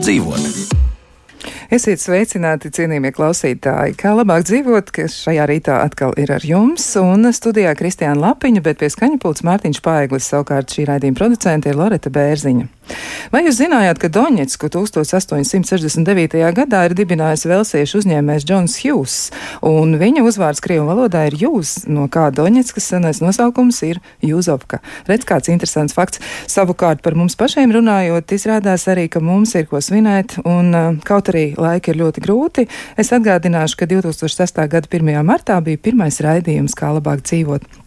Kā 0.00 0.06
labāk 0.06 0.06
dzīvot? 0.06 0.49
Esiet 1.70 2.00
sveicināti, 2.02 2.66
cienījamie 2.74 3.12
klausītāji. 3.14 3.94
Kā 3.94 4.10
labāk 4.18 4.42
dzīvot, 4.48 4.88
kas 4.90 5.14
šajā 5.22 5.44
rītā 5.46 5.76
atkal 5.84 6.16
ir 6.18 6.32
ar 6.34 6.42
jums, 6.42 6.88
un 6.98 7.30
studijā 7.30 7.76
Kristiāna 7.78 8.18
Lapiņa, 8.24 8.64
bet 8.66 8.80
pie 8.80 8.88
skaņa 8.90 9.20
pults 9.22 9.46
Mārtiņš 9.46 9.78
Paeglis, 9.86 10.26
savukārt 10.32 10.74
šī 10.74 10.88
raidījuma 10.90 11.20
producente 11.22 11.70
ir 11.70 11.78
Loreta 11.78 12.10
Bērziņa. 12.10 12.66
Vai 13.30 13.44
jūs 13.44 13.60
zinājāt, 13.60 14.00
ka 14.02 14.10
Doņetsku 14.10 14.66
1869. 14.74 16.40
gadā 16.56 16.80
ir 16.88 16.94
dibinājis 16.98 17.46
velsiešu 17.46 18.00
uzņēmējs 18.00 18.46
Džons 18.48 18.74
Hughes, 18.82 19.16
un 19.62 19.94
viņa 20.00 20.24
uzvārds 20.26 20.62
Krievu 20.64 20.88
valodā 20.88 21.28
ir 21.28 21.38
Jūs, 21.38 21.84
no 21.86 22.08
kā 22.10 22.32
Doņetskas 22.34 22.90
senais 22.96 23.22
nosaukums 23.22 23.78
ir 23.86 24.00
Jūzovka. 24.26 24.80
Redz, 25.06 25.28
kāds 25.28 25.52
interesants 25.54 25.94
fakts. 25.94 26.18
Savukārt 26.50 27.04
par 27.06 27.14
mums 27.14 27.38
pašiem 27.38 27.70
runājot, 27.78 28.34
izrādās 28.34 28.88
arī, 28.90 29.06
ka 29.06 29.22
mums 29.22 29.54
ir 29.54 29.70
ko 29.70 29.78
svinēt, 29.78 30.40
un 30.42 30.98
kaut 31.06 31.30
arī 31.30 31.52
laiki 31.60 31.92
ir 31.92 32.00
ļoti 32.02 32.24
grūti. 32.24 32.66
Es 33.00 33.12
atgādināšu, 33.16 33.78
ka 33.80 33.90
2006. 33.90 34.64
gada 34.70 34.90
1. 34.90 35.12
martā 35.26 35.60
bija 35.64 35.80
pirmais 35.80 36.20
raidījums, 36.24 36.76
kā 36.78 36.92
labāk 36.96 37.24
dzīvot 37.26 37.79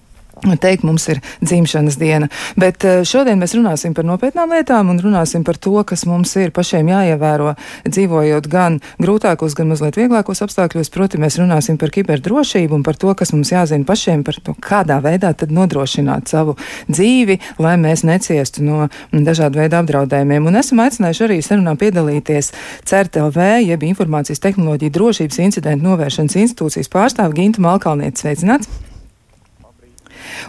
teikt, 0.62 0.84
mums 0.88 1.08
ir 1.12 1.22
dzimšanas 1.42 1.98
diena. 2.00 2.30
Bet 2.60 2.84
eh, 2.88 3.02
šodien 3.08 3.42
mēs 3.42 3.56
runāsim 3.58 3.96
par 3.96 4.08
nopietnām 4.08 4.54
lietām 4.54 4.92
un 4.92 5.00
runāsim 5.02 5.44
par 5.48 5.58
to, 5.58 5.76
kas 5.88 6.06
mums 6.10 6.36
ir 6.40 6.54
pašiem 6.56 6.92
jāievēro, 6.92 7.54
dzīvojot 7.88 8.50
gan 8.52 8.80
grūtākos, 9.02 9.56
gan 9.58 9.72
mazliet 9.72 9.98
vieglākos 10.00 10.44
apstākļos. 10.46 10.92
Proti, 10.94 11.20
mēs 11.22 11.40
runāsim 11.42 11.80
par 11.82 11.94
kiberdrošību 11.94 12.78
un 12.78 12.86
par 12.86 13.00
to, 13.00 13.14
kas 13.18 13.34
mums 13.36 13.54
jāzina 13.54 13.88
pašiem, 13.88 14.24
par 14.28 14.40
to, 14.44 14.56
kādā 14.64 15.00
veidā 15.04 15.34
tad 15.38 15.54
nodrošināt 15.56 16.32
savu 16.32 16.58
dzīvi, 16.92 17.40
lai 17.64 17.76
mēs 17.82 18.06
neciestu 18.08 18.64
no 18.66 18.88
dažādu 19.12 19.64
veidu 19.64 19.80
apdraudējumiem. 19.82 20.50
Un 20.50 20.62
esam 20.62 20.84
aicinājuši 20.86 21.28
arī 21.28 21.42
sarunā 21.46 21.76
piedalīties 21.80 22.54
CERTLV, 22.90 23.42
jeb 23.68 23.86
Informācijas 23.90 24.44
tehnoloģija 24.44 24.94
drošības 24.94 25.44
incidentu 25.48 25.90
novēršanas 25.90 26.40
institūcijas 26.46 26.92
pārstāvi 26.94 27.42
Gintu 27.42 27.64
Malkalnietu. 27.66 28.24
Sveicināts! 28.24 28.93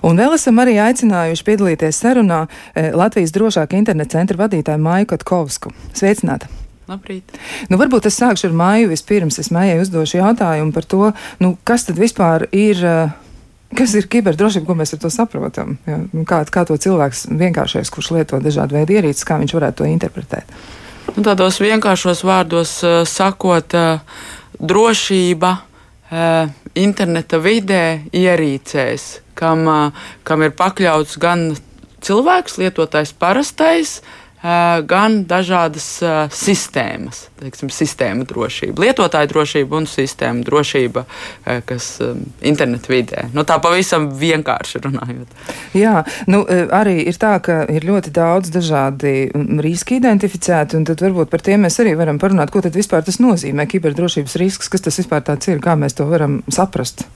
Un 0.05 0.20
vēl 0.20 0.36
esam 0.36 0.61
arī 0.62 0.77
aicinājuši 0.83 1.47
piedalīties 1.47 2.03
sarunā 2.03 2.44
eh, 2.47 2.92
Latvijas 2.94 3.34
drošāka 3.34 3.78
interneta 3.78 4.19
centra 4.19 4.39
vadītāju 4.44 4.83
Māju 4.83 5.11
Katkovsku. 5.14 5.75
Sveicināta! 5.97 6.50
Labrīt. 6.84 7.33
Nu, 7.72 7.78
varbūt 7.80 8.11
es 8.11 8.19
sākšu 8.20 8.50
ar 8.50 8.56
māju 8.58 8.91
vispirms. 8.91 9.39
Es 9.41 9.48
mājai 9.55 9.78
uzdošu 9.80 10.19
jautājumu 10.19 10.75
par 10.75 10.84
to, 10.84 11.11
nu, 11.41 11.55
kas 11.64 11.86
tad 11.89 12.00
vispār 12.00 12.48
ir. 12.52 12.80
Eh, 12.84 13.20
kas 13.75 13.95
ir 13.98 14.06
kiberdrošība, 14.11 14.69
ko 14.69 14.77
mēs 14.78 14.95
ar 14.95 15.00
to 15.02 15.11
saprotam? 15.11 15.78
Ja? 15.89 15.98
Nu, 16.12 16.27
kā, 16.28 16.42
kā 16.45 16.67
to 16.69 16.77
cilvēks 16.78 17.27
vienkāršais, 17.33 17.91
kurš 17.91 18.12
lieto 18.14 18.39
dažādu 18.42 18.77
veidu 18.77 18.98
ierīces, 18.98 19.25
kā 19.27 19.41
viņš 19.41 19.56
varētu 19.56 19.80
to 19.80 19.89
interpretēt? 19.91 20.52
Nu, 21.14 21.25
tādos 21.25 21.58
vienkāršos 21.62 22.22
vārdos 22.27 22.77
uh, 22.84 23.00
sakot, 23.08 23.75
drošība 24.61 25.56
interneta 26.74 27.38
vidē 27.42 27.84
ierīcēs, 28.14 29.06
kam, 29.38 29.64
kam 30.22 30.44
ir 30.44 30.52
pakļauts 30.58 31.16
gan 31.22 31.55
cilvēks, 32.05 32.58
lietotājs 32.61 33.14
parastais, 33.19 33.98
gan 34.44 35.22
dažādas 35.24 35.86
sistēmas, 36.36 37.22
teiksim, 37.40 37.70
sistēma 37.72 38.26
drošība, 38.28 38.82
lietotāja 38.84 39.30
drošība 39.30 39.78
un 39.78 39.88
sistēma 39.88 40.44
drošība, 40.44 41.05
kas 41.64 41.86
internetu 42.44 42.92
vidē. 42.92 43.24
Nu, 43.33 43.46
tā 43.48 43.56
pavisam 43.64 44.10
vienkārši 44.20 44.83
runājot. 44.84 45.33
Jā, 45.80 46.04
nu, 46.28 46.42
arī 46.44 46.98
ir 47.08 47.16
tā, 47.20 47.38
ka 47.44 47.62
ir 47.72 47.88
ļoti 47.88 48.12
daudz 48.14 48.52
dažādi 48.52 49.30
riski 49.64 49.96
identificēti, 50.02 50.77
un 50.77 50.84
tad 50.88 51.00
varbūt 51.04 51.33
par 51.33 51.44
tiem 51.44 51.64
mēs 51.64 51.80
arī 51.80 51.96
varam 51.96 52.20
parunāt, 52.20 52.52
ko 52.52 52.60
tad 52.64 52.77
vispār 52.77 53.04
tas 53.06 53.22
nozīmē, 53.24 53.64
kiberdrošības 53.70 54.36
risks, 54.44 54.68
kas 54.68 54.84
tas 54.84 55.00
vispār 55.00 55.24
tāds 55.24 55.48
ir, 55.48 55.64
kā 55.64 55.72
mēs 55.80 55.96
to 55.96 56.04
varam 56.10 56.42
saprast. 56.52 57.06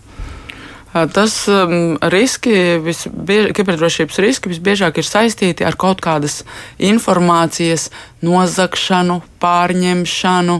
Tas 0.92 1.34
um, 1.52 1.98
riski, 2.00 2.80
visbiež, 2.80 3.50
kiberdrošības 3.56 4.20
riski 4.24 4.52
visbiežāk 4.52 5.00
ir 5.00 5.06
saistīti 5.06 5.66
ar 5.68 5.76
kaut 5.76 6.00
kādas 6.00 6.40
informācijas 6.80 7.90
nozagšanu, 8.24 9.20
pārņemšanu, 9.42 10.56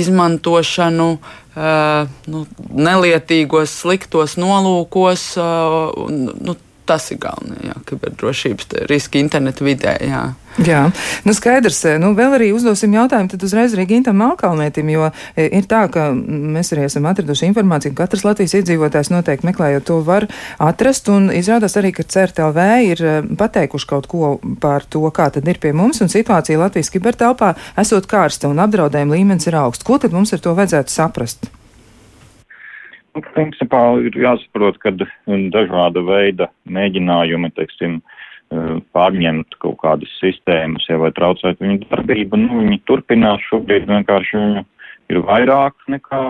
izmantošanu, 0.00 1.08
uh, 1.14 2.10
nu, 2.26 2.44
nelietīgos, 2.74 3.76
sliktos 3.84 4.34
nolūkos. 4.40 5.28
Uh, 5.38 6.10
nu, 6.10 6.58
tas 6.88 7.10
ir 7.12 7.20
galvenais, 7.22 7.64
jā, 7.68 7.78
kiberdrošības 7.92 8.74
riski 8.90 9.22
internetu 9.22 9.66
vidē. 9.68 9.98
Jā. 10.08 10.26
Jā, 10.58 10.88
nu 11.22 11.32
skaidrs. 11.36 11.78
Eh, 11.86 11.98
nu, 12.02 12.10
vēl 12.18 12.32
arī 12.34 12.48
uzdosim 12.54 12.94
jautājumu 12.96 13.38
uzreiz 13.46 13.74
arī 13.76 13.84
Gintam 13.92 14.16
Malkalnietim, 14.18 14.88
jo 14.90 15.10
eh, 15.36 15.46
ir 15.54 15.68
tā, 15.70 15.84
ka 15.92 16.08
mēs 16.16 16.72
arī 16.74 16.88
esam 16.88 17.06
atraduši 17.06 17.46
informāciju, 17.52 17.94
ka 17.94 18.06
katrs 18.06 18.24
Latvijas 18.26 18.56
iedzīvotājs 18.58 19.12
noteikti 19.12 19.46
meklējot 19.46 19.86
to 19.86 20.00
var 20.06 20.26
atrast, 20.58 21.10
un 21.14 21.30
izrādās 21.34 21.78
arī, 21.78 21.92
ka 21.94 22.02
CERTLV 22.02 22.58
ir 22.88 23.04
eh, 23.04 23.20
pateikuši 23.38 23.90
kaut 23.92 24.10
ko 24.10 24.32
par 24.62 24.88
to, 24.90 25.04
kā 25.14 25.28
tad 25.34 25.46
ir 25.46 25.62
pie 25.62 25.74
mums, 25.76 26.02
un 26.02 26.10
situācija 26.10 26.58
Latvijas 26.58 26.90
kibertelpā 26.94 27.54
esot 27.78 28.10
karsta 28.10 28.50
un 28.50 28.58
apdraudējuma 28.64 29.14
līmenis 29.14 29.46
ir 29.46 29.60
augsts. 29.62 29.86
Ko 29.86 30.00
tad 30.02 30.16
mums 30.16 30.34
ar 30.34 30.42
to 30.42 30.56
vajadzētu 30.58 30.96
saprast? 30.96 31.52
Nu, 33.18 33.24
principā 33.34 33.82
ir 33.98 34.14
jāsaprot, 34.14 34.78
ka 34.78 34.94
dažāda 34.94 36.04
veida 36.06 36.46
mēģinājumi, 36.70 37.50
teiksim, 37.56 37.98
Eh, 38.48 38.76
pārņemt 38.96 39.58
kaut 39.60 39.76
kādas 39.82 40.12
sistēmas, 40.22 40.86
ja 40.88 40.96
vai 40.96 41.10
traucēt 41.12 41.58
viņu 41.60 41.82
darbību, 41.90 42.38
nu, 42.40 42.62
viņi 42.62 42.78
turpinās. 42.88 43.42
Šobrīd 43.44 43.84
vienkārši 43.90 44.38
viņu 44.40 44.62
ir 45.12 45.18
vairāk 45.28 45.76
nekā 45.92 46.20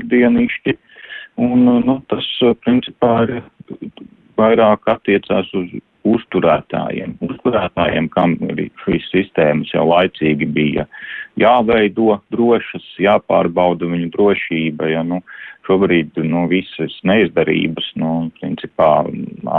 ikdienišķi, 0.00 0.74
un, 1.46 1.68
nu, 1.86 1.96
tas, 2.10 2.26
eh, 2.42 2.56
principā, 2.66 3.12
ir 3.28 3.86
vairāk 4.40 4.90
attiecās 4.90 5.52
uz 5.54 5.70
uzturētājiem, 6.08 7.14
uzturētājiem, 7.22 8.08
kam 8.12 8.34
šīs 8.84 9.08
sistēmas 9.12 9.70
jau 9.74 9.84
laicīgi 9.88 10.48
bija 10.50 10.86
jāveido 11.40 12.18
drošas, 12.34 12.84
jāpārbauda 13.00 13.88
viņu 13.90 14.10
drošība, 14.16 14.90
ja, 14.92 15.04
nu, 15.06 15.22
šobrīd, 15.66 16.18
nu, 16.26 16.46
visas 16.50 16.94
neizdarības, 17.06 17.92
nu, 18.02 18.12
principā, 18.40 18.90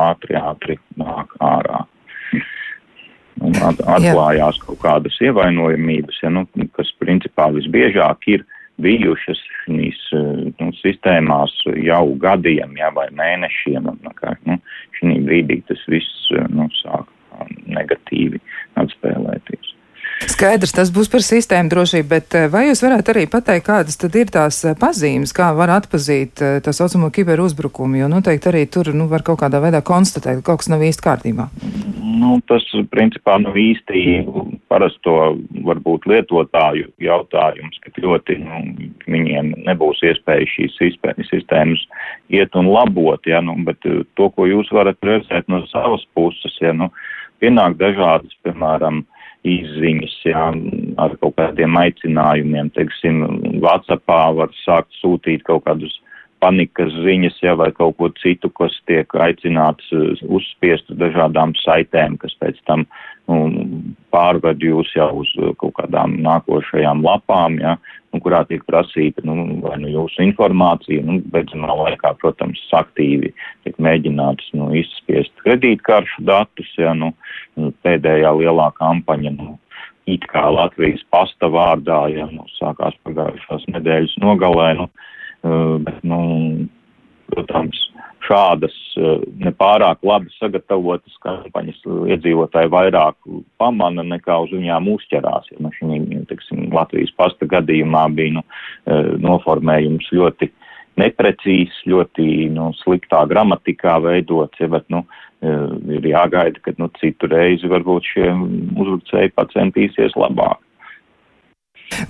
ātri, 0.04 0.38
ātri 0.40 0.78
nāk 1.00 1.34
ārā. 1.44 1.86
Un 3.44 3.56
atklājās 3.58 4.60
kaut 4.62 4.80
kādas 4.84 5.16
ievainojamības, 5.24 6.20
ja, 6.22 6.30
nu, 6.34 6.46
kas 6.76 6.92
principā 7.02 7.50
visbiežāk 7.56 8.30
ir 8.36 8.46
bijušas 8.84 9.42
šīs 9.64 10.00
nu, 10.60 10.70
sistēmās 10.82 11.56
jau 11.84 12.06
gadiem 12.22 12.78
ja, 12.80 12.92
vai 12.96 13.08
mēnešiem. 13.16 13.90
Kā, 14.20 14.36
nu, 14.50 14.60
šī 15.00 15.20
brīdī 15.28 15.62
tas 15.70 15.84
viss 15.92 16.32
nu, 16.54 16.70
sāk 16.82 17.10
negatīvi 17.74 18.40
atspēlēties. 18.80 19.53
Skaidrs, 20.22 20.72
tas 20.76 20.92
būs 20.94 21.10
par 21.12 21.24
sistēmu 21.26 21.72
drošību, 21.72 22.08
bet 22.08 22.36
eh, 22.38 22.46
vai 22.52 22.68
jūs 22.70 22.84
varētu 22.86 23.12
arī 23.14 23.24
pateikt, 23.32 23.66
kādas 23.68 24.00
tad 24.00 24.16
ir 24.16 24.30
tās 24.32 24.62
eh, 24.64 24.76
pazīmes, 24.80 25.34
kā 25.36 25.50
var 25.58 25.74
atpazīt 25.74 26.42
eh, 26.44 26.60
tā 26.64 26.74
saucamo 26.76 27.10
kiberuzbrukumu, 27.14 28.00
jo 28.00 28.10
noteikti 28.12 28.52
arī 28.52 28.64
tur 28.72 28.94
nu, 28.96 29.10
var 29.12 29.26
kaut 29.26 29.42
kādā 29.42 29.60
veidā 29.64 29.84
konstatēt, 29.86 30.40
ka 30.40 30.54
kaut 30.54 30.64
kas 30.64 30.72
nav 30.72 30.86
īsti 30.86 31.04
kārtībā? 31.04 31.50
Nu, 32.24 32.38
tas, 32.48 32.64
principā, 32.94 33.36
nav 33.42 33.58
īsti 33.60 34.24
parasto 34.72 35.34
varbūt 35.66 36.08
lietotāju 36.08 36.94
jautājums, 37.04 37.82
ka 37.84 37.92
ļoti 38.06 38.38
nu, 38.46 38.62
viņiem 39.10 39.52
nebūs 39.68 40.06
iespēja 40.08 40.48
šīs 40.54 40.78
sistēmas 41.28 41.84
iet 42.32 42.56
un 42.60 42.72
labot, 42.72 43.20
ja, 43.28 43.42
nu, 43.44 43.58
bet 43.68 43.82
to, 43.84 44.30
ko 44.30 44.48
jūs 44.48 44.72
varat 44.72 45.02
redzēt 45.04 45.52
no 45.52 45.66
savas 45.74 46.06
puses, 46.16 46.56
ja, 46.64 46.72
nu, 46.78 46.88
pienāk 47.44 47.76
dažādas, 47.82 48.32
piemēram, 48.46 49.04
izziņas, 49.44 50.16
jā, 50.28 50.46
ar 51.04 51.16
kaut 51.22 51.36
kādiem 51.40 51.76
aicinājumiem, 51.80 52.72
teiksim, 52.78 53.24
Whatsappā 53.64 54.22
var 54.38 54.54
sākt 54.64 54.92
sūtīt 55.02 55.44
kaut 55.48 55.66
kādus 55.68 55.96
panikas 56.44 56.92
ziņas, 57.06 57.40
ja, 57.44 57.56
vai 57.60 57.72
kaut 57.76 57.96
ko 58.00 58.10
citu, 58.20 58.52
kas 58.58 58.76
tiek 58.90 59.10
aicināts 59.26 59.88
uzspiest 60.28 60.92
uz 60.92 61.00
dažādām 61.00 61.56
saitēm, 61.62 62.18
kas 62.20 62.36
pēc 62.42 62.60
tam 62.68 62.84
nu, 63.32 63.38
pārved 64.12 64.64
jūs 64.64 64.92
jau 64.98 65.10
uz 65.22 65.32
kaut 65.62 65.76
kādām 65.80 66.18
nākošajām 66.26 67.04
lapām, 67.06 67.56
ja, 67.64 67.78
nu, 68.12 68.20
kurā 68.24 68.44
tiek 68.50 68.66
prasīta, 68.68 69.24
nu, 69.28 69.62
vai 69.64 69.78
nu 69.82 69.92
jūsu 69.94 70.26
informācija, 70.26 71.06
nu, 71.08 71.22
beidzamā 71.34 71.72
laikā, 71.80 72.14
protams, 72.22 72.62
aktīvi 72.76 73.32
tiek 73.64 73.80
mēģināts, 73.88 74.52
nu, 74.60 74.74
izspiest 74.84 75.34
kredītkaršu 75.46 76.28
datus, 76.28 76.76
ja, 76.80 76.92
nu, 76.98 77.14
nu, 77.60 77.72
pēdējā 77.88 78.36
lielā 78.42 78.70
kampaņa, 78.82 79.36
nu, 79.40 79.56
it 80.12 80.28
kā 80.28 80.44
Latvijas 80.52 81.02
pasta 81.16 81.48
vārdā, 81.48 82.04
ja, 82.12 82.28
nu, 82.36 82.44
sākās 82.60 83.00
pagājušās 83.08 83.70
nedēļas 83.72 84.20
nogalē, 84.20 84.74
nu, 84.82 84.92
uh, 84.92 85.10
bet, 85.44 86.00
nu, 86.08 86.20
protams, 87.32 87.80
šādas 88.24 88.76
nepārāk 89.44 90.04
labi 90.08 90.32
sagatavotas 90.38 91.16
kampaņas 91.26 91.82
iedzīvotāji 92.16 92.72
vairāk 92.72 93.18
pamana 93.60 94.06
nekā 94.08 94.38
uz 94.46 94.54
viņām 94.56 94.88
uzķerās. 94.94 95.50
Ja, 95.52 95.60
nu, 95.64 95.72
šī, 95.76 96.00
teiksim, 96.30 96.70
Latvijas 96.76 97.12
pasta 97.20 97.48
gadījumā 97.50 98.06
bija 98.16 98.38
nu, 98.38 98.46
noformējums 99.26 100.08
ļoti 100.16 100.52
neprecīzs, 101.02 101.84
ļoti 101.90 102.28
nu, 102.54 102.70
sliktā 102.84 103.24
gramatikā 103.30 103.98
veidots, 104.04 104.60
ja, 104.62 104.70
bet 104.72 104.86
nu, 104.94 105.04
ir 105.44 106.06
jāgaida, 106.08 106.62
ka 106.64 106.76
nu, 106.80 106.88
citu 107.02 107.28
reizi 107.32 107.68
varbūt 107.72 108.14
šie 108.14 108.30
uzbrucēji 108.32 109.34
pacentīsies 109.36 110.16
labāk. 110.20 110.62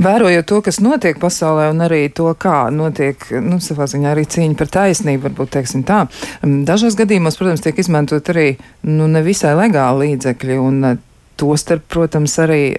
Vērojot 0.03 0.50
to, 0.50 0.59
kas 0.65 0.80
notiek 0.83 1.19
pasaulē 1.21 1.69
un 1.74 1.85
arī 1.85 2.06
to, 2.15 2.30
kā 2.39 2.68
notiek, 2.74 3.24
nu, 3.44 3.59
savā 3.63 3.88
ziņā 3.91 4.13
arī 4.13 4.25
cīņa 4.30 4.59
par 4.59 4.71
taisnību, 4.74 5.27
varbūt 5.30 5.56
teiksim 5.57 5.85
tā, 5.88 6.03
dažos 6.44 6.97
gadījumos, 7.00 7.39
protams, 7.39 7.63
tiek 7.65 7.80
izmantot 7.83 8.33
arī, 8.33 8.53
nu, 8.88 9.09
nevisai 9.12 9.56
legāli 9.59 10.13
līdzekļi 10.13 10.62
un 10.62 10.85
Tostarp, 11.33 11.88
protams, 11.89 12.35
arī 12.44 12.75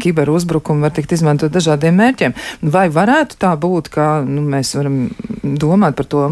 kiberuzbrukumi 0.00 0.84
var 0.84 0.92
tikt 0.92 1.14
izmantot 1.16 1.54
dažādiem 1.54 1.96
mērķiem. 1.96 2.34
Vai 2.74 2.86
varētu 2.92 3.38
tā 3.40 3.54
būt, 3.56 3.88
ka 3.94 4.08
nu, 4.28 4.44
mēs 4.44 4.74
varam 4.76 4.98
domāt 5.42 5.96
par 5.96 6.08
to 6.12 6.26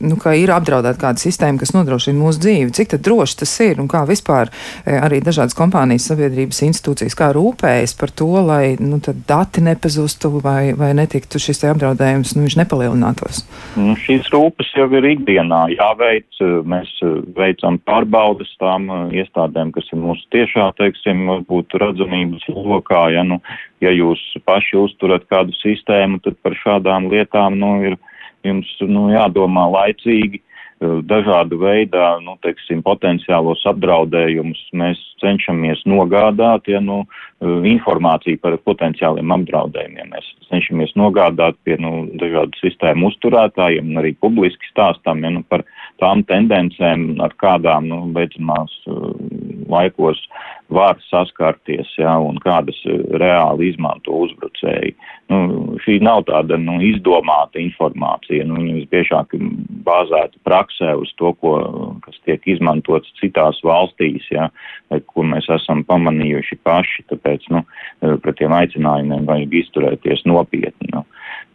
nu, 0.00 0.16
ka 0.20 0.32
ir 0.38 0.52
apdraudēta 0.54 1.00
kāda 1.00 1.22
sistēma, 1.22 1.60
kas 1.60 1.74
nodrošina 1.76 2.18
mūsu 2.20 2.42
dzīvi. 2.44 2.72
Cik 2.76 2.96
droši 3.04 3.38
tas 3.42 3.52
ir 3.64 3.80
un 3.82 3.88
kā 3.90 4.02
vispār 4.08 4.50
e, 4.50 4.96
arī 4.96 5.20
dažādas 5.24 5.56
kompānijas, 5.58 6.08
sabiedrības 6.10 6.62
institūcijas, 6.66 7.16
kā 7.18 7.30
rūpējas 7.36 7.94
par 8.00 8.12
to, 8.16 8.30
lai 8.46 8.76
nu, 8.80 9.00
dati 9.28 9.64
nepazustu 9.64 10.32
vai, 10.42 10.72
vai 10.78 10.92
netiktu 10.98 11.40
šis 11.42 11.64
apdraudējums, 11.70 12.34
nu, 12.36 12.46
viņš 12.46 12.58
nepalielinātos? 12.62 13.42
Nu, 13.78 13.94
šīs 14.00 14.30
rūpes 14.32 14.72
jau 14.76 14.88
ir 14.96 15.10
ikdienā 15.14 15.66
jāveic. 15.76 16.28
Mēs 16.40 16.92
veicam 17.36 17.76
pārbaudas 17.84 18.50
tām 18.60 18.88
iestādēm, 19.12 19.74
kas 19.76 19.88
ir 19.92 20.00
mūsu 20.00 20.24
tiešā, 20.34 20.70
teiksim, 20.80 21.26
varbūt 21.28 21.76
redzamības 21.82 22.46
lokā. 22.54 23.08
Ja, 23.14 23.24
nu, 23.26 23.40
ja 23.84 23.92
jūs 23.92 24.20
paši 24.48 24.78
uzturat 24.80 25.26
kādu 25.30 25.54
sistēmu, 25.60 26.22
tad 26.24 26.38
par 26.44 26.56
šādām 26.62 27.10
lietām 27.12 27.58
nu, 27.60 27.74
ir 27.90 27.98
jums 28.46 28.70
nu, 28.86 29.08
jādomā 29.12 29.66
laicīgi, 29.70 30.40
eh, 30.40 30.94
dažādu 31.10 31.58
veidā, 31.60 32.20
nu, 32.24 32.36
teiksim, 32.44 32.82
potenciālos 32.86 33.62
apdraudējumus 33.68 34.62
mēs 34.72 35.00
cenšamies 35.20 35.84
nogādāt, 35.84 36.68
ja, 36.68 36.80
nu, 36.80 37.02
eh, 37.40 37.46
informāciju 37.74 38.40
par 38.40 38.56
potenciāliem 38.58 39.34
apdraudējumiem. 39.36 40.12
Mēs 40.14 40.32
cenšamies 40.48 40.96
nogādāt 40.96 41.56
pie, 41.64 41.76
nu, 41.78 42.08
dažādu 42.14 42.56
sistēmu 42.62 43.12
uzturētājiem 43.12 43.92
un 43.92 44.02
arī 44.02 44.16
publiski 44.16 44.72
stāstām, 44.72 45.22
ja, 45.22 45.30
nu, 45.30 45.44
par 45.48 45.64
tām 46.00 46.24
tendencēm, 46.28 47.12
ar 47.24 47.34
kādām, 47.40 47.88
nu, 47.90 48.00
beidzamās 48.16 48.74
uh, 48.90 49.12
laikos 49.70 50.20
var 50.70 50.98
saskarties, 51.08 51.88
jā, 51.98 52.12
un 52.22 52.38
kādas 52.42 52.78
reāli 53.18 53.70
izmanto 53.72 54.14
uzbrucēji. 54.26 54.94
Nu, 55.30 55.40
šī 55.82 55.98
nav 56.02 56.24
tāda, 56.28 56.58
nu, 56.60 56.78
izdomāta 56.84 57.60
informācija, 57.62 58.46
nu, 58.46 58.58
viņa 58.58 58.76
visbiežāk 58.78 59.34
bāzēta 59.86 60.38
praksē 60.46 60.94
uz 60.98 61.10
to, 61.18 61.32
ko, 61.42 61.54
kas 62.06 62.18
tiek 62.26 62.46
izmantots 62.54 63.10
citās 63.20 63.58
valstīs, 63.66 64.26
jā, 64.30 64.48
ko 65.10 65.26
mēs 65.26 65.50
esam 65.58 65.84
pamanījuši 65.88 66.60
paši, 66.66 67.06
tāpēc, 67.12 67.50
nu, 67.54 67.64
pret 68.22 68.38
tiem 68.38 68.54
aicinājumiem 68.58 69.26
vajag 69.30 69.58
izturēties 69.64 70.26
nopietni. 70.30 70.94
Nu. 70.94 71.04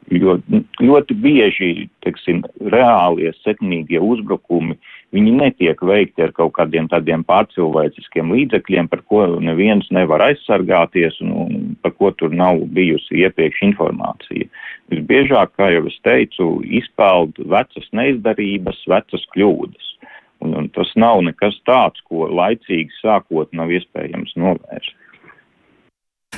Ļoti, 0.05 0.59
ļoti 0.85 1.15
bieži, 1.17 1.67
teiksim, 2.05 2.43
reālie 2.69 3.31
sekmīgie 3.41 3.97
uzbrukumi, 3.97 4.75
netiek 5.15 5.79
veikti 5.81 6.21
ar 6.21 6.33
kaut 6.35 6.53
kādiem 6.59 6.85
tādiem 6.91 7.23
pārcilvēciskiem 7.25 8.29
līdzekļiem, 8.35 8.89
par 8.91 9.01
ko 9.09 9.23
neviens 9.41 9.87
nevar 9.89 10.21
aizsargāties 10.27 11.17
un, 11.23 11.31
un 11.31 11.55
par 11.81 11.95
ko 11.97 12.11
tur 12.11 12.29
nav 12.29 12.61
bijusi 12.75 13.23
iepriekš 13.23 13.63
informācija. 13.71 14.45
Visbiežāk, 14.93 15.55
kā 15.57 15.71
jau 15.73 15.87
es 15.89 15.97
teicu, 16.05 16.49
izpeld 16.69 17.41
vecas 17.41 17.89
neizdarības, 17.91 18.83
vecas 18.91 19.25
kļūdas. 19.33 19.89
Un, 20.43 20.53
un 20.53 20.69
tas 20.75 20.91
nav 20.99 21.23
nekas 21.25 21.57
tāds, 21.65 22.03
ko 22.05 22.27
laicīgi 22.29 22.93
sākot 22.99 23.49
nav 23.57 23.73
iespējams 23.73 24.35
novērst. 24.37 24.93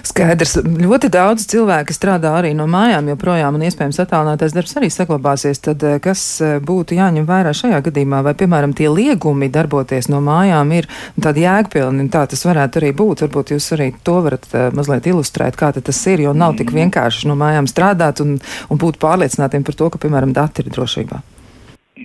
Skaidrs, 0.05 0.57
ļoti 0.61 1.09
daudz 1.13 1.45
cilvēku 1.49 1.95
strādā 1.95 2.33
arī 2.38 2.53
no 2.57 2.67
mājām 2.69 3.09
joprojām, 3.13 3.57
un 3.57 3.65
iespējams 3.67 3.99
attālinātais 4.03 4.55
darbs 4.55 4.75
arī 4.79 4.89
saglabāsies. 4.94 5.61
Tad 5.63 5.83
eh, 5.88 5.97
kas 6.03 6.23
eh, 6.44 6.57
būtu 6.63 6.97
jāņem 6.97 7.27
vērā 7.27 7.53
šajā 7.57 7.81
gadījumā? 7.88 8.21
Vai, 8.27 8.35
piemēram, 8.38 8.75
tie 8.77 8.89
liegumi 8.91 9.51
darboties 9.53 10.09
no 10.13 10.21
mājām 10.25 10.73
ir 10.77 10.89
tādi 11.21 11.45
jēgpilni, 11.45 12.05
un 12.05 12.11
tā 12.13 12.25
tas 12.29 12.45
varētu 12.47 12.81
arī 12.81 12.91
būt? 12.97 13.25
Varbūt 13.27 13.55
jūs 13.55 13.71
arī 13.77 13.91
to 14.05 14.19
varat 14.25 14.45
uh, 14.53 14.67
mazliet 14.75 15.09
ilustrēt, 15.09 15.57
kā 15.59 15.71
tas 15.77 16.03
ir, 16.11 16.25
jo 16.27 16.35
nav 16.38 16.57
tik 16.59 16.73
vienkārši 16.75 17.29
no 17.29 17.38
mājām 17.39 17.69
strādāt 17.69 18.21
un, 18.23 18.38
un 18.69 18.81
būt 18.81 19.01
pārliecinātiem 19.01 19.65
par 19.67 19.77
to, 19.79 19.89
ka, 19.94 20.01
piemēram, 20.03 20.35
dati 20.35 20.65
ir 20.65 20.71
drošībā. 20.73 21.23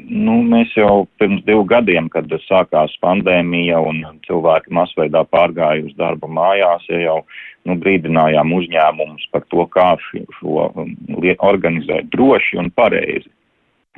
Nu, 0.09 0.39
mēs 0.47 0.73
jau 0.77 1.05
pirms 1.21 1.43
divu 1.47 1.65
gadiem, 1.69 2.09
kad 2.13 2.31
sākās 2.47 2.95
pandēmija 3.05 3.79
un 3.83 4.01
cilvēki 4.27 4.73
masveidā 4.75 5.23
pārgāja 5.29 5.85
uz 5.87 5.95
darbu 5.99 6.31
mājās, 6.33 6.85
ja 6.91 7.01
jau 7.03 7.17
nu, 7.69 7.77
brīdinājām 7.83 8.55
uzņēmumus 8.57 9.29
par 9.35 9.45
to, 9.53 9.67
kā 9.71 9.95
šo, 10.09 10.69
um, 10.73 10.95
organizēt 11.45 12.11
droši 12.15 12.61
un 12.63 12.71
pareizi. 12.75 13.31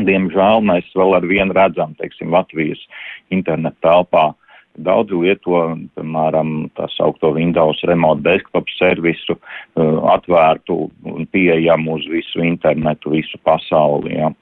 Diemžēl 0.03 0.65
mēs 0.67 0.89
vēl 0.99 1.15
ar 1.21 1.27
vienu 1.31 1.55
redzam, 1.55 1.95
teiksim, 2.01 2.33
Latvijas 2.35 2.81
internetu 3.31 3.79
telpā. 3.87 4.33
Daudzi 4.75 5.15
lieto, 5.15 5.61
piemēram, 5.95 6.65
tā 6.75 6.89
saukto 6.97 7.31
Windows 7.37 7.79
Remote 7.87 8.25
Desktop 8.27 8.67
servisu, 8.75 9.39
uh, 9.39 10.01
atvērtu 10.17 10.89
un 11.15 11.29
pieejamu 11.31 12.01
uz 12.01 12.09
visu 12.11 12.43
internetu, 12.43 13.15
visu 13.15 13.39
pasauli. 13.47 14.19
Ja 14.19 14.33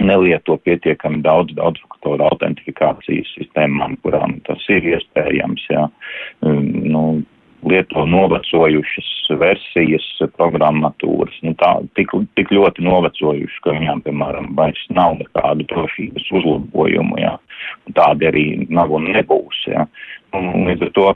nelieto 0.00 0.56
pietiekami 0.64 1.22
daudz 1.24 1.54
daudz 1.58 1.80
faktoru 1.84 2.26
autentifikācijas 2.30 3.34
sistēmām, 3.36 3.98
kurām 4.04 4.38
tas 4.48 4.64
ir 4.72 4.86
iespējams. 4.94 5.66
Jā. 5.70 5.86
Nu, 6.42 7.22
lieto 7.68 8.04
novecojušas 8.08 9.08
versijas 9.40 10.06
programmatūras, 10.38 11.36
nu 11.44 11.52
tā, 11.60 11.74
tik, 11.98 12.12
tik 12.38 12.52
ļoti 12.56 12.84
novecojušas, 12.86 13.58
ka 13.64 13.74
viņām, 13.76 14.04
piemēram, 14.06 14.50
vairs 14.56 14.80
nav 14.96 15.18
nekādu 15.20 15.68
drošības 15.70 16.30
uzlabojumu, 16.40 17.20
jā. 17.20 17.36
Tādi 17.96 18.30
arī 18.30 18.44
nav 18.72 18.94
un 18.96 19.10
nebūs, 19.12 19.64
jā. 19.68 19.84
Un 20.36 20.64
līdz 20.70 20.88
ar 20.88 20.94
to 20.96 21.08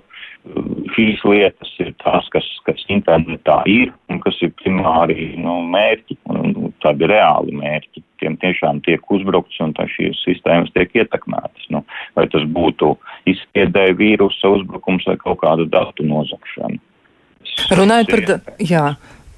šīs 0.94 1.22
lietas 1.24 1.70
ir 1.80 1.94
tās, 2.02 2.26
kas, 2.32 2.46
kas 2.66 2.82
internetā 2.92 3.62
ir 3.70 3.94
un 4.12 4.20
kas 4.20 4.36
ir 4.44 4.52
primāri 4.60 5.32
nu, 5.40 5.62
mērķi, 5.72 6.18
un 6.28 6.74
tādi 6.84 7.08
reāli 7.08 7.56
mērķi. 7.56 8.03
Tiem 8.22 8.36
tiešām 8.42 8.80
tiek 8.86 9.02
uzbrukts 9.10 9.58
un 9.64 9.74
šīs 9.74 10.22
sistēmas 10.24 10.72
tiek 10.76 10.92
ietekmētas. 10.94 11.66
Nu, 11.74 11.82
vai 12.16 12.26
tas 12.32 12.46
būtu 12.46 12.94
izspiedēja 13.30 13.96
vīrusa 13.98 14.52
uzbrukums 14.54 15.06
vai 15.10 15.16
kaut 15.20 15.40
kādu 15.42 15.66
datu 15.70 16.06
nozakšana. 16.06 16.78
Runājot 17.74 18.10
par, 18.10 18.54
jā, 18.62 18.84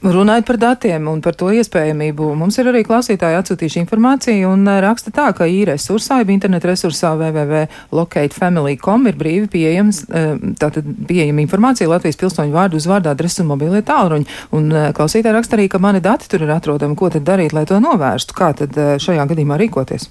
Runājot 0.05 0.45
par 0.45 0.59
datiem 0.61 1.07
un 1.09 1.23
par 1.25 1.33
to 1.41 1.49
iespējamību, 1.57 2.27
mums 2.37 2.59
ir 2.61 2.69
arī 2.69 2.83
klausītāji 2.85 3.39
atsūtījuši 3.39 3.79
informāciju 3.81 4.51
un 4.53 4.69
eh, 4.69 4.81
raksta 4.85 5.09
tā, 5.15 5.31
ka 5.37 5.49
e-resursā, 5.49 6.19
jeb 6.21 6.35
internetu 6.35 6.69
resursā 6.69 7.15
www.locatefamily.com 7.17 9.09
ir 9.09 9.17
brīvi 9.17 9.49
pieejams, 9.55 10.03
eh, 10.11 10.37
tātad 10.61 10.85
pieejama 11.09 11.41
informācija 11.47 11.89
Latvijas 11.89 12.21
pilsoņu 12.21 12.53
vārdu 12.53 12.77
uz 12.77 12.87
vārdu 12.91 13.09
adresu 13.11 13.41
un 13.43 13.51
mobilie 13.55 13.81
tālruņi. 13.89 14.29
Un 14.59 14.69
eh, 14.69 14.93
klausītāji 14.97 15.37
raksta 15.39 15.57
arī, 15.57 15.67
ka 15.73 15.81
mani 15.81 16.05
dati 16.05 16.29
tur 16.29 16.45
ir 16.45 16.53
atrodami. 16.53 16.99
Ko 17.01 17.09
tad 17.17 17.25
darīt, 17.25 17.57
lai 17.57 17.65
to 17.65 17.81
novērstu? 17.81 18.37
Kā 18.37 18.53
tad 18.61 18.77
šajā 19.01 19.25
gadījumā 19.33 19.57
rīkoties? 19.65 20.11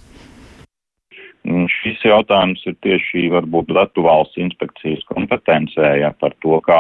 Šis 1.46 2.00
jautājums 2.02 2.64
ir 2.66 2.74
tieši 2.82 3.28
varbūt 3.30 3.70
datu 3.76 4.02
valsts 4.06 4.40
inspekcijas 4.42 5.04
kompetencē, 5.12 5.92
ja 6.02 6.10
par 6.18 6.34
to, 6.42 6.58
kā, 6.66 6.80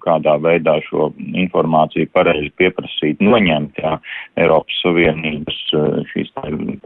kādā 0.00 0.36
veidā 0.40 0.78
šo 0.86 1.10
informāciju 1.42 2.08
pareizi 2.16 2.48
pieprasīt, 2.56 3.20
noņemt, 3.20 3.76
ja 3.82 3.98
Eiropas 4.40 4.78
Savienības 4.80 5.58
šīs 6.14 6.32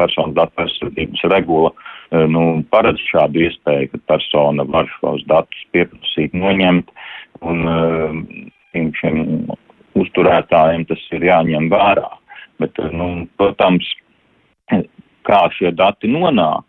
personas 0.00 0.34
datu 0.40 0.64
aizsardzības 0.64 1.22
regula, 1.30 1.70
nu, 2.34 2.64
paredz 2.74 3.04
šādu 3.12 3.44
iespēju, 3.46 3.92
ka 3.92 4.02
persona 4.16 4.66
var 4.66 4.90
šos 4.96 5.22
datus 5.30 5.62
pieprasīt, 5.76 6.34
noņemt, 6.34 6.90
un 7.46 7.62
šiem 8.98 9.22
uzturētājiem 10.02 10.88
tas 10.90 11.06
ir 11.14 11.30
jāņem 11.30 11.70
vērā. 11.70 12.10
Bet, 12.58 12.82
nu, 12.90 13.28
protams, 13.38 13.86
kā 15.22 15.40
šie 15.54 15.70
dati 15.78 16.10
nonāk 16.10 16.66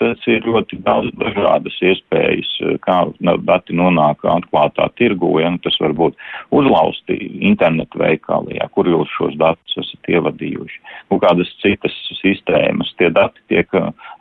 tas 0.00 0.24
ir 0.30 0.46
ļoti 0.46 0.78
daudz 0.86 1.12
dažādas 1.18 1.76
iespējas, 1.84 2.50
kā 2.84 2.98
dati 3.46 3.76
nonāk 3.76 4.24
atklātā 4.28 4.88
tirgu, 5.00 5.30
ja 5.42 5.52
nu, 5.54 5.60
tas 5.64 5.76
var 5.82 5.94
būt 5.98 6.18
uzlausti 6.54 7.16
internetu 7.50 8.02
veikalī, 8.02 8.58
ja, 8.58 8.68
kur 8.74 8.88
jūs 8.90 9.12
šos 9.16 9.38
datus 9.40 9.80
esat 9.82 10.12
ievadījuši, 10.14 10.82
kaut 11.12 11.24
kādas 11.26 11.52
citas 11.62 11.96
sistēmas, 12.20 12.92
tie 12.98 13.10
dati 13.14 13.42
tiek 13.52 13.72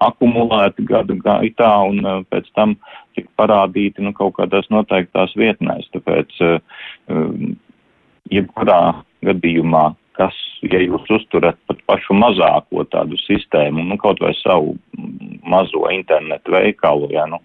akumulēti 0.06 0.88
gadu 0.88 1.20
gaitā 1.24 1.74
un 1.90 2.26
pēc 2.32 2.50
tam 2.58 2.78
tiek 3.18 3.30
parādīti 3.40 4.04
nu, 4.06 4.14
kaut 4.18 4.38
kādās 4.38 4.70
noteiktās 4.74 5.34
vietnēs, 5.40 5.90
tāpēc 5.96 6.42
jebkurā 8.32 8.82
gadījumā 9.26 9.88
kas, 10.18 10.36
ja 10.66 10.82
jūs 10.82 11.08
uzturat 11.14 11.58
pat 11.70 11.80
pašu 11.90 12.16
mazāko 12.18 12.84
tādu 12.92 13.20
sistēmu, 13.24 13.86
nu, 13.90 13.98
kaut 14.02 14.22
vai 14.24 14.34
savu 14.42 14.76
mazo 15.48 15.86
internetu 15.94 16.56
veikalu, 16.56 17.12
ja, 17.14 17.28
nu, 17.30 17.40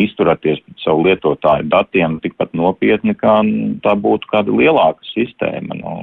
izturaties 0.00 0.62
pret 0.64 0.82
savu 0.82 1.04
lietotāju 1.06 1.68
datiem 1.70 2.18
tikpat 2.24 2.54
nopietni, 2.56 3.14
kā 3.18 3.38
tā 3.84 3.94
būtu 3.94 4.30
kāda 4.32 4.54
lielāka 4.54 5.04
sistēma. 5.12 5.78
Nu, 5.82 5.94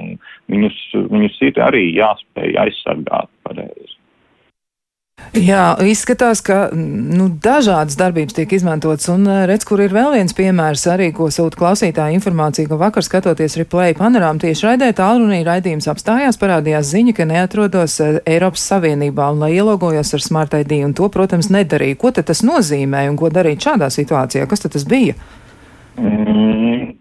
viņus, 0.52 0.80
viņus 1.12 1.42
ir 1.50 1.62
arī 1.66 1.84
jāspēj 1.96 2.56
aizsargāt 2.64 3.30
pareizi. 3.44 3.95
Jā, 5.36 5.74
izskatās, 5.84 6.40
ka 6.44 6.70
nu, 6.72 7.26
dažādas 7.42 7.96
darbības 7.96 8.36
tiek 8.36 8.52
izmantotas, 8.56 9.08
un 9.12 9.26
eh, 9.28 9.42
redz, 9.48 9.66
kur 9.68 9.80
ir 9.84 9.92
vēl 9.92 10.14
viens 10.14 10.32
piemērs 10.36 10.86
arī, 10.92 11.10
ko 11.16 11.28
sūta 11.32 11.58
klausītāja 11.60 12.16
informācija, 12.16 12.68
ka 12.70 12.78
vakar 12.80 13.04
skatoties 13.04 13.56
replay 13.60 13.96
panorāmu 13.96 14.40
tieši 14.44 14.66
raidē 14.68 14.90
tālrunī 14.96 15.42
raidījums 15.44 15.88
apstājās, 15.92 16.40
parādījās 16.40 16.92
ziņa, 16.92 17.16
ka 17.16 17.28
neatrodos 17.28 17.98
eh, 18.04 18.18
Eiropas 18.28 18.64
Savienībā 18.70 19.28
un 19.32 19.44
lai 19.44 19.54
ielogojos 19.56 20.14
ar 20.16 20.24
Smart 20.24 20.56
ID, 20.56 20.78
un 20.88 20.96
to, 20.96 21.08
protams, 21.12 21.50
nedarīju. 21.52 22.00
Ko 22.00 22.12
tad 22.16 22.28
tas 22.32 22.44
nozīmē 22.44 23.06
un 23.10 23.16
ko 23.20 23.32
darīt 23.32 23.64
šādā 23.64 23.90
situācijā? 23.92 24.44
Kas 24.48 24.64
tad 24.64 24.76
tas 24.76 24.88
bija? 24.88 25.16
Mm, 26.00 26.92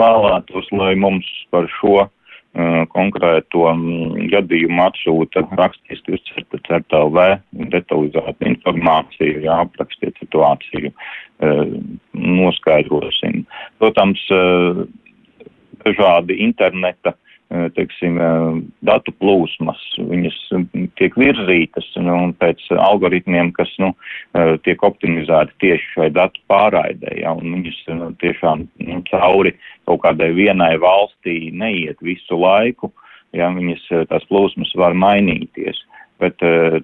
vēlētos, 0.00 0.72
lai 0.76 0.94
mums 1.00 1.28
par 1.52 1.68
šo 1.76 2.06
konkrēto 2.94 3.68
gadījumu 4.32 4.82
atsūta 4.86 5.44
rakstiski 5.58 6.16
uz 6.16 6.22
CERTLV 6.66 7.18
detalizētu 7.74 8.48
informāciju, 8.50 9.42
jā, 9.44 9.58
aprakstiet 9.66 10.16
situāciju, 10.22 10.92
noskaidrosim. 12.16 13.44
Protams, 13.78 14.24
dažādi 15.84 16.40
interneta 16.48 17.14
teiksim, 17.48 18.18
datu 18.84 19.12
plūsmas, 19.16 19.80
viņas 19.96 20.36
tiek 21.00 21.16
virzītas 21.16 21.86
nu, 22.04 22.16
pēc 22.40 22.60
algoritmiem, 22.76 23.52
kas 23.56 23.72
nu, 23.80 23.94
tiek 24.66 24.84
optimizēti 24.84 25.56
tieši 25.64 25.92
šai 25.94 26.08
datu 26.16 26.42
pārraidē, 26.52 27.14
ja, 27.22 27.32
un 27.32 27.56
viņas 27.56 27.82
nu, 27.96 28.10
tiešām 28.20 28.66
nu, 28.84 29.02
cauri 29.08 29.54
kaut 29.88 30.02
kādai 30.04 30.32
vienai 30.36 30.74
valstī 30.82 31.48
neiet 31.52 32.02
visu 32.04 32.36
laiku, 32.36 32.92
ja 33.36 33.48
viņas 33.54 33.88
tās 34.12 34.28
plūsmas 34.28 34.74
var 34.76 34.96
mainīties 34.96 35.80
bet 36.18 36.42
uh, 36.42 36.78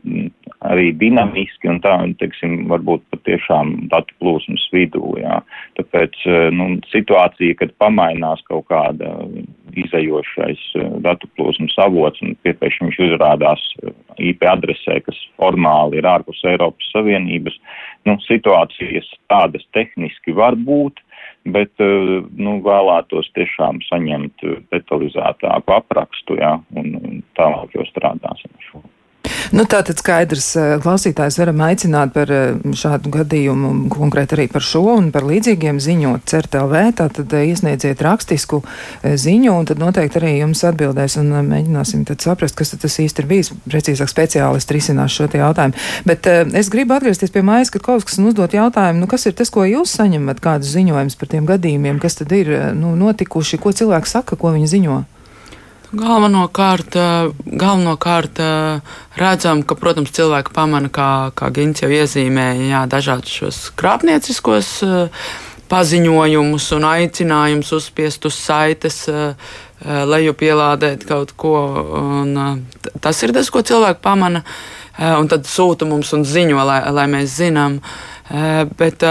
arī 0.71 0.91
dinamiski 0.99 1.69
un 1.71 1.81
tā, 1.85 1.95
teiksim, 2.21 2.65
varbūt 2.71 3.05
patiešām 3.15 3.75
datu 3.93 4.15
plūsmas 4.23 4.65
vidū, 4.75 5.17
jā. 5.21 5.41
Tāpēc, 5.79 6.19
uh, 6.29 6.49
nu, 6.55 6.71
situācija, 6.93 7.59
kad 7.61 7.75
pamainās 7.83 8.45
kaut 8.49 8.69
kāda 8.71 9.17
izējošais 9.85 10.65
uh, 10.79 10.91
datu 11.05 11.29
plūsmas 11.37 11.77
avots 11.85 12.23
un 12.25 12.37
piepēkšņi 12.47 12.89
viņš 12.89 13.01
uzrādās 13.09 13.65
IP 14.23 14.47
adresē, 14.49 15.01
kas 15.07 15.19
formāli 15.41 16.01
ir 16.01 16.09
ārpus 16.09 16.43
Eiropas 16.49 16.91
Savienības, 16.95 17.57
nu, 18.09 18.17
situācijas 18.27 19.09
tādas 19.33 19.65
tehniski 19.77 20.35
var 20.37 20.57
būt, 20.57 21.01
bet 21.55 21.73
nu, 21.81 22.59
vēlētos 22.65 23.29
tiešām 23.37 23.83
saņemt 23.89 24.45
detalizētāku 24.73 25.77
aprakstu, 25.77 26.39
jā, 26.41 26.57
un, 26.79 27.23
tālāk 27.39 27.77
jau 27.77 27.85
strādāsim 27.91 28.53
šo. 28.69 28.85
Nu, 29.53 29.67
tā 29.69 29.83
tad 29.85 29.99
skaidrs, 30.01 30.47
eh, 30.57 30.75
klausītājs 30.81 31.37
varam 31.41 31.61
aicināt 31.67 32.15
par 32.15 32.31
eh, 32.33 32.55
šādu 32.65 33.11
gadījumu, 33.13 33.73
konkrēti 33.93 34.37
arī 34.39 34.47
par 34.53 34.65
šo 34.65 34.85
un 34.95 35.11
par 35.13 35.27
līdzīgiem 35.29 35.81
ziņot 35.83 36.25
CERTLV, 36.31 36.75
tātad 37.01 37.35
eh, 37.37 37.51
iesniedziet 37.53 38.01
rakstisku 38.05 38.63
ziņu 39.05 39.53
un 39.53 39.69
tad 39.69 39.83
noteikti 39.83 40.21
arī 40.21 40.33
jums 40.39 40.65
atbildēs 40.65 41.19
un 41.21 41.33
mēģināsim 41.51 42.07
tad 42.09 42.25
saprast, 42.25 42.57
kas 42.57 42.73
tad 42.73 42.85
tas 42.87 42.99
īsti 43.03 43.25
ir 43.25 43.31
bijis, 43.31 43.53
precīzāk 43.69 44.13
speciālisti 44.13 44.79
risinās 44.79 45.13
šo 45.13 45.29
te 45.29 45.41
jautājumu. 45.43 45.77
Bet 46.09 46.29
es 46.31 46.71
gribu 46.73 46.97
atgriezties 46.97 47.33
pie 47.35 47.45
mājas, 47.45 47.73
kad 47.75 47.85
kaut 47.85 48.07
kas 48.09 48.21
uzdot 48.23 48.57
jautājumu, 48.57 49.05
nu, 49.05 49.11
kas 49.11 49.27
ir 49.29 49.37
tas, 49.37 49.53
ko 49.53 49.67
jūs 49.69 49.93
saņemat, 49.99 50.41
kādus 50.45 50.73
ziņojumus 50.77 51.19
par 51.21 51.33
tiem 51.33 51.49
gadījumiem, 51.49 52.01
kas 52.03 52.21
tad 52.21 52.33
ir 52.37 52.53
nu, 52.79 52.95
notikuši, 53.01 53.61
ko 53.61 53.75
cilvēki 53.77 54.17
saka, 54.17 54.41
ko 54.41 54.55
viņi 54.57 54.71
ziņo? 54.77 55.03
Galvenokārt, 55.95 56.97
eh, 56.99 57.31
galvenokārt 57.47 58.41
eh, 58.43 58.95
redzam, 59.21 59.63
ka, 59.63 59.77
protams, 59.79 60.11
cilvēki 60.17 60.55
pamana, 60.55 60.91
kā, 60.91 61.31
kā 61.39 61.51
Gins 61.55 61.85
jau 61.85 61.91
iezīmēja, 61.93 62.69
jā, 62.73 62.81
dažādus 62.91 63.35
šos 63.39 63.59
krāpnieciskos 63.79 64.71
eh, 64.87 65.27
paziņojumus 65.71 66.67
un 66.77 66.87
aicinājumus 66.89 67.71
uzspiest 67.79 68.27
uz 68.29 68.37
saites, 68.37 68.99
leju 69.85 70.35
pielādēt 70.39 71.07
kaut 71.09 71.33
ko. 71.41 71.55
Un, 71.99 72.61
tas 73.03 73.23
ir 73.25 73.33
tas, 73.35 73.49
ko 73.51 73.63
cilvēki 73.65 74.03
pamana, 74.05 74.43
un 75.01 75.31
tad 75.33 75.49
sūta 75.49 75.89
mums 75.89 76.13
un 76.15 76.23
ziņo, 76.29 76.61
lai, 76.69 76.79
lai 76.95 77.07
mēs 77.17 77.39
zinām. 77.41 77.81
Uh, 77.81 78.14
bet 78.25 79.05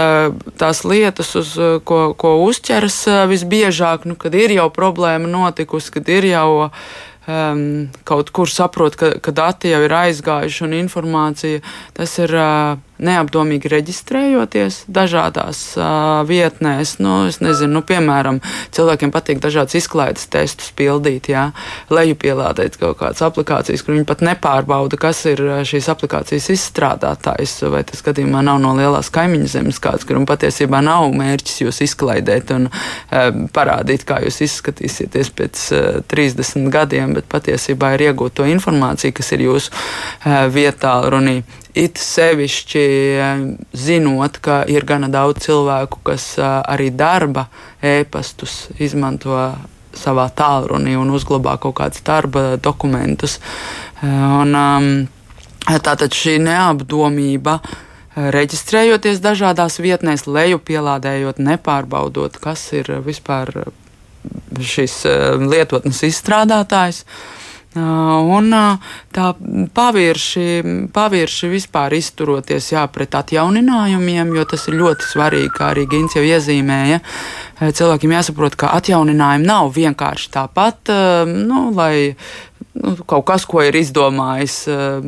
tās 0.58 0.82
lietas, 0.82 1.34
uz 1.38 1.54
ko, 1.86 1.98
ko 2.18 2.34
uzķeras 2.48 2.98
visbiežāk, 3.30 4.08
nu, 4.10 4.16
kad 4.18 4.34
ir 4.34 4.56
jau 4.56 4.66
problēma 4.74 5.30
notikusi, 5.30 5.92
kad 5.94 6.10
ir 6.10 6.26
jau 6.32 6.48
um, 7.28 7.62
kaut 8.04 8.32
kur 8.34 8.50
saprot, 8.50 8.96
ka, 8.98 9.14
ka 9.22 9.34
dati 9.34 9.72
jau 9.72 9.82
ir 9.86 9.94
aizgājuši 9.94 10.66
un 10.66 10.76
informācija, 10.80 11.62
tas 11.96 12.18
ir 12.22 12.34
uh, 12.34 12.74
neapdomīgi 13.02 13.70
reģistrējoties 13.72 14.84
dažādās 14.92 15.62
uh, 15.78 16.22
vietnēs. 16.28 16.96
Nu, 17.02 17.24
nezinu, 17.26 17.72
nu, 17.78 17.82
piemēram, 17.86 18.40
cilvēkiem 18.74 19.12
patīk 19.14 19.40
dažādas 19.42 19.76
izklaides 19.80 20.28
testus 20.30 20.70
pildīt, 20.76 21.30
jā, 21.32 21.48
lejupielādēt 21.90 22.78
kaut 22.80 23.00
kādas 23.00 23.24
aplikācijas, 23.26 23.82
kur 23.82 23.96
viņi 23.96 24.06
pat 24.08 24.22
nepārbauda, 24.26 24.98
kas 25.00 25.24
ir 25.30 25.42
šīs 25.66 25.90
aplikācijas 25.92 26.50
izstrādātājs, 26.54 27.56
vai 27.72 27.82
tas 27.88 28.04
gadījumā 28.06 28.44
nav 28.46 28.60
no 28.62 28.74
lielās 28.78 29.10
kaimiņu 29.14 29.50
zemes 29.56 29.82
kāds, 29.82 30.06
kuram 30.06 30.28
patiesībā 30.28 30.82
nav 30.84 31.10
mērķis 31.18 31.64
jūs 31.64 31.82
izklaidēt 31.88 32.54
un 32.54 32.70
uh, 32.70 33.42
parādīt, 33.54 34.06
kā 34.08 34.20
jūs 34.24 34.40
izskatīsieties 34.46 35.34
pēc 35.34 35.66
uh, 35.74 36.00
30 36.14 36.70
gadiem, 36.74 37.18
bet 37.18 37.28
patiesībā 37.32 37.94
ir 37.96 38.08
iegūt 38.10 38.38
to 38.38 38.48
informāciju, 38.48 39.16
kas 39.18 39.34
ir 39.34 39.46
jūsu 39.48 39.74
uh, 39.74 40.46
vietā 40.54 40.96
runī. 41.10 41.40
It 41.74 41.98
sevišķi 41.98 42.82
zinot, 43.74 44.36
ka 44.38 44.60
ir 44.70 44.84
gana 44.86 45.08
daudz 45.10 45.42
cilvēku, 45.48 46.04
kas 46.06 46.36
arī 46.38 46.92
darba 46.94 47.48
ēpastus 47.82 48.68
izmanto 48.78 49.34
savā 49.98 50.28
tālrunī 50.30 50.94
un 50.98 51.10
uzglabā 51.14 51.56
kaut 51.62 51.74
kādus 51.80 52.04
darba 52.06 52.54
dokumentus. 52.62 53.40
Eh, 54.02 54.06
un, 54.06 54.54
tātad 55.66 56.14
šī 56.14 56.38
neapdomība 56.44 57.58
reģistrējoties 58.14 59.18
dažādās 59.22 59.80
vietnēs, 59.82 60.28
lejupielādējot, 60.30 61.42
nepārbaudot, 61.42 62.38
kas 62.38 62.68
ir 62.78 63.00
vispār 63.02 63.50
šis 64.62 65.00
lietotnes 65.42 66.04
izstrādātājs. 66.06 67.02
Uh, 67.02 67.33
Un 67.74 68.54
tā 69.14 69.28
pavirši, 69.74 70.46
pavirši 70.94 71.50
vispār 71.50 71.96
izturoties 71.98 72.70
jā, 72.70 72.84
pret 72.94 73.16
atjauninājumiem, 73.18 74.30
jo 74.36 74.44
tas 74.46 74.68
ir 74.70 74.78
ļoti 74.78 75.08
svarīgi, 75.08 75.50
kā 75.56 75.72
arī 75.72 75.88
Gins 75.90 76.14
jau 76.14 76.22
iezīmēja. 76.22 77.00
Cilvēkiem 77.64 78.14
jāsaprot, 78.14 78.54
ka 78.58 78.70
atjauninājumi 78.78 79.48
nav 79.50 79.72
vienkārši 79.74 80.30
tāpat, 80.38 80.94
nu, 81.30 81.66
lai 81.74 82.14
nu, 82.74 82.94
kaut 83.06 83.24
kas, 83.28 83.46
ko 83.48 83.62
ir 83.64 83.76
izdomājis 83.78 84.56
uh, 84.70 84.98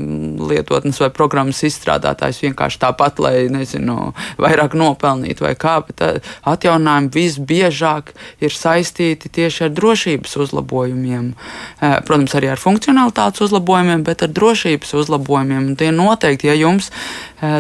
lietotnes 0.51 1.01
vai 1.03 1.11
programmas 1.15 1.63
izstrādātājs 1.67 2.41
vienkārši 2.45 2.81
tāpat, 2.83 3.21
lai, 3.23 3.35
nezinu, 3.53 4.13
vairāk 4.41 4.77
nopelnītu 4.79 5.47
vai 5.47 5.55
kā, 5.59 5.77
bet 5.89 6.05
uh, 6.07 6.35
atjauninājumi 6.53 7.13
visbiežāk 7.17 8.13
ir 8.45 8.55
saistīti 8.55 9.33
tieši 9.41 9.67
ar 9.69 9.75
drošības 9.77 10.37
uzlabojumiem. 10.47 11.33
Uh, 11.35 11.99
protams, 12.07 12.37
arī 12.39 12.53
ar 12.55 12.63
funkcionalitātes 12.63 13.47
uzlabojumiem, 13.49 14.07
bet 14.07 14.27
ar 14.27 14.35
drošības 14.37 14.95
uzlabojumiem. 15.03 15.73
Un 15.73 15.81
tie 15.81 15.91
noteikti, 15.95 16.51
ja 16.53 16.59
jums 16.59 16.93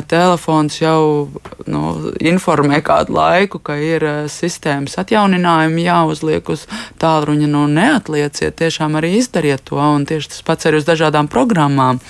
telefons 0.08 0.80
jau 0.80 1.28
nu, 1.68 1.82
informē 2.20 2.80
kādu 2.84 3.16
laiku, 3.16 3.60
ka 3.60 3.76
ir 3.76 4.04
sistēmas 4.32 4.96
atjauninājumi 5.02 5.84
jāuzliek 5.84 6.48
uz 6.52 6.64
tālruņa. 7.02 7.48
Nu, 7.50 7.66
neatlieciet, 7.70 8.56
tiešām 8.56 8.96
arī 8.96 9.16
izdariet 9.20 9.66
to, 9.68 9.78
un 9.80 10.06
tieši 10.08 10.32
tas 10.32 10.44
pats 10.46 10.68
arī 10.68 10.80
uz 10.80 10.88
dažādām 10.88 11.28
programmām. 11.32 12.00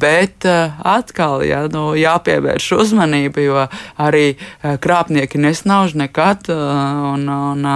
Bet 0.00 0.46
atkal 0.48 1.42
ja, 1.44 1.64
nu, 1.72 1.90
jāpievērš 1.98 2.70
uzmanība, 2.78 3.42
jo 3.44 3.64
arī 4.00 4.38
krāpnieki 4.62 5.40
nesnauž 5.42 5.96
nekad, 5.98 6.48
un, 6.48 7.26
un 7.28 7.66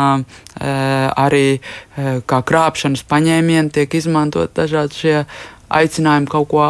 arī 0.63 1.47
kā 2.27 2.41
krāpšanas 2.49 3.05
paņēmieni 3.11 3.75
tiek 3.75 3.99
izmantot 3.99 4.55
dažādi 4.57 5.03
šie 5.03 5.19
aicinājumi 5.73 6.33
kaut 6.33 6.49
ko 6.49 6.65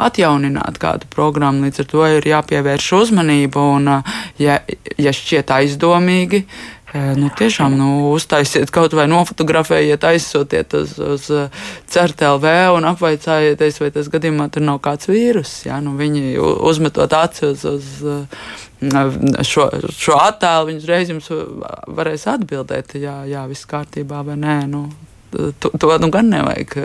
atjaunināt 0.00 0.78
kādu 0.82 1.08
programmu. 1.12 1.66
Līdz 1.66 1.82
ar 1.84 1.90
to 1.90 2.06
ir 2.18 2.30
jāpievērš 2.30 2.88
uzmanība, 3.00 3.66
un, 3.76 3.90
ja, 4.40 4.60
ja 4.98 5.12
šķiet 5.14 5.52
aizdomīgi, 5.54 6.44
nu, 7.18 7.28
tiešām 7.38 7.74
nu, 7.78 7.88
uztaisiet 8.14 8.70
kaut 8.74 8.94
vai 8.94 9.06
nofotografējiet, 9.10 10.04
aizsūtiet 10.06 10.76
uz, 10.78 10.94
uz 10.98 11.26
CERTLV 11.90 12.46
un 12.76 12.86
apvaicājieties, 12.92 13.80
vai 13.82 13.90
tas 13.94 14.10
gadījumā 14.12 14.48
tur 14.54 14.66
nav 14.66 14.78
kāds 14.84 15.10
vīrus. 15.10 15.56
Ja? 15.66 15.80
Nu, 15.82 15.96
viņi 15.98 16.36
uzmetot 16.38 17.14
aci 17.18 17.48
uz, 17.50 17.64
uz 17.66 17.88
šo, 19.46 19.68
šo 19.90 20.20
attēlu, 20.22 20.70
viņi 20.70 20.82
uzreiz 20.82 21.10
jums 21.10 21.30
varēs 21.98 22.28
atbildēt, 22.30 22.94
jā, 23.02 23.22
jā 23.30 23.46
viss 23.50 23.70
kārtībā 23.70 24.22
vai 24.26 24.38
nē. 24.38 24.58
Nu, 24.70 24.86
to, 25.34 25.74
to 25.74 25.98
nu 25.98 26.10
gan 26.14 26.30
nevajag 26.30 26.78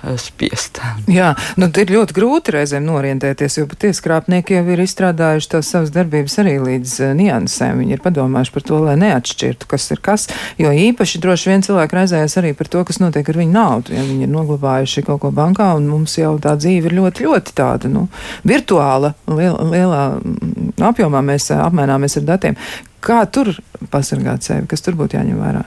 Eh, 0.00 0.16
spiest. 0.16 0.78
Jā, 1.12 1.34
nu, 1.60 1.66
ir 1.76 1.90
ļoti 1.92 2.14
grūti 2.16 2.54
reizēm 2.54 2.86
norientēties, 2.88 3.58
jo 3.58 3.66
patiesi 3.68 4.00
krāpnieki 4.00 4.54
jau 4.56 4.62
ir 4.72 4.80
izstrādājuši 4.80 5.50
tās 5.52 5.72
savas 5.74 5.90
darbības 5.92 6.38
arī 6.40 6.54
līdz 6.56 6.94
uh, 7.04 7.10
niansēm. 7.18 7.82
Viņi 7.82 7.98
ir 7.98 8.00
padomājuši 8.00 8.54
par 8.54 8.64
to, 8.64 8.78
lai 8.86 8.94
neatšķirtu, 9.02 9.68
kas 9.68 9.90
ir 9.92 10.00
kas, 10.00 10.24
jo 10.56 10.72
īpaši 10.72 11.20
droši 11.20 11.50
vien 11.52 11.64
cilvēki 11.66 11.98
raizējas 11.98 12.38
arī 12.40 12.54
par 12.56 12.70
to, 12.72 12.84
kas 12.88 13.00
notiek 13.02 13.28
ar 13.28 13.40
viņu 13.42 13.52
naudu. 13.52 13.92
Ja 13.92 14.06
viņi 14.06 14.24
ir 14.24 14.32
noglabājuši 14.32 15.04
kaut 15.04 15.20
ko 15.26 15.32
bankā, 15.36 15.68
un 15.76 15.90
mums 15.90 16.16
jau 16.16 16.32
tā 16.40 16.54
dzīve 16.56 16.88
ir 16.88 16.96
ļoti, 16.96 17.26
ļoti 17.28 17.56
tāda, 17.60 17.90
nu, 17.92 18.06
virtuāla, 18.48 19.12
liel, 19.28 19.58
lielā 19.74 20.06
mm, 20.16 20.78
apjomā 20.94 21.20
mēs 21.28 21.50
uh, 21.52 21.60
apmaināmies 21.66 22.16
ar 22.22 22.24
datiem. 22.32 22.56
Kā 23.04 23.20
tur 23.28 23.52
pasargāt 23.92 24.48
sevi, 24.48 24.64
kas 24.70 24.80
tur 24.86 24.96
būtu 24.96 25.20
jāņem 25.20 25.44
vērā? 25.44 25.66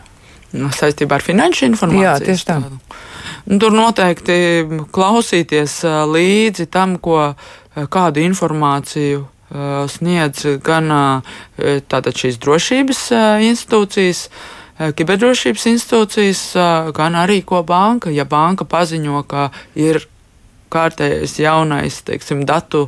No, 0.53 0.67
nu, 0.67 0.73
saistībā 0.73 1.17
ar 1.17 1.23
finanšu 1.25 1.65
informāciju. 1.71 2.05
Jā, 2.05 2.17
tieši 2.21 2.45
tā. 2.45 2.59
Tādu. 2.61 2.92
Nu, 3.43 3.57
tur 3.59 3.73
noteikti 3.75 4.35
klausīties 4.95 5.81
līdzi 6.07 6.69
tam, 6.71 6.95
ko 6.95 7.33
kādu 7.91 8.23
informāciju 8.23 9.25
sniedz 9.91 10.45
gan 10.63 10.87
tātad 11.91 12.15
šīs 12.17 12.39
drošības 12.41 13.01
institūcijas, 13.49 14.23
kiberdrošības 14.95 15.67
institūcijas, 15.73 16.45
gan 16.95 17.19
arī 17.19 17.41
ko 17.45 17.61
banka. 17.67 18.13
Ja 18.15 18.25
banka 18.25 18.65
paziņo, 18.65 19.25
ka 19.27 19.49
ir 19.75 20.05
kārtējais 20.73 21.35
jaunais 21.43 21.99
teiksim, 22.07 22.45
datu, 22.49 22.87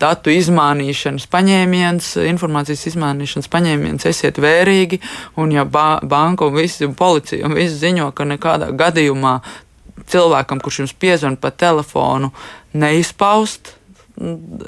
datu 0.00 0.32
izmānīšanas 0.32 1.26
paņēmiens, 1.32 2.14
informācijas 2.30 2.86
izmānīšanas 2.92 3.50
paņēmiens, 3.52 4.06
esiet 4.08 4.40
vērīgi. 4.40 5.02
Un 5.42 5.52
ja 5.52 5.66
ba 5.68 5.98
banka 6.00 6.48
un 6.48 6.56
visi 6.56 6.88
un 6.88 6.96
policija 6.96 7.50
un 7.50 7.58
visi 7.58 7.76
ziņo, 7.82 8.08
ka 8.16 8.24
nekādā 8.30 8.70
gadījumā 8.72 9.36
cilvēkam, 10.10 10.60
kurš 10.62 10.82
jums 10.82 10.96
piezvan 10.98 11.36
pa 11.36 11.50
telefonu, 11.50 12.32
neizpaust 12.72 13.76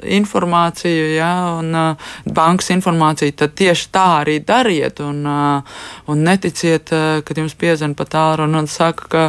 informāciju, 0.02 1.10
ja, 1.14 1.32
un 1.58 1.74
uh, 1.76 2.08
bankas 2.24 2.70
informāciju, 2.74 3.34
tad 3.36 3.54
tieši 3.58 3.90
tā 3.92 4.06
arī 4.22 4.38
dariet. 4.44 5.02
Un, 5.04 5.20
uh, 5.28 5.76
un 6.10 6.24
neticiet, 6.24 6.90
uh, 6.94 7.20
kad 7.26 7.38
jums 7.38 7.56
piezvan 7.58 7.94
pa 7.94 8.08
tālruni 8.08 8.62
un 8.62 8.70
saka, 8.70 9.08
ka 9.10 9.24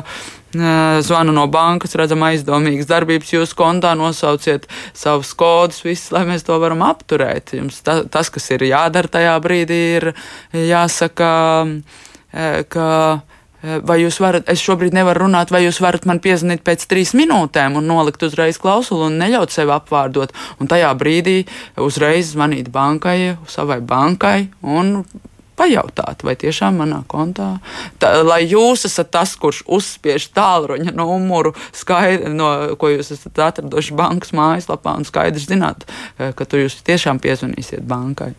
zvanu 1.03 1.33
no 1.35 1.41
bankas, 1.51 1.97
redzam 1.99 2.21
aizdomīgas 2.23 2.87
darbības 2.87 3.33
jūsu 3.33 3.57
kontā, 3.59 3.89
nosauciet 3.99 4.69
savus 4.95 5.33
kodus, 5.35 5.81
visus, 5.83 6.13
lai 6.15 6.21
mēs 6.29 6.45
to 6.47 6.55
varam 6.63 6.79
apturēt. 6.85 7.57
Jums 7.57 7.81
ta, 7.83 7.97
tas, 8.07 8.29
kas 8.31 8.47
ir 8.55 8.63
jādara 8.69 9.11
tajā 9.11 9.33
brīdī, 9.43 9.81
ir 9.97 10.07
jāsaka, 10.55 11.31
ka 12.71 12.87
vai 13.85 13.99
jūs 14.01 14.19
varat, 14.21 14.49
es 14.51 14.63
šobrīd 14.63 14.95
nevaru 14.95 15.25
runāt, 15.25 15.51
vai 15.53 15.63
jūs 15.65 15.81
varat 15.83 16.07
man 16.09 16.21
piezvanīt 16.23 16.63
pēc 16.65 16.87
trīs 16.91 17.13
minūtēm 17.17 17.77
un 17.79 17.87
nolikt 17.89 18.25
uzreiz 18.27 18.59
klausuli 18.61 19.09
un 19.09 19.19
neļaut 19.21 19.53
sevi 19.53 19.73
apvārdot. 19.75 20.33
Un 20.59 20.71
tajā 20.71 20.91
brīdī 20.99 21.37
uzreiz 21.81 22.33
zvanīt 22.33 22.71
bankai, 22.73 23.35
savai 23.51 23.81
bankai 23.85 24.49
un 24.61 24.99
pajautāt, 25.57 26.23
vai 26.25 26.35
tiešām 26.39 26.79
manā 26.81 27.01
kontā, 27.11 27.55
tā, 28.01 28.11
lai 28.25 28.41
jūs 28.45 28.85
esat 28.89 29.11
tas, 29.15 29.35
kurš 29.39 29.63
uzspiež 29.65 30.27
tālruņa 30.35 30.93
numuru, 30.95 31.53
skaidri, 31.75 32.31
no, 32.35 32.51
ko 32.79 32.91
jūs 32.91 33.13
esat 33.15 33.39
atraduši 33.49 33.95
bankas 33.97 34.33
mājaslapā, 34.35 34.95
un 34.99 35.07
skaidri 35.07 35.43
zināt, 35.43 35.87
eh, 36.17 36.33
ka 36.35 36.45
tur 36.45 36.65
jūs 36.65 36.77
tiešām 36.85 37.21
piezvanīsiet 37.23 37.85
bankai. 37.87 38.33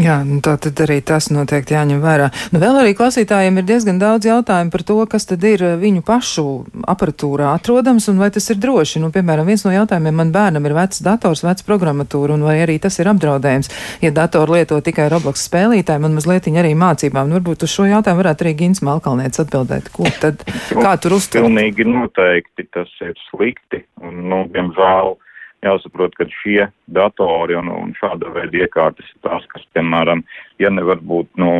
Jā, 0.00 0.20
nu 0.26 0.40
tā 0.44 0.56
tad 0.60 0.80
arī 0.84 1.00
tas 1.04 1.30
noteikti 1.32 1.74
jāņem 1.74 2.02
vērā. 2.02 2.30
Nu, 2.52 2.60
vēl 2.62 2.80
arī 2.82 2.94
klausītājiem 2.98 3.58
ir 3.60 3.68
diezgan 3.68 4.00
daudz 4.00 4.28
jautājumu 4.28 4.70
par 4.70 4.84
to, 4.86 4.98
kas 5.10 5.26
tad 5.30 5.44
ir 5.44 5.64
eh, 5.64 5.76
viņu 5.80 6.04
pašu 6.06 6.46
aparatūrā 6.90 7.54
atrodams 7.56 8.08
un 8.12 8.20
vai 8.22 8.30
tas 8.30 8.46
ir 8.50 8.60
droši. 8.62 9.02
Nu, 9.02 9.10
piemēram, 9.14 9.48
viens 9.48 9.64
no 9.66 9.74
jautājumiem 9.74 10.22
man 10.22 10.32
bērnam 10.34 10.66
ir 10.66 10.76
vecs 10.76 11.02
dators, 11.04 11.44
vecs 11.46 11.66
programmatūra, 11.66 12.36
un 12.36 12.46
vai 12.46 12.60
arī 12.64 12.78
tas 12.82 12.98
ir 13.00 13.10
apdraudējums, 13.10 13.70
ja 14.04 14.12
datoru 14.14 14.58
lieto 14.58 14.78
tikai 14.84 15.08
Roblox 15.12 15.44
spēlītāji, 15.48 16.02
man 16.02 16.16
mazliet 16.16 16.46
arī 16.62 16.74
mācībām. 16.78 17.30
Nu, 17.30 17.38
varbūt 17.40 17.64
uz 17.66 17.72
šo 17.74 17.88
jautājumu 17.90 18.22
varētu 18.22 18.46
arī 18.46 18.54
Gins 18.62 18.84
Malkalniec 18.86 19.40
atbildēt. 19.42 19.90
Ko 19.94 20.10
tad, 20.22 20.44
kā 20.84 20.94
tur 21.02 21.18
uztver? 21.18 21.46
Pilnīgi 21.46 21.88
noteikti 21.88 22.68
tas 22.74 22.92
ir 23.04 23.16
slikti. 23.30 23.84
Un, 24.04 24.22
nu, 24.30 24.44
diemžēl 24.54 25.16
jāsaprot, 25.64 26.14
ka 26.16 26.26
šie 26.40 26.68
datori 26.90 27.56
un, 27.58 27.68
un 27.72 27.92
šāda 27.98 28.30
veida 28.34 28.62
iekārtas 28.64 29.08
ir 29.12 29.20
tās, 29.26 29.44
kas, 29.52 29.64
piemēram, 29.76 30.22
ja 30.62 30.70
nevar 30.72 31.02
būt, 31.04 31.28
nu, 31.40 31.50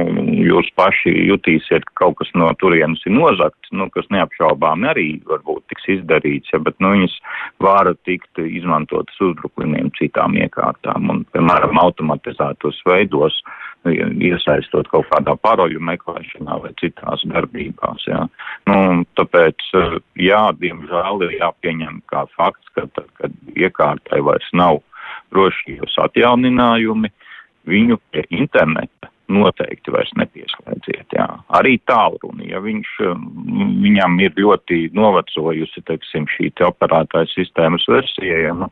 jūs 0.40 0.70
paši 0.78 1.12
jutīsiet, 1.28 1.84
ka 1.90 2.04
kaut 2.04 2.18
kas 2.20 2.32
no 2.38 2.48
turienes 2.60 3.02
ir 3.06 3.14
nozakts, 3.16 3.72
nu, 3.76 3.90
kas 3.94 4.08
neapšaubām 4.14 4.86
arī 4.90 5.08
varbūt 5.28 5.66
tiks 5.72 5.88
izdarīts, 5.98 6.52
ja, 6.54 6.62
bet, 6.64 6.78
nu, 6.80 6.94
viņas 6.96 7.16
vāra 7.64 7.94
tikt 8.08 8.40
izmantotas 8.44 9.20
uzbrukumiem 9.28 9.92
citām 10.00 10.38
iekārtām 10.40 11.12
un, 11.12 11.24
piemēram, 11.34 11.80
automatizētos 11.84 12.80
veidos, 12.88 13.42
iesaistot 13.88 14.88
kaut 14.92 15.08
kādā 15.10 15.34
paroļu 15.40 15.80
meklēšanā 15.80 16.58
vai 16.62 16.72
citās 16.80 17.24
darbībās, 17.24 18.04
jā. 18.08 18.26
Nu, 18.68 19.04
tāpēc, 19.16 19.64
jā, 20.20 20.42
diemžēl 20.60 21.24
ir 21.26 21.36
jāpieņem 21.40 22.02
kā 22.12 22.26
fakts, 22.36 22.68
ka 22.74 22.86
tad, 22.94 23.08
kad 23.20 23.32
iekārtai 23.56 24.20
vairs 24.20 24.48
nav 24.52 24.82
drošības 25.32 25.96
atjauninājumi, 26.06 27.12
viņu 27.70 28.00
pie 28.10 28.24
interneta 28.30 29.09
noteikti 29.30 29.94
vairs 29.94 30.12
nepieslēdziet. 30.18 31.16
Jā. 31.16 31.26
Arī 31.56 31.76
tālruni, 31.88 32.50
ja 32.52 32.60
viņš, 32.64 32.92
viņam 33.84 34.18
ir 34.24 34.36
ļoti 34.38 34.82
novecojusi, 34.96 35.84
teiksim, 35.88 36.28
šī 36.34 36.50
te 36.58 36.66
operētāja 36.68 37.30
sistēmas 37.34 37.86
versija, 37.90 38.42
ja, 38.48 38.54
nu, 38.58 38.70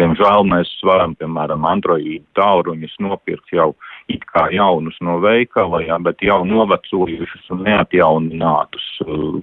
diemžēl 0.00 0.46
mēs 0.50 0.72
varam, 0.86 1.16
piemēram, 1.20 1.66
Android 1.68 2.24
tālruņus 2.38 2.98
nopirkt 3.04 3.54
jau 3.54 3.72
it 4.12 4.24
kā 4.28 4.48
jaunus 4.52 4.96
no 5.04 5.16
veikala, 5.22 5.80
jā, 5.84 5.96
bet 6.04 6.22
jau 6.24 6.42
novecojušus 6.48 7.48
un 7.54 7.62
neatjauninātus 7.64 8.88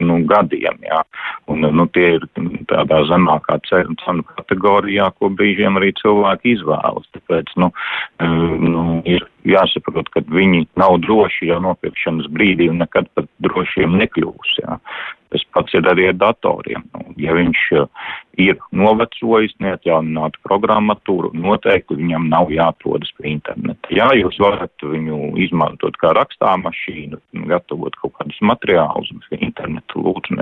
nu, 0.02 0.20
gadiem. 0.30 0.78
Jā. 0.86 1.02
Un, 1.50 1.66
nu, 1.66 1.88
tie 1.96 2.16
ir 2.18 2.28
tādā 2.70 3.02
zemākā 3.10 3.58
cenu 3.70 4.26
kategorijā, 4.36 5.10
ko 5.18 5.32
brīžiem 5.34 5.80
arī 5.82 5.92
cilvēki 6.02 6.56
izvēlas. 6.58 7.10
Tāpēc 7.18 7.54
nu, 7.62 7.72
nu, 8.22 8.86
ir 9.10 9.26
jāsaprot, 9.48 10.12
ka 10.14 10.22
viņi 10.42 10.66
nav 10.82 11.00
droši 11.06 11.52
jau 11.52 11.62
nopirkšanas 11.64 12.30
brīdī 12.34 12.70
un 12.72 12.82
nekad 12.84 13.10
pat 13.16 13.30
drošiem 13.46 13.98
nekļūs. 14.02 14.60
Jā. 14.62 14.78
Tas 15.32 15.44
pats 15.56 15.76
ir 15.78 15.88
arī 15.88 16.10
ar 16.12 16.18
datoriem. 16.20 16.84
Nu, 16.92 17.14
ja 17.22 17.32
viņš 17.38 17.62
uh, 17.80 18.08
ir 18.42 18.58
novecojis, 18.76 19.54
neatjauninātu 19.64 20.42
programmatūru, 20.48 21.32
noteikti 21.40 21.96
viņam 22.02 22.28
nav 22.34 22.52
jāatrodas 22.52 23.14
pie 23.16 23.30
interneta. 23.38 23.94
Jā, 23.96 24.10
jūs 24.20 24.40
varat 24.44 24.84
viņu 24.84 25.38
izmantot 25.48 25.96
kā 26.04 26.12
rakstāmašīnu, 26.20 27.22
gatavot 27.48 27.96
kaut 28.04 28.18
kādus 28.20 28.42
materiālus, 28.44 29.14
bet 29.30 29.40
internetu 29.40 30.04
lūdzu 30.04 30.42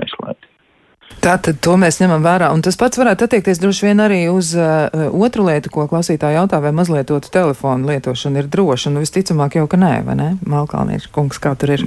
neslēgt. 1.10 1.20
Tātad 1.20 1.60
to 1.60 1.76
mēs 1.76 2.00
ņemam 2.00 2.22
vērā, 2.22 2.52
un 2.52 2.62
tas 2.62 2.76
pats 2.76 2.98
varētu 2.98 3.24
attiekties 3.24 3.60
droši 3.60 3.86
vien 3.86 4.00
arī 4.00 4.28
uz 4.30 4.54
uh, 4.56 4.88
otru 5.12 5.46
lietu, 5.46 5.70
ko 5.70 5.86
klausītāji 5.86 6.36
jautā, 6.36 6.60
vai 6.60 6.72
mazlietotu 6.72 7.30
telefonu 7.30 7.86
lietošana 7.88 8.40
ir 8.40 8.48
droša, 8.48 8.90
nu 8.90 9.00
visticamāk 9.00 9.56
jau, 9.56 9.66
ka 9.66 9.76
nē, 9.76 10.04
vai 10.06 10.16
ne? 10.16 10.30
Malkalnieši 10.46 11.10
kungs, 11.12 11.38
kā 11.38 11.54
tur 11.56 11.70
ir? 11.76 11.84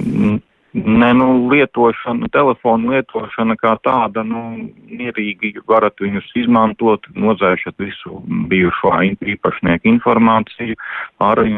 Ne, 0.74 1.14
nu, 1.14 1.48
lietošana, 1.52 2.28
telefona 2.34 2.96
lietošana 2.96 3.54
kā 3.56 3.76
tāda, 3.84 4.24
nu, 4.26 4.70
mierīgi 4.90 5.54
varat 5.68 5.94
viņus 6.02 6.32
izmantot, 6.34 7.06
nozēšat 7.14 7.78
visu 7.78 8.22
bijušo 8.50 8.90
īpašnieku 9.22 9.86
informāciju, 9.92 10.74
arī 11.22 11.54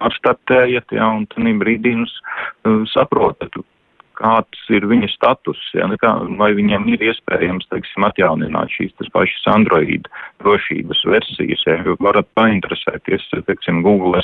atstartējat, 0.00 0.96
jā, 0.96 1.04
un 1.04 1.26
tad 1.28 1.44
brīdī 1.60 1.92
jūs 1.98 2.14
uh, 2.16 2.80
saprotat, 2.88 3.60
kāds 4.20 4.64
ir 4.72 4.86
viņa 4.90 5.08
status, 5.14 5.60
ja, 5.76 5.88
kā, 6.02 6.12
vai 6.40 6.50
viņiem 6.56 6.86
ir 6.94 7.04
iespējams, 7.10 7.68
teiksim, 7.72 8.06
atjaunināt 8.08 8.72
šīs 8.74 8.92
tas 9.00 9.10
pašas 9.14 9.48
Android 9.52 10.08
drošības 10.44 11.02
versijas, 11.08 11.64
ja, 11.66 11.78
varat 12.02 12.28
painteresēties, 12.38 13.26
teiksim, 13.48 13.82
Google 13.86 14.20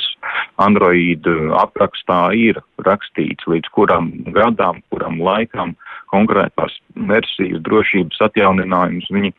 Android 0.61 1.27
aprakstā 1.61 2.21
ir 2.37 2.61
rakstīts, 2.85 3.47
līdz 3.49 3.73
kuram 3.75 4.11
gadām, 4.35 4.81
kuram 4.93 5.19
laikam 5.23 5.75
konkrētās 6.13 6.77
versijas 7.09 7.61
drošības 7.65 8.21
atjauninājums 8.29 9.09
viņi 9.13 9.33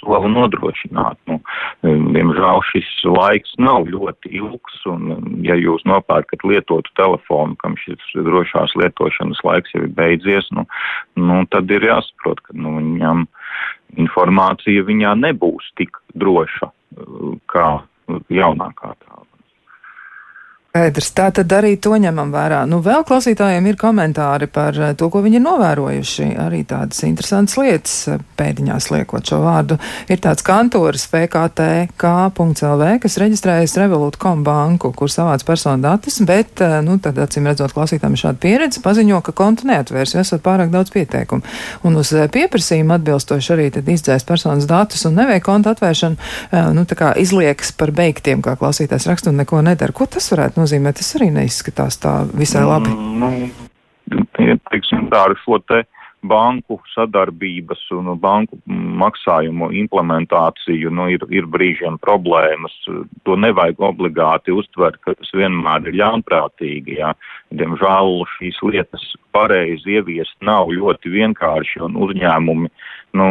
sola 0.00 0.28
nodrošināt. 0.30 1.18
Nu, 1.30 1.38
diemžēl 1.84 2.62
šis 2.70 2.88
laiks 3.08 3.54
nav 3.62 3.88
ļoti 3.92 4.32
ilgs, 4.40 4.80
un 4.90 5.42
ja 5.46 5.56
jūs 5.58 5.84
nopērkat 5.88 6.44
lietotu 6.46 6.92
telefonu, 6.98 7.56
kam 7.62 7.76
šis 7.80 8.02
drošās 8.14 8.74
lietošanas 8.78 9.42
laiks 9.46 9.74
jau 9.74 9.84
ir 9.84 9.92
beidzies, 9.98 10.50
nu, 10.56 10.66
nu, 11.20 11.42
tad 11.52 11.70
ir 11.74 11.86
jāsaprot, 11.90 12.42
ka 12.46 12.56
nu, 12.56 12.78
viņam 12.80 13.26
informācija 13.98 14.84
viņā 14.88 15.14
nebūs 15.22 15.72
tik 15.80 15.96
droša 16.18 16.72
kā 17.50 17.68
jaunākā 18.32 18.94
tā. 18.98 19.22
Skaidrs, 20.68 21.08
tā 21.16 21.30
tad 21.32 21.48
arī 21.56 21.78
to 21.80 21.94
ņemam 21.96 22.28
vērā. 22.28 22.58
Nu, 22.68 22.82
vēl 22.84 23.00
klausītājiem 23.08 23.64
ir 23.70 23.76
komentāri 23.80 24.50
par 24.52 24.76
eh, 24.76 24.90
to, 25.00 25.06
ko 25.08 25.22
viņi 25.24 25.38
ir 25.40 25.42
novērojuši. 25.46 26.26
Arī 26.44 26.60
tādas 26.68 27.00
interesantas 27.08 27.56
lietas, 27.56 27.94
eh, 28.12 28.18
pēdiņās 28.36 28.90
liekot 28.92 29.24
šo 29.32 29.40
vārdu. 29.42 29.78
Ir 30.12 30.20
tāds 30.20 30.44
kantors 30.44 31.06
PKTK.lv, 31.08 32.90
kas 33.00 33.16
reģistrējas 33.22 33.78
Revolut.com 33.80 34.42
banku, 34.44 34.90
kur 34.92 35.08
savāc 35.08 35.46
personu 35.48 35.86
datus, 35.86 36.20
bet, 36.28 36.60
eh, 36.60 36.76
nu, 36.84 36.98
tad, 37.00 37.16
acīm 37.24 37.48
redzot, 37.48 37.72
klausītājiem 37.72 38.18
ir 38.18 38.22
šāda 38.26 38.42
pieredze, 38.44 38.84
paziņo, 38.84 39.22
ka 39.24 39.32
kontu 39.40 39.66
neatvērs, 39.72 40.14
jo 40.14 40.20
esat 40.20 40.44
pārāk 40.44 40.68
daudz 40.68 40.92
pieteikumu. 40.92 41.48
Un 41.88 41.96
uz 41.96 42.12
pieprasījumu 42.12 42.98
atbilstoši 42.98 43.54
arī 43.56 43.70
tad 43.72 43.88
izdzēst 43.88 44.28
personas 44.28 44.68
datus 44.68 45.08
un 45.08 45.16
neveik 45.16 45.48
kontu 45.48 45.72
atvēršanu, 45.72 46.30
nu, 46.76 46.84
tā 46.84 47.00
kā 47.00 47.10
izliekas 47.16 47.72
par 47.72 47.90
beigtiem, 47.96 48.44
kā 48.44 48.54
klausītājs 48.60 49.08
raksta 49.08 49.32
un 49.32 49.40
neko 49.40 49.64
nedara. 49.64 49.96
Ko 49.96 50.04
tas 50.04 50.28
varētu? 50.30 50.57
Nozīmē, 50.58 50.92
tas 50.96 51.14
arī 51.18 51.30
neizskatās 51.34 52.00
tā 52.02 52.20
visai 52.34 52.64
labi. 52.66 52.92
Mm, 52.92 53.48
nu, 54.12 54.58
teiksim, 54.70 55.08
tā 55.12 55.28
ar 55.28 55.36
šo 55.44 55.60
te 55.64 55.84
banku 56.26 56.78
sadarbības 56.94 57.84
un 57.94 58.10
banku 58.18 58.58
maksājumu 58.66 59.70
implementāciju 59.84 60.90
nu, 60.90 61.06
ir, 61.14 61.22
ir 61.30 61.46
brīžiem 61.46 61.98
problēmas. 62.02 62.74
To 63.26 63.36
nevajag 63.38 63.80
obligāti 63.90 64.54
uztvert, 64.54 64.98
ka 65.04 65.14
tas 65.14 65.30
vienmēr 65.34 65.86
ir 65.86 66.00
ļaunprātīgi. 66.00 66.98
Jā. 66.98 67.12
Diemžēl 67.54 68.24
šīs 68.36 68.58
lietas 68.66 69.04
pareizi 69.36 69.98
ieviest 69.98 70.34
nav 70.42 70.72
ļoti 70.74 71.14
vienkārši 71.14 71.84
un 71.86 71.98
uzņēmumi 72.08 72.72
nu, 73.18 73.30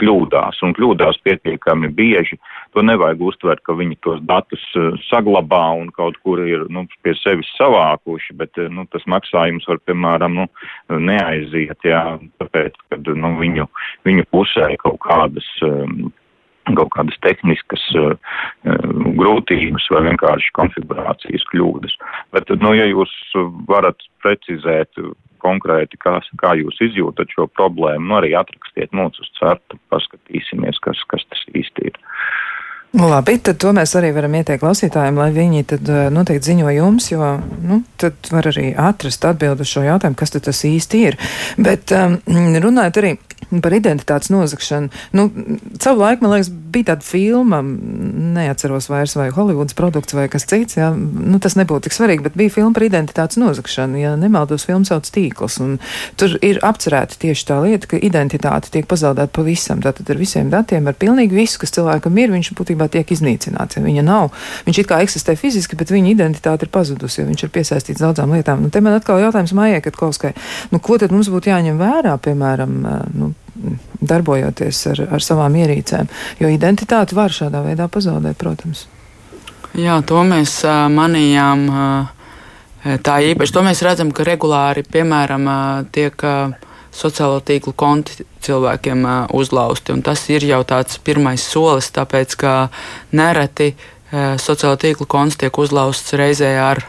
kļūdās 0.00 0.60
un 0.66 0.74
kļūdās 0.76 1.20
pietiekami 1.26 1.90
bieži. 1.94 2.38
To 2.74 2.82
nevajag 2.84 3.22
uztvert, 3.28 3.62
ka 3.66 3.76
viņi 3.78 3.98
tos 4.06 4.22
datus 4.28 4.64
uh, 4.78 4.98
saglabā 5.08 5.62
un 5.80 5.92
kaut 5.94 6.18
kur 6.26 6.42
ir 6.44 6.66
nu, 6.72 6.86
pie 7.06 7.14
sevis 7.20 7.50
savākuši, 7.58 8.36
bet 8.40 8.58
uh, 8.60 8.70
nu, 8.72 8.86
tas 8.92 9.06
maksājums 9.10 9.68
var, 9.70 9.80
piemēram, 9.88 10.40
nu, 10.40 10.48
neaiziet, 10.90 11.78
jā, 11.86 12.02
tāpēc, 12.42 12.76
ka 12.90 13.00
nu, 13.12 13.34
viņu, 13.40 13.68
viņu 14.08 14.28
pusē 14.34 14.74
kaut 14.82 15.00
kādas. 15.06 15.48
Um, 15.66 16.12
kaut 16.64 16.94
kādas 16.94 17.18
tehniskas 17.20 17.82
uh, 18.00 18.14
grūtības 19.18 19.84
vai 19.92 20.00
vienkārši 20.06 20.54
konfigurācijas 20.56 21.44
kļūdas. 21.50 21.92
Bet, 22.32 22.48
nu, 22.62 22.72
ja 22.72 22.86
jūs 22.88 23.12
varat 23.68 24.00
precizēt 24.24 24.96
konkrēti, 25.44 26.00
kā, 26.00 26.16
kā 26.40 26.54
jūs 26.60 26.80
izjūtat 26.88 27.36
šo 27.36 27.46
problēmu, 27.52 28.08
nu 28.10 28.18
arī 28.20 28.34
atrakstiet 28.38 28.96
mums 28.96 29.20
uz 29.22 29.30
certu, 29.38 29.78
paskatīsimies, 29.92 30.80
kas, 30.84 31.04
kas 31.10 31.26
tas 31.30 31.46
īsti 31.54 31.90
ir. 31.92 32.02
Nu, 32.94 33.08
labi, 33.10 33.40
tad 33.42 33.58
to 33.58 33.72
mēs 33.74 33.90
arī 33.98 34.12
varam 34.14 34.36
ieteikt 34.38 34.62
klausītājiem, 34.62 35.16
lai 35.18 35.32
viņi 35.34 35.64
tad 35.72 35.88
eh, 35.90 36.04
noteikti 36.14 36.52
ziņo 36.52 36.74
jums, 36.76 37.08
jo 37.10 37.30
nu, 37.66 37.80
tad 37.98 38.30
var 38.30 38.46
arī 38.52 38.68
atrast 38.78 39.26
atbildu 39.26 39.66
šo 39.66 39.82
jautājumu, 39.82 40.18
kas 40.20 40.30
tad 40.30 40.44
tas 40.46 40.60
īsti 40.68 41.00
ir. 41.08 41.18
Bet 41.58 41.90
um, 41.96 42.20
runājot 42.62 43.00
arī 43.02 43.10
par 43.62 43.76
identitātes 43.76 44.30
nozagšanu, 44.32 44.90
nu, 45.14 45.28
savu 45.82 46.02
laiku, 46.02 46.24
man 46.24 46.34
liekas, 46.34 46.50
bija 46.74 46.90
tāda 46.92 47.06
filma, 47.06 47.60
neatceros 48.34 48.88
vairs 48.90 49.14
vai 49.18 49.28
Hollywoods 49.34 49.76
produkts 49.78 50.16
vai 50.16 50.26
kas 50.32 50.46
cits, 50.50 50.78
jā, 50.78 50.90
nu, 50.94 51.38
tas 51.42 51.56
nebūtu 51.58 51.86
tik 51.86 51.96
svarīgi, 51.96 52.24
bet 52.26 52.38
bija 52.38 52.52
filma 52.56 52.74
par 52.74 52.86
identitātes 52.86 53.38
nozagšanu, 53.40 54.00
ja 54.00 54.14
nemaldos 54.18 54.66
filmu 54.66 54.88
sauc 54.88 55.08
tīkls, 55.14 55.60
tur 56.20 56.36
ir 56.44 56.60
apcerēta 56.66 57.18
tieši 57.22 57.46
tā 57.50 57.60
lieta, 57.64 57.90
ka 57.90 58.00
identitāte 58.00 58.72
tiek 58.74 58.88
pazaudēta 58.90 59.32
pavisam, 59.34 59.82
tātad 59.84 60.10
ar 60.10 60.20
visiem 60.20 60.50
datiem, 60.52 60.88
ar 60.90 60.98
pilnīgi 60.98 61.36
visu, 61.36 61.60
kas 61.62 61.74
cilvēkam 61.76 62.18
ir, 62.22 62.32
viņš 62.34 62.52
būtībā 62.58 62.88
tiek 62.92 63.14
iznīcināts. 63.14 63.78
Ja 63.78 63.84
viņa 63.84 64.04
nav, 64.06 64.32
viņš 64.66 64.82
it 64.82 64.90
kā 64.90 65.00
eksistē 65.04 65.36
fiziski, 65.38 65.78
bet 65.78 65.92
viņa 65.94 66.12
identitāte 66.14 66.66
ir 66.66 66.72
pazudusi, 66.74 67.20
jo 67.20 67.28
viņš 67.30 67.46
ir 67.46 67.54
piesaistīts 67.54 68.02
daudzām 68.02 68.34
lietām. 68.34 68.64
Nu, 68.64 68.72
te 68.74 68.82
man 68.84 68.98
atkal 68.98 69.22
jautājums 69.22 69.54
Mājai 69.56 69.82
Katkovskai, 69.84 70.34
nu, 70.72 70.82
ko 70.82 70.98
tad 71.00 71.14
mums 71.14 71.30
būtu 71.32 71.52
jāņem 71.52 71.80
vērā, 71.80 72.16
piemēram, 72.24 72.76
nu, 73.14 73.32
darbojoties 74.00 74.80
ar, 74.92 75.04
ar 75.16 75.24
savām 75.24 75.54
ierīcēm, 75.60 76.10
jo 76.42 76.50
identitāti 76.50 77.16
var 77.16 77.34
šādā 77.34 77.62
veidā 77.64 77.88
pazaudēt, 77.92 78.36
protams. 78.40 78.86
Jā, 79.74 79.98
to 80.06 80.20
mēs 80.26 80.60
uh, 80.66 80.84
manījām. 80.92 81.64
Uh, 81.70 82.98
tā 83.02 83.18
īpaši 83.32 83.54
to 83.54 83.64
mēs 83.66 83.82
redzam, 83.82 84.12
ka 84.14 84.26
regulāri, 84.26 84.84
piemēram, 84.86 85.48
uh, 85.50 85.88
tiek 85.94 86.26
sociālo 86.94 87.40
tīklu 87.42 87.72
konti 87.74 88.22
cilvēkiem 88.44 89.02
uzlausti. 89.34 89.96
Tas 90.06 90.22
ir 90.30 90.46
jau 90.46 90.60
tāds 90.68 91.00
pirmais 91.02 91.42
solis, 91.42 91.90
tāpēc 91.90 92.36
ka 92.38 92.52
nereti 93.10 93.72
sociālo 94.38 94.78
tīklu 94.78 95.08
konts 95.10 95.40
tiek 95.40 95.58
uzlausts 95.58 96.14
reizē 96.14 96.52
ar 96.62 96.84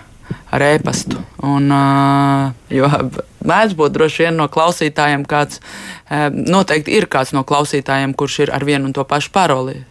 ar 0.51 0.65
e-pastu. 0.65 1.21
Un, 1.45 1.69
jo 2.73 2.91
mēdz 3.45 3.75
būt 3.77 3.97
droši 3.97 4.25
vien 4.25 4.39
no 4.39 4.47
klausītājiem 4.51 5.25
kāds, 5.29 5.61
noteikti 6.31 6.95
ir 6.97 7.09
kāds 7.11 7.35
no 7.35 7.45
klausītājiem, 7.47 8.15
kurš 8.17 8.39
ir 8.45 8.55
ar 8.55 8.65
vienu 8.67 8.89
un 8.89 8.95
to 8.95 9.05
pašu 9.07 9.33
paroli 9.35 9.83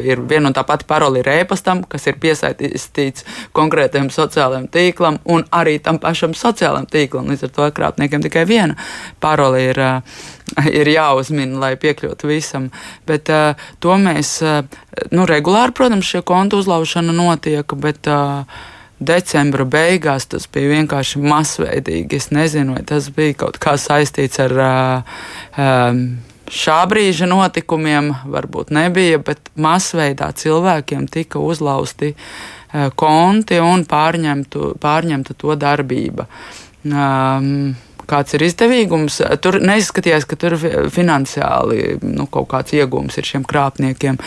ir 0.00 0.22
viena 0.28 0.48
un 0.48 0.54
tā 0.56 0.62
pati 0.64 0.86
parole 0.88 1.20
ir 1.20 1.28
ēpastam, 1.28 1.82
kas 1.88 2.06
ir 2.08 2.16
piesaistīts 2.20 3.24
konkrētam 3.56 4.08
sociālajam 4.12 4.68
tīklam 4.72 5.18
un 5.32 5.44
arī 5.52 5.76
tam 5.82 5.98
pašam 6.00 6.32
sociālajam 6.36 6.88
tīklam. 6.88 7.28
Līdz 7.28 7.44
ar 7.44 7.52
to 7.56 7.66
krāpniekiem 7.76 8.24
tikai 8.24 8.46
viena 8.48 8.78
parole 9.20 9.60
ir, 9.66 9.80
ir 10.72 10.92
jāuzmina, 10.92 11.60
lai 11.60 11.74
piekļūtu 11.80 12.30
visam. 12.30 12.70
Bet 13.06 13.28
to 13.28 13.98
mēs 14.00 14.38
nu, 15.12 15.28
regulāri, 15.28 15.76
protams, 15.76 16.08
šie 16.08 16.24
kontu 16.24 16.62
uzlaušana 16.62 17.12
notiek. 17.12 17.76
Bet, 17.76 18.08
uh, 18.08 18.72
decembra 18.98 19.66
beigās 19.68 20.26
tas 20.30 20.46
bija 20.52 20.72
vienkārši 20.76 21.20
masveidīgi. 21.22 22.16
Es 22.16 22.30
nezinu, 22.34 22.76
vai 22.76 22.84
tas 22.86 23.10
bija 23.14 23.36
kaut 23.44 23.60
kā 23.62 23.76
saistīts 23.80 24.40
ar 24.42 24.56
šā 26.46 26.78
brīža 26.90 27.28
notikumiem 27.28 28.12
varbūt 28.32 28.72
nebija, 28.74 29.18
bet 29.18 29.50
masveidā 29.58 30.30
cilvēkiem 30.36 31.08
tika 31.12 31.42
uzlausti 31.42 32.14
konti 32.96 33.58
un 33.62 33.84
pārņemtu, 33.88 34.76
pārņemta 34.82 35.36
to 35.38 35.56
darbība. 35.58 36.26
Um, 36.86 37.74
kāds 38.08 38.36
ir 38.36 38.44
izdevīgums. 38.46 39.20
Tur 39.42 39.58
neizskatījās, 39.62 40.26
ka 40.28 40.38
tur 40.40 40.56
finansiāli 40.92 41.98
nu, 42.02 42.26
kaut 42.30 42.48
kāds 42.52 42.76
iegūms 42.76 43.18
ir 43.18 43.28
šiem 43.28 43.46
krāpniekiem, 43.48 44.18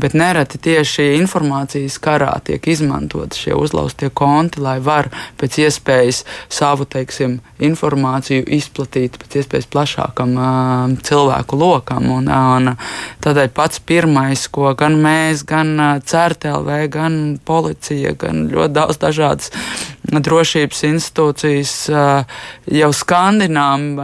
bet 0.00 0.16
nereti 0.18 0.60
tieši 0.62 1.12
informācijas 1.20 1.98
karā 2.02 2.32
tiek 2.46 2.66
izmantot 2.72 3.36
šie 3.36 3.54
uzlaustie 3.56 4.10
konti, 4.10 4.62
lai 4.64 4.78
var 4.84 5.10
pēc 5.40 5.60
iespējas 5.66 6.22
savu 6.52 6.88
teiksim, 6.90 7.38
informāciju 7.62 8.44
izplatīt 8.56 9.16
pēc 9.20 9.40
iespējas 9.40 9.70
plašākam 9.72 10.36
uh, 10.36 10.96
cilvēku 11.06 11.58
lokam. 11.60 12.10
Un, 12.18 12.28
un 12.28 12.74
tādēļ 13.24 13.52
pats 13.56 13.80
pirmais, 13.86 14.46
ko 14.52 14.72
gan 14.78 14.98
mēs, 15.02 15.44
gan 15.48 16.02
CERTLV, 16.06 16.72
gan 16.92 17.20
policija, 17.46 18.14
gan 18.18 18.46
ļoti 18.52 18.76
daudz 18.76 19.00
dažādas 19.02 19.52
drošības 20.06 20.82
institūcijas 20.86 21.74
jau 22.78 22.90
skandinām 23.26 23.98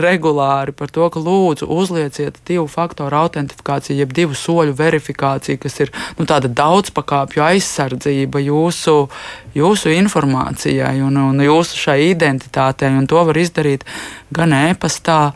regulāri 0.00 0.72
par 0.72 0.88
to, 0.90 1.08
ka 1.12 1.20
lūdzu 1.20 1.66
uzlieciet 1.68 2.40
divu 2.46 2.66
faktoru 2.68 3.16
autentifikāciju, 3.16 3.98
jeb 3.98 4.12
divu 4.12 4.34
soļu 4.34 4.74
verifikāciju, 4.76 5.58
kas 5.60 5.80
ir 5.80 5.92
nu, 6.18 6.24
tāda 6.24 6.48
daudzpakāpju 6.48 7.42
aizsardzība 7.44 8.40
jūsu, 8.40 9.08
jūsu 9.54 9.92
informācijai 9.92 11.00
un, 11.04 11.16
un 11.16 11.40
jūsu 11.44 11.76
šai 11.76 11.98
identitātei. 12.10 12.88
Un 12.96 13.06
to 13.06 13.20
var 13.24 13.36
izdarīt 13.36 13.84
gan 14.32 14.52
e-pastā, 14.52 15.32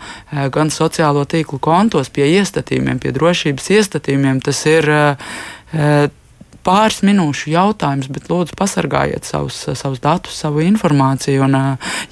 gan 0.51 0.71
sociālo 0.71 1.25
tīklu 1.25 1.61
kontos 1.61 2.09
pie 2.09 2.31
iestatījumiem, 2.38 3.03
pie 3.03 3.12
drošības 3.12 3.71
iestatījumiem. 3.79 4.40
Tas 4.45 4.64
ir 4.71 4.88
pāris 6.64 7.03
minūšu 7.07 7.53
jautājums, 7.53 8.09
bet 8.12 8.31
lūdzu 8.33 8.57
pasargājiet 8.59 9.29
savus, 9.29 9.61
savus 9.79 10.03
datus, 10.05 10.38
savu 10.40 10.64
informāciju. 10.64 11.44
Un, 11.46 11.59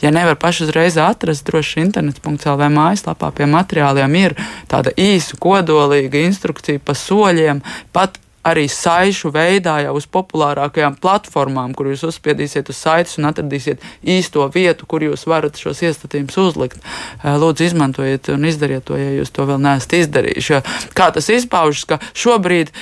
ja 0.03 0.13
nevar 0.15 0.39
paši 0.41 0.67
uzreiz 0.69 0.99
atrast, 1.01 1.47
droši 1.49 1.83
internets.lv 1.87 2.69
mājaslapā 2.77 3.33
pie 3.37 3.49
materiāliem 3.51 4.19
ir 4.21 4.37
tāda 4.71 4.95
īsa, 4.99 5.39
kodolīga 5.41 6.27
instrukcija 6.27 6.83
pa 6.85 6.97
soļiem. 6.99 7.65
Pat 7.97 8.21
arī 8.47 8.67
saišu 8.71 9.31
veidā 9.35 9.79
jau 9.85 9.95
uz 9.99 10.07
populārākajām 10.11 10.97
platformām, 11.03 11.75
kur 11.79 11.91
jūs 11.93 12.05
uzspiedīsiet 12.11 12.71
uz 12.73 12.79
saites 12.79 13.19
un 13.21 13.29
atradīsiet 13.31 13.83
īsto 14.03 14.47
vietu, 14.55 14.87
kur 14.91 15.05
jūs 15.07 15.27
varat 15.31 15.59
šos 15.61 15.83
iestatījumus 15.87 16.39
uzlikt. 16.43 16.89
Lūdzu, 17.23 17.69
izmantojiet 17.71 18.33
un 18.35 18.49
izdariet 18.51 18.87
to, 18.89 18.99
ja 18.99 19.13
jūs 19.21 19.31
to 19.35 19.47
vēl 19.49 19.63
neesat 19.63 19.99
izdarījuši. 20.01 20.63
Kā 20.99 21.13
tas 21.15 21.31
izpaužas, 21.33 21.87
ka 21.87 22.01
šobrīd 22.19 22.75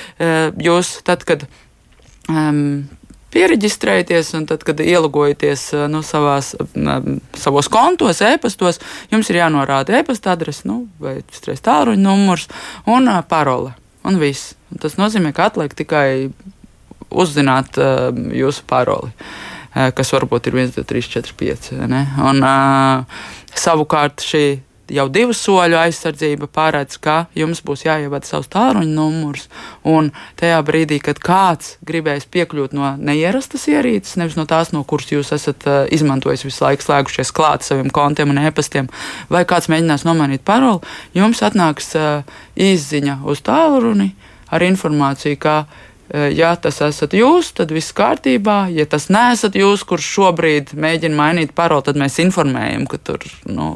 jūs, 0.61 0.97
tad, 1.05 1.25
kad 1.29 1.45
um, 2.29 2.89
pieregistrēties, 3.31 4.33
un 4.39 4.47
tad, 4.49 4.65
kad 4.67 4.81
ielogojaties 4.83 5.67
nu, 5.91 6.01
savās, 6.05 6.55
savos 7.37 7.69
kontos, 7.71 8.23
e-pastos, 8.25 8.81
jums 9.13 9.29
ir 9.31 9.43
jānorāda 9.43 10.01
e-pasta 10.01 10.33
adrese, 10.35 10.65
nu, 10.69 10.83
vai 11.01 11.19
tālruņa 11.21 12.01
numurs 12.01 12.49
un 12.89 13.13
parole. 13.29 13.75
Un 14.07 14.17
viss. 14.21 14.55
Tas 14.81 14.97
nozīmē, 14.97 15.33
ka 15.35 15.49
atliek 15.51 15.73
tikai 15.77 16.31
uzzināt 17.11 17.77
uh, 17.81 18.09
jūsu 18.33 18.65
paroli, 18.69 19.11
uh, 19.11 19.89
kas 19.95 20.13
varbūt 20.15 20.49
ir 20.49 20.57
1, 20.63 20.75
2, 20.79 20.87
3, 20.87 21.09
4, 21.19 21.35
5. 21.41 21.71
Ne? 21.91 22.05
Un, 22.23 22.41
uh, 22.41 23.25
savukārt 23.57 24.23
šī 24.25 24.45
jau 24.91 25.07
divu 25.11 25.33
soļu 25.35 25.77
aizsardzība 25.79 26.49
paredz, 26.51 26.97
ka 27.01 27.25
jums 27.37 27.61
būs 27.65 27.85
jāievada 27.85 28.27
savs 28.27 28.49
tālruņa 28.51 28.91
numurs. 28.91 29.47
Un 29.87 30.11
tajā 30.39 30.59
brīdī, 30.67 30.99
kad 31.03 31.21
kāds 31.23 31.75
gribēs 31.87 32.27
piekļūt 32.31 32.75
no 32.77 32.93
neierastas 32.99 33.67
ierīces, 33.71 34.17
nevis 34.21 34.37
no 34.39 34.47
tās, 34.49 34.73
no 34.75 34.83
kuras 34.87 35.11
jūs 35.11 35.33
esat 35.35 35.67
uh, 35.67 35.83
izmantojis 35.93 36.45
visu 36.47 36.65
laiku, 36.65 36.85
slēgušies 36.87 37.33
klāt 37.35 37.67
saviem 37.67 37.91
kontiem 37.93 38.33
un 38.33 38.41
e-pastiem, 38.43 38.91
vai 39.31 39.45
kāds 39.49 39.71
mēģinās 39.71 40.05
nomainīt 40.07 40.45
paroli, 40.47 40.83
jums 41.17 41.43
atnāks 41.45 41.93
uh, 41.99 42.27
izziņa 42.59 43.21
uz 43.27 43.43
tālruni 43.47 44.11
ar 44.51 44.65
informāciju, 44.67 45.39
ka 45.39 45.55
ja 46.11 46.51
tas 46.59 46.81
esat 46.83 47.13
jūs, 47.15 47.51
tad 47.55 47.71
viss 47.75 47.93
kārtībā. 47.95 48.65
Ja 48.75 48.85
tas 48.89 49.07
neesat 49.13 49.55
jūs, 49.59 49.85
kurš 49.87 50.09
šobrīd 50.17 50.73
mēģina 50.75 51.17
mainīt 51.17 51.53
paroli, 51.57 51.85
tad 51.87 51.99
mēs 52.01 52.19
informējam, 52.23 52.87
ka 52.91 52.99
tur 52.99 53.23
nu, 53.49 53.69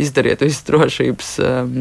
izdariet 0.00 0.44
visus 0.44 0.64
drošības 0.68 1.34
um, 1.44 1.76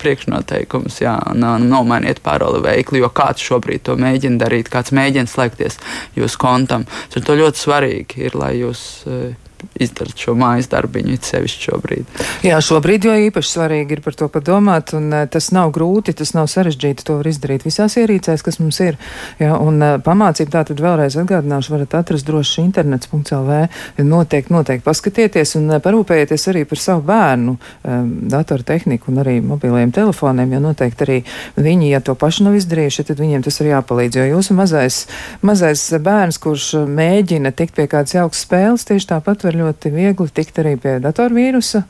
priekšnoteikumus, 0.00 1.00
jā, 1.04 1.16
nomainiet 1.36 2.20
paroli 2.24 2.62
veikli, 2.66 3.00
jo 3.04 3.10
kāds 3.14 3.44
šobrīd 3.46 3.86
to 3.88 3.96
mēģina 4.00 4.42
darīt, 4.44 4.70
kāds 4.72 4.94
mēģina 4.96 5.30
slēgties 5.30 5.80
jūsu 6.18 6.42
kontam. 6.42 6.86
Tad 7.14 7.26
to 7.26 7.38
ļoti 7.38 7.64
svarīgi 7.64 8.28
ir, 8.28 8.38
lai 8.38 8.54
jūs. 8.60 8.86
Uh, 9.08 9.45
izdarīt 9.80 10.20
šo 10.20 10.34
mājas 10.38 10.68
darbiņu, 10.72 11.14
it 11.16 11.28
sevišķi 11.28 11.66
šobrīd. 11.68 12.20
Jā, 12.46 12.58
šobrīd 12.64 13.06
jau 13.08 13.16
īpaši 13.28 13.52
svarīgi 13.52 13.96
ir 13.96 14.02
par 14.04 14.16
to 14.18 14.28
padomāt, 14.32 14.92
un 14.96 15.08
uh, 15.12 15.24
tas 15.30 15.50
nav 15.54 15.72
grūti, 15.74 16.14
tas 16.16 16.32
nav 16.36 16.48
sarežģīti, 16.52 17.04
to 17.06 17.18
var 17.20 17.28
izdarīt 17.30 17.66
visās 17.66 17.96
ierīcēs, 18.00 18.44
kas 18.44 18.60
mums 18.62 18.80
ir. 18.84 18.98
Jā, 19.40 19.54
un 19.60 19.80
uh, 19.80 19.96
pamācību 20.04 20.52
tā 20.52 20.64
tad 20.68 20.80
vēlreiz 20.82 21.18
atgādināšu, 21.20 21.74
varat 21.74 21.96
atrast 22.00 22.28
droši 22.28 22.64
internets.lv, 22.64 23.60
noteikti, 24.04 24.54
noteikti 24.54 24.86
paskatieties 24.86 25.56
un 25.60 25.70
uh, 25.74 25.80
parūpējieties 25.84 26.48
arī 26.52 26.64
par 26.68 26.82
savu 26.82 27.04
bērnu 27.08 27.56
um, 27.56 28.12
datortehniku 28.32 29.12
un 29.12 29.22
arī 29.24 29.38
mobiliem 29.44 29.92
telefoniem, 29.94 30.56
jo 30.56 30.62
noteikti 30.68 31.06
arī 31.06 31.18
viņi, 31.56 31.90
ja 31.94 32.02
to 32.04 32.16
paši 32.18 32.46
nav 32.48 32.58
izdarījuši, 32.60 33.06
tad 33.10 33.20
viņiem 33.22 33.44
tas 33.46 33.60
ir 33.62 33.72
jāpalīdz, 33.72 34.20
jo 34.20 34.28
jūsu 34.36 34.56
mazais, 34.58 35.02
mazais 35.46 35.84
bērns, 36.02 36.40
kurš 36.42 36.72
mēģina 36.88 37.52
tikt 37.56 37.76
pie 37.76 37.88
kādas 37.90 38.16
jaukas 38.16 38.44
spēles, 38.46 38.86
tieši 38.88 39.10
tāpat 39.14 39.45
var 39.46 39.56
ļoti 39.58 39.92
viegli 39.94 40.28
tikt 40.34 40.60
arī 40.62 40.76
pie 40.80 40.98
datorvīrusa. 41.04 41.82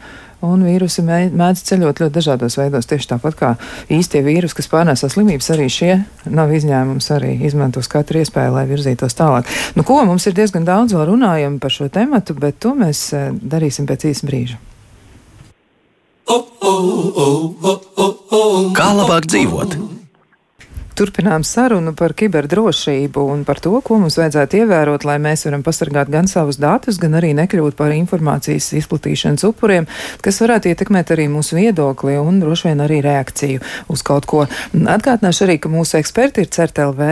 Un 0.44 0.60
vīrusi 0.66 1.00
mēdz 1.02 1.62
ceļot 1.64 2.02
ļoti 2.02 2.12
dažādos 2.12 2.58
veidos, 2.60 2.86
tieši 2.90 3.08
tāpat 3.14 3.38
kā 3.38 3.52
īstie 3.92 4.20
vīrusi, 4.22 4.58
kas 4.58 4.68
pārnēsā 4.68 5.08
slimības, 5.10 5.48
arī 5.54 5.70
šie 5.72 5.94
nav 6.28 6.52
izņēmums, 6.52 7.08
arī 7.16 7.32
izmantos 7.48 7.88
katru 7.88 8.20
iespēju, 8.20 8.52
lai 8.52 8.66
virzītos 8.68 9.16
tālāk. 9.16 9.48
Nu, 9.78 9.84
ko 9.88 10.02
mums 10.04 10.28
ir 10.28 10.36
diezgan 10.36 10.68
daudz 10.68 10.92
vēl 10.92 11.08
runājam 11.14 11.56
par 11.62 11.72
šo 11.72 11.88
tematu, 11.92 12.36
bet 12.36 12.60
to 12.60 12.76
mēs 12.76 13.08
eh, 13.16 13.30
darīsim 13.32 13.88
pēc 13.88 14.10
īsa 14.12 14.28
brīža. 14.28 14.60
Kā 18.76 18.88
labāk 19.00 19.30
dzīvot? 19.30 19.78
Turpinām 20.96 21.42
sarunu 21.44 21.92
par 21.92 22.14
kiberdrošību 22.16 23.20
un 23.28 23.42
par 23.44 23.58
to, 23.60 23.74
ko 23.84 23.98
mums 24.00 24.14
vajadzētu 24.16 24.62
ievērot, 24.62 25.02
lai 25.04 25.18
mēs 25.20 25.42
varam 25.44 25.60
pasargāt 25.60 26.08
gan 26.08 26.24
savus 26.24 26.56
datus, 26.56 26.96
gan 26.96 27.18
arī 27.18 27.34
nekļūt 27.36 27.74
par 27.76 27.92
informācijas 27.92 28.70
izplatīšanas 28.78 29.44
upuriem, 29.44 29.84
kas 30.24 30.40
varētu 30.40 30.70
ietekmēt 30.70 31.12
arī 31.12 31.26
mūsu 31.28 31.58
viedokli 31.58 32.14
un 32.16 32.38
droši 32.40 32.70
vien 32.70 32.80
arī 32.80 33.02
reakciju 33.04 33.60
uz 33.92 34.04
kaut 34.08 34.24
ko. 34.30 34.46
Atgādināšu 34.72 35.44
arī, 35.44 35.58
ka 35.60 35.68
mūsu 35.68 35.98
eksperti 36.00 36.46
ir 36.46 36.48
CERTLV, 36.56 37.04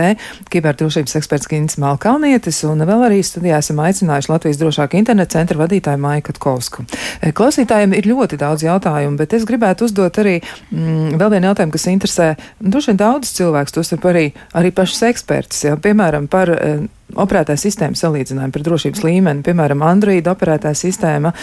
kiberdrošības 0.49 1.19
eksperts 1.21 1.51
Gins 1.53 1.77
Malkalnietis 1.77 2.63
un 2.65 2.81
vēl 2.89 3.05
arī 3.11 3.21
studijā 3.21 3.61
esam 3.61 3.83
aicinājuši 3.85 4.33
Latvijas 4.33 4.63
drošāku 4.63 4.97
internetu 4.97 5.37
centra 5.37 5.61
vadītāju 5.61 6.01
Maiku 6.01 6.31
Katkovsku. 6.31 6.87
Klausītājiem 7.37 7.93
ir 8.01 8.09
ļoti 8.09 8.41
daudz 8.41 8.65
jautājumu, 8.65 9.21
bet 9.21 9.37
es 9.37 9.45
gribētu 9.45 9.85
uzdot 9.85 10.17
arī 10.25 10.39
mm, 10.41 11.21
vēl 11.21 11.35
vienu 11.37 11.51
jautājumu, 11.51 11.77
kas 11.77 11.87
interesē 11.93 12.33
droši 12.65 12.93
vien 12.95 13.01
daudz 13.05 13.37
cilvēku 13.37 13.74
tostarp 13.75 14.05
arī, 14.11 14.27
arī 14.57 14.71
pašas 14.75 15.09
ekspertus, 15.11 15.63
jā, 15.67 15.75
piemēram, 15.81 16.29
par 16.31 16.51
uh, 16.53 16.85
operētāja 17.21 17.61
sistēma 17.61 17.99
salīdzinājumu 17.99 18.55
par 18.55 18.65
drošības 18.65 19.03
līmeni, 19.05 19.43
piemēram, 19.45 19.83
Android 19.85 20.27
operētāja 20.31 20.77
sistēma 20.79 21.33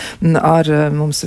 ar 0.40 0.70
uh, 0.72 0.86
mums 0.94 1.22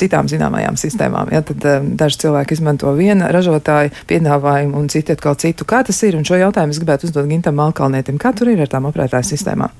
citām 0.00 0.30
zināmajām 0.30 0.78
sistēmām. 0.80 1.32
Ja, 1.34 1.42
tad 1.46 1.66
uh, 1.66 1.88
daži 2.00 2.22
cilvēki 2.26 2.58
izmanto 2.58 2.92
viena 2.98 3.32
ražotāja 3.34 3.94
piedāvājumu 4.10 4.78
un 4.80 4.92
citi 4.92 5.16
atkal 5.16 5.38
citu. 5.40 5.66
Kā 5.68 5.82
tas 5.86 5.98
ir? 6.06 6.18
Un 6.18 6.28
šo 6.28 6.38
jautājumu 6.40 6.76
es 6.76 6.82
gribētu 6.82 7.10
uzdot 7.10 7.28
Gintam 7.30 7.58
Malkalnietim. 7.60 8.20
Kā 8.20 8.34
tur 8.36 8.52
ir 8.52 8.62
ar 8.62 8.70
tām 8.70 8.88
operētāja 8.90 9.26
sistēmām? 9.32 9.74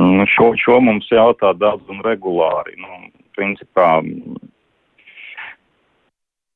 Nu, 0.00 0.26
šo, 0.26 0.50
šo 0.58 0.80
mums 0.82 1.06
jautā 1.12 1.52
daudz 1.54 1.86
un 1.92 2.02
regulāri. 2.06 2.74
Nu, 2.82 3.12
principā 3.38 4.00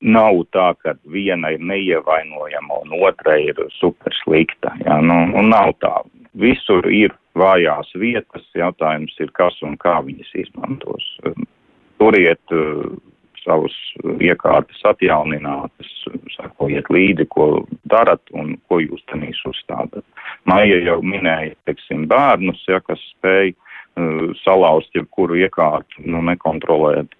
nav 0.00 0.44
tā, 0.54 0.72
ka 0.82 0.94
viena 1.10 1.50
ir 1.54 1.62
neievainojama 1.64 2.82
un 2.84 2.94
otra 3.00 3.38
ir 3.42 3.58
super 3.78 4.14
slikta. 4.22 4.74
Jā, 4.84 5.00
nu, 5.02 5.24
nu, 5.32 5.42
nav 5.50 5.74
tā. 5.82 5.94
Visur 6.38 6.86
ir 6.92 7.14
vājās 7.38 7.90
vietas, 7.98 8.46
jautājums 8.54 9.16
ir, 9.18 9.32
kas 9.34 9.58
un 9.66 9.76
kā 9.80 9.98
viņas 10.06 10.34
izmantos. 10.44 11.06
Turiet 11.98 12.54
uh, 12.54 12.84
savus 13.42 13.74
iekārtas 14.22 14.82
atjauninātas, 14.86 15.90
sakojiet 16.36 16.90
līdzi, 16.92 17.26
ko 17.34 17.64
darat 17.90 18.22
un 18.36 18.54
ko 18.68 18.78
jūs 18.82 19.02
tenīs 19.10 19.40
uzstādat. 19.48 20.04
Maija 20.46 20.78
jau 20.84 21.00
minēja, 21.02 21.56
teiksim, 21.66 22.06
bērnus, 22.10 22.62
ja, 22.70 22.78
kas 22.86 23.02
spēj 23.16 23.54
uh, 23.54 24.30
salauzt 24.44 24.94
jebkuru 24.94 25.40
iekārtu, 25.42 26.06
nu, 26.06 26.22
nekontrolēt 26.30 27.18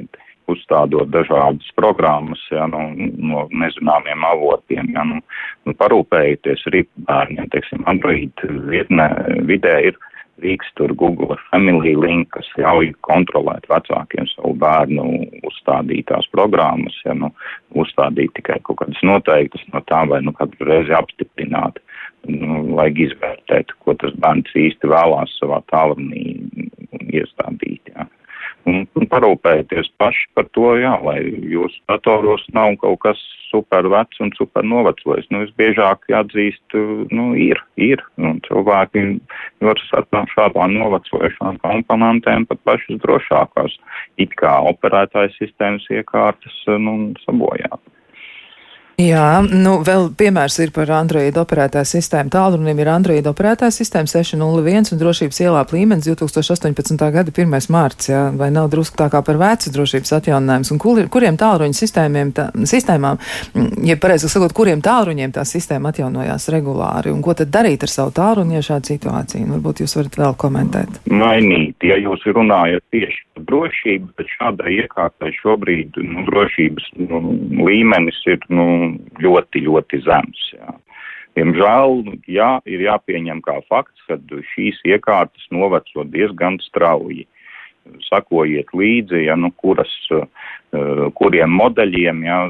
uzstādot 0.52 1.11
dažādas 1.12 1.68
programmas 1.78 2.42
ja, 2.52 2.66
no, 2.70 2.90
no 2.96 3.46
nezināmiem 3.52 4.26
avotiem. 4.28 4.92
Ja, 4.94 5.04
nu, 5.08 5.20
nu, 5.68 5.74
parūpējieties 5.78 6.66
arī 6.70 6.84
bērniem, 7.08 7.50
teiksim, 7.54 7.84
Android 7.90 8.46
vietnē, 8.70 9.08
vidē 9.48 9.78
ir 9.90 9.98
Rīgas 10.38 10.70
tur 10.78 10.92
Google 10.94 11.37
Family 11.48 11.94
Link, 11.98 12.30
kas 12.37 12.46
ļauj 12.61 12.92
kontrolēt 13.06 13.66
vecākiem 13.70 14.28
savu 14.30 14.54
bērnu 14.62 15.06
uzstādītās 15.48 16.28
programmas, 16.34 16.94
ja 17.06 17.16
nu 17.18 17.32
uzstādīt 17.78 18.37
tikai 18.38 18.61
kaut 18.66 18.80
kādas 18.82 19.02
noteiktas 19.06 19.64
no 19.72 19.82
tām 19.90 20.12
vai 20.12 20.22
nu 20.22 20.34
katru 20.38 20.68
reizi 20.70 20.94
apstiprināt. 20.94 21.82
Nu, 22.28 22.62
vajag 22.76 23.02
izvērtēt, 23.06 23.72
ko 23.82 23.94
tas 23.98 24.14
bērns 24.20 24.54
īsti 24.58 24.90
vēlās 24.90 25.34
savā 25.38 25.61
tālrunī 25.72 26.24
iestādīt. 27.14 27.94
Ja. 27.94 28.08
Un, 28.66 28.85
un 28.99 29.09
parūpējieties 29.11 29.90
paši 30.01 30.27
par 30.37 30.49
to, 30.57 30.73
jā, 30.81 30.94
lai 31.05 31.18
jūsu 31.23 31.79
datoros 31.90 32.44
nav 32.57 32.77
kaut 32.83 33.01
kas 33.05 33.21
super 33.49 33.88
vecs 33.88 34.21
un 34.25 34.33
super 34.37 34.66
novecojis. 34.66 35.29
Nu, 35.33 35.42
visbiežāk 35.44 36.09
jāatzīst, 36.12 36.79
nu, 37.14 37.31
ir, 37.38 37.61
ir, 37.81 38.03
un 38.21 38.40
cilvēki 38.49 39.05
var 39.64 39.81
ar 40.01 40.33
šādām 40.35 40.77
novecojušām 40.77 41.61
komponentēm 41.64 42.49
pat 42.51 42.64
pašas 42.68 43.01
drošākās, 43.05 43.79
it 44.21 44.35
kā 44.40 44.59
operētājas 44.73 45.38
sistēmas 45.40 45.88
iekārtas, 45.92 46.64
nu, 46.83 46.99
sabojāt. 47.25 47.81
Jā, 48.98 49.44
nu 49.46 49.76
vēl 49.87 50.08
piemērs 50.18 50.56
ir 50.58 50.72
par 50.74 50.90
Android 50.90 51.37
operētāju 51.38 51.87
sistēmu. 51.87 52.32
Tālrunim 52.34 52.80
ir 52.82 52.88
Android 52.90 53.28
operētāja 53.30 53.70
sistēma 53.76 54.11
601 54.11 54.90
un 54.90 54.98
drošības 54.98 55.38
ielāp 55.44 55.70
līmenis 55.70 56.08
2018. 56.08 57.04
gada 57.14 57.30
1. 57.30 57.68
mārts, 57.70 58.08
jā, 58.11 58.24
vai 58.34 58.48
nav 58.50 58.66
drusku 58.72 58.98
tā 58.98 59.06
kā 59.12 59.20
par 59.22 59.38
vecu 59.38 59.70
drošības 59.76 60.16
atjauninājums, 60.18 60.72
un 60.74 60.82
kur, 60.82 60.98
kuriem 61.14 61.38
tālruņu 61.38 61.78
sistēmiem, 61.78 62.32
tā, 62.34 62.48
sistēmām, 62.66 63.22
ja 63.87 63.98
pareizi 64.02 64.32
sakot, 64.32 64.56
kuriem 64.58 64.82
tālruņiem 64.82 65.37
tā 65.38 65.46
sistēma 65.46 65.94
atjaunojās 65.94 66.50
regulāri, 66.56 67.14
un 67.14 67.22
ko 67.22 67.38
tad 67.38 67.54
darīt 67.54 67.87
ar 67.87 67.94
savu 67.94 68.16
tālruņu, 68.18 68.58
ja 68.58 68.66
šāda 68.72 68.96
situācija, 68.96 69.44
un 69.46 69.54
varbūt 69.61 69.84
jūs 69.84 69.94
varat 70.00 70.18
vēl 70.24 70.38
komentēt. 70.42 71.00
Mainīt, 71.06 71.87
ja 71.87 72.02
jūs 72.02 72.26
runājat 72.34 72.82
tieši 72.90 73.28
drošību, 73.48 74.11
tad 74.18 74.31
šādai 74.35 74.74
iekārtai 74.83 75.33
šobrīd 75.37 75.98
nu, 76.03 76.24
drošības 76.29 76.90
nu, 76.98 77.20
līmenis 77.68 78.20
ir, 78.27 78.42
nu, 78.53 78.66
ļoti, 79.22 79.64
ļoti 79.68 80.03
zems. 80.07 80.44
Jā. 80.57 80.77
Diemžēl, 81.38 82.01
jā, 82.27 82.53
ir 82.66 82.83
jāpieņem 82.83 83.42
kā 83.46 83.61
fakts, 83.70 84.01
ka 84.09 84.18
šīs 84.55 84.81
iekārtas 84.88 85.44
noveco 85.55 86.07
diezgan 86.11 86.59
strauji. 86.64 87.29
Sakojiet 88.09 88.72
līdzi, 88.77 89.22
ja, 89.29 89.37
nu, 89.38 89.53
kuras, 89.62 89.92
uh, 90.12 90.27
kuriem 91.16 91.55
modeļiem 91.57 92.24
ja, 92.27 92.40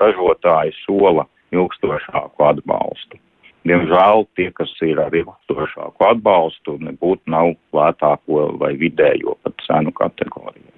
ražotāji 0.00 0.74
sola 0.82 1.24
ilgstošāku 1.54 2.44
atbalstu. 2.44 3.20
Diemžēl 3.64 4.26
tie, 4.36 4.50
kas 4.52 4.72
ir 4.84 4.98
ar 5.00 5.14
ilgstošāku 5.16 6.04
atbalstu, 6.04 6.76
nebūtu 6.84 7.32
nav 7.32 7.54
lētāko 7.72 8.50
vai 8.60 8.74
vidējo 8.80 9.38
pat 9.40 9.64
cenu 9.64 9.94
kategoriju. 9.96 10.68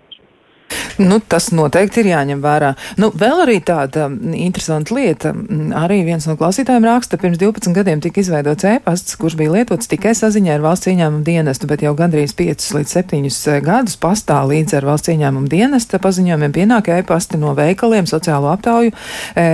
Nu, 0.99 1.19
tas 1.21 1.51
noteikti 1.53 2.01
ir 2.01 2.11
jāņem 2.15 2.41
vērā. 2.41 2.73
Nu, 3.01 3.11
vēl 3.13 3.43
arī 3.45 3.57
tāda 3.65 4.07
interesanta 4.37 4.95
lieta. 4.97 5.33
Arī 5.77 6.01
viens 6.07 6.25
no 6.29 6.37
klausītājiem 6.41 6.87
raksta, 6.89 7.19
pirms 7.21 7.41
12 7.41 7.75
gadiem 7.77 8.01
tika 8.05 8.23
izveidots 8.23 8.65
e-pasts, 8.69 9.19
kurš 9.21 9.37
bija 9.37 9.53
lietots 9.59 9.91
tikai 9.91 10.15
saziņā 10.17 10.55
ar 10.57 10.65
valsts 10.65 10.89
ieņēmumu 10.93 11.25
dienestu, 11.27 11.69
bet 11.69 11.85
jau 11.85 11.93
gandrīz 11.99 12.33
5 12.39 12.69
līdz 12.79 12.95
7 12.97 13.21
eh, 13.29 13.61
gadus 13.67 13.99
pastāv 14.01 14.49
līdz 14.53 14.79
ar 14.79 14.89
valsts 14.89 15.13
ieņēmumu 15.13 15.53
dienesta 15.53 16.01
paziņojumiem 16.03 16.57
pienāk 16.57 16.89
e-pasti 16.97 17.41
no 17.41 17.53
veikaliem, 17.59 18.09
sociālo 18.09 18.49
aptauju 18.55 18.93
e, 19.37 19.47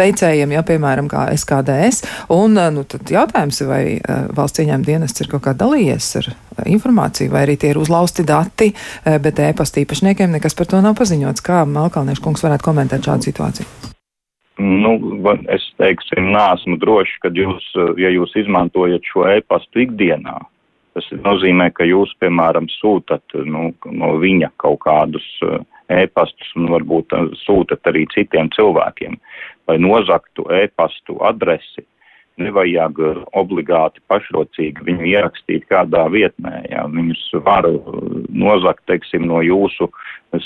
veicējiem, 0.00 0.54
ja 0.54 0.62
piemēram 0.66 1.10
kā 1.10 1.26
SKDS. 1.34 2.04
Un, 2.36 2.54
eh, 2.58 2.70
nu, 2.74 2.86
tad 2.86 3.10
jautājums, 3.10 3.62
vai 3.66 3.82
eh, 3.98 4.22
valsts 4.36 4.62
ieņēmuma 4.62 4.86
dienests 4.86 5.24
ir 5.24 5.32
kaut 5.34 5.48
kā 5.48 5.56
dalījies 5.58 6.12
ar 6.22 6.32
informāciju, 6.66 7.32
vai 7.32 7.46
arī 7.46 7.56
tie 7.60 7.72
ir 7.72 7.80
uzlausti 7.80 8.26
dati, 8.26 8.72
bet 9.04 9.40
e-pasta 9.40 9.80
īpašniekiem 9.84 10.36
nekas 10.36 10.56
par 10.58 10.68
to 10.70 10.80
nav 10.84 10.96
paziņots. 10.98 11.44
Kā 11.44 11.62
Melkalniešu 11.68 12.24
kungs 12.24 12.44
varētu 12.44 12.66
komentēt 12.66 13.06
šādu 13.08 13.30
situāciju? 13.30 13.68
Nu, 14.60 14.96
es 15.48 15.64
teiksim, 15.80 16.32
neesmu 16.34 16.76
drošs, 16.82 17.16
ka 17.22 17.30
jūs, 17.32 17.64
ja 17.96 18.10
jūs 18.12 18.34
izmantojat 18.36 19.06
šo 19.08 19.24
e-pastu 19.32 19.86
ikdienā, 19.86 20.36
tas 20.96 21.06
nozīmē, 21.24 21.70
ka 21.72 21.86
jūs, 21.88 22.12
piemēram, 22.20 22.68
sūtat 22.80 23.38
nu, 23.48 23.70
no 23.88 24.10
viņa 24.20 24.50
kaut 24.60 24.82
kādus 24.84 25.24
e-pastus 25.90 26.50
un 26.58 26.68
varbūt 26.74 27.14
sūtat 27.40 27.88
arī 27.88 28.04
citiem 28.12 28.50
cilvēkiem, 28.52 29.16
lai 29.70 29.78
nozaktu 29.80 30.44
e-pastu 30.60 31.16
adresi. 31.24 31.86
Nevajag 32.40 32.98
obligāti 33.36 34.02
pašrocīgi 34.10 34.86
viņu 34.86 35.08
ierakstīt 35.12 35.66
kādā 35.70 36.06
vietnē. 36.12 36.64
Jā. 36.70 36.86
Viņus 36.90 37.22
var 37.46 37.68
nozakt, 38.28 38.84
teiksim, 38.90 39.28
no 39.28 39.42
jūsu 39.44 39.90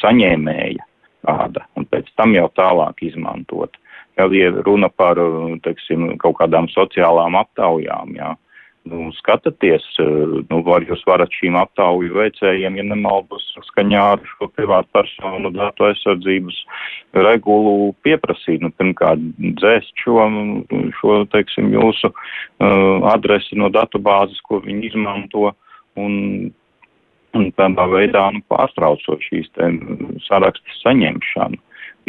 saņēmēja 0.03 0.85
kāda, 1.25 1.65
un 1.79 1.87
pēc 1.89 2.11
tam 2.19 2.35
jau 2.37 2.49
tālāk 2.59 3.03
izmantot. 3.07 3.79
Ja 4.19 4.29
ir 4.31 4.61
runa 4.67 4.91
par, 4.93 5.19
teiksim, 5.65 6.13
kaut 6.23 6.39
kādām 6.39 6.69
sociālām 6.71 7.35
aptaujām, 7.41 8.13
jā, 8.15 8.35
nu, 8.91 9.09
skatāties, 9.17 9.85
nu, 10.51 10.61
var, 10.67 10.85
jūs 10.89 11.05
varat 11.09 11.33
šīm 11.33 11.57
aptauju 11.61 12.15
veicējiem, 12.19 12.79
ja 12.81 12.85
nemaldos, 12.91 13.47
skaņā 13.71 14.03
ar 14.15 14.25
šo 14.35 14.49
privātu 14.53 14.91
personu 14.97 15.53
datu 15.55 15.89
aizsardzības 15.89 16.59
regulu 17.27 17.95
pieprasīt, 18.07 18.61
nu, 18.65 18.73
pirmkārt, 18.77 19.23
dzēst 19.61 20.05
šo, 20.05 20.29
šo, 21.01 21.23
teiksim, 21.33 21.73
jūsu 21.75 22.13
uh, 22.13 23.09
adresi 23.15 23.57
no 23.61 23.73
datu 23.73 24.03
bāzes, 24.03 24.43
ko 24.45 24.61
viņi 24.65 24.93
izmanto, 24.93 25.55
un 25.97 26.53
un 27.35 27.51
tādā 27.59 27.87
veidā 27.91 28.29
nu, 28.35 28.43
pārtraucot 28.51 29.23
šīs 29.27 29.51
sarakstas 30.29 30.83
saņemšanu. 30.85 31.59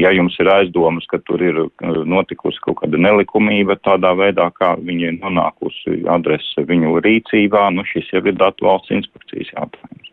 Ja 0.01 0.11
jums 0.11 0.35
ir 0.41 0.49
aizdomas, 0.51 1.05
ka 1.11 1.21
tur 1.23 1.41
ir 1.43 1.59
uh, 1.65 1.99
notikusi 2.07 2.59
kaut 2.63 2.81
kāda 2.81 2.99
nelikumība 2.99 3.77
tādā 3.85 4.11
veidā, 4.17 4.49
kā 4.55 4.73
viņi 4.79 5.11
ir 5.11 5.19
nonākusi 5.21 6.01
adrese 6.11 6.65
viņu 6.67 6.99
rīcībā, 7.05 7.69
nu 7.75 7.85
šis 7.87 8.11
jau 8.13 8.23
ir 8.25 8.35
datu 8.39 8.67
valsts 8.67 8.93
inspekcijas 8.95 9.53
jautājums. 9.55 10.11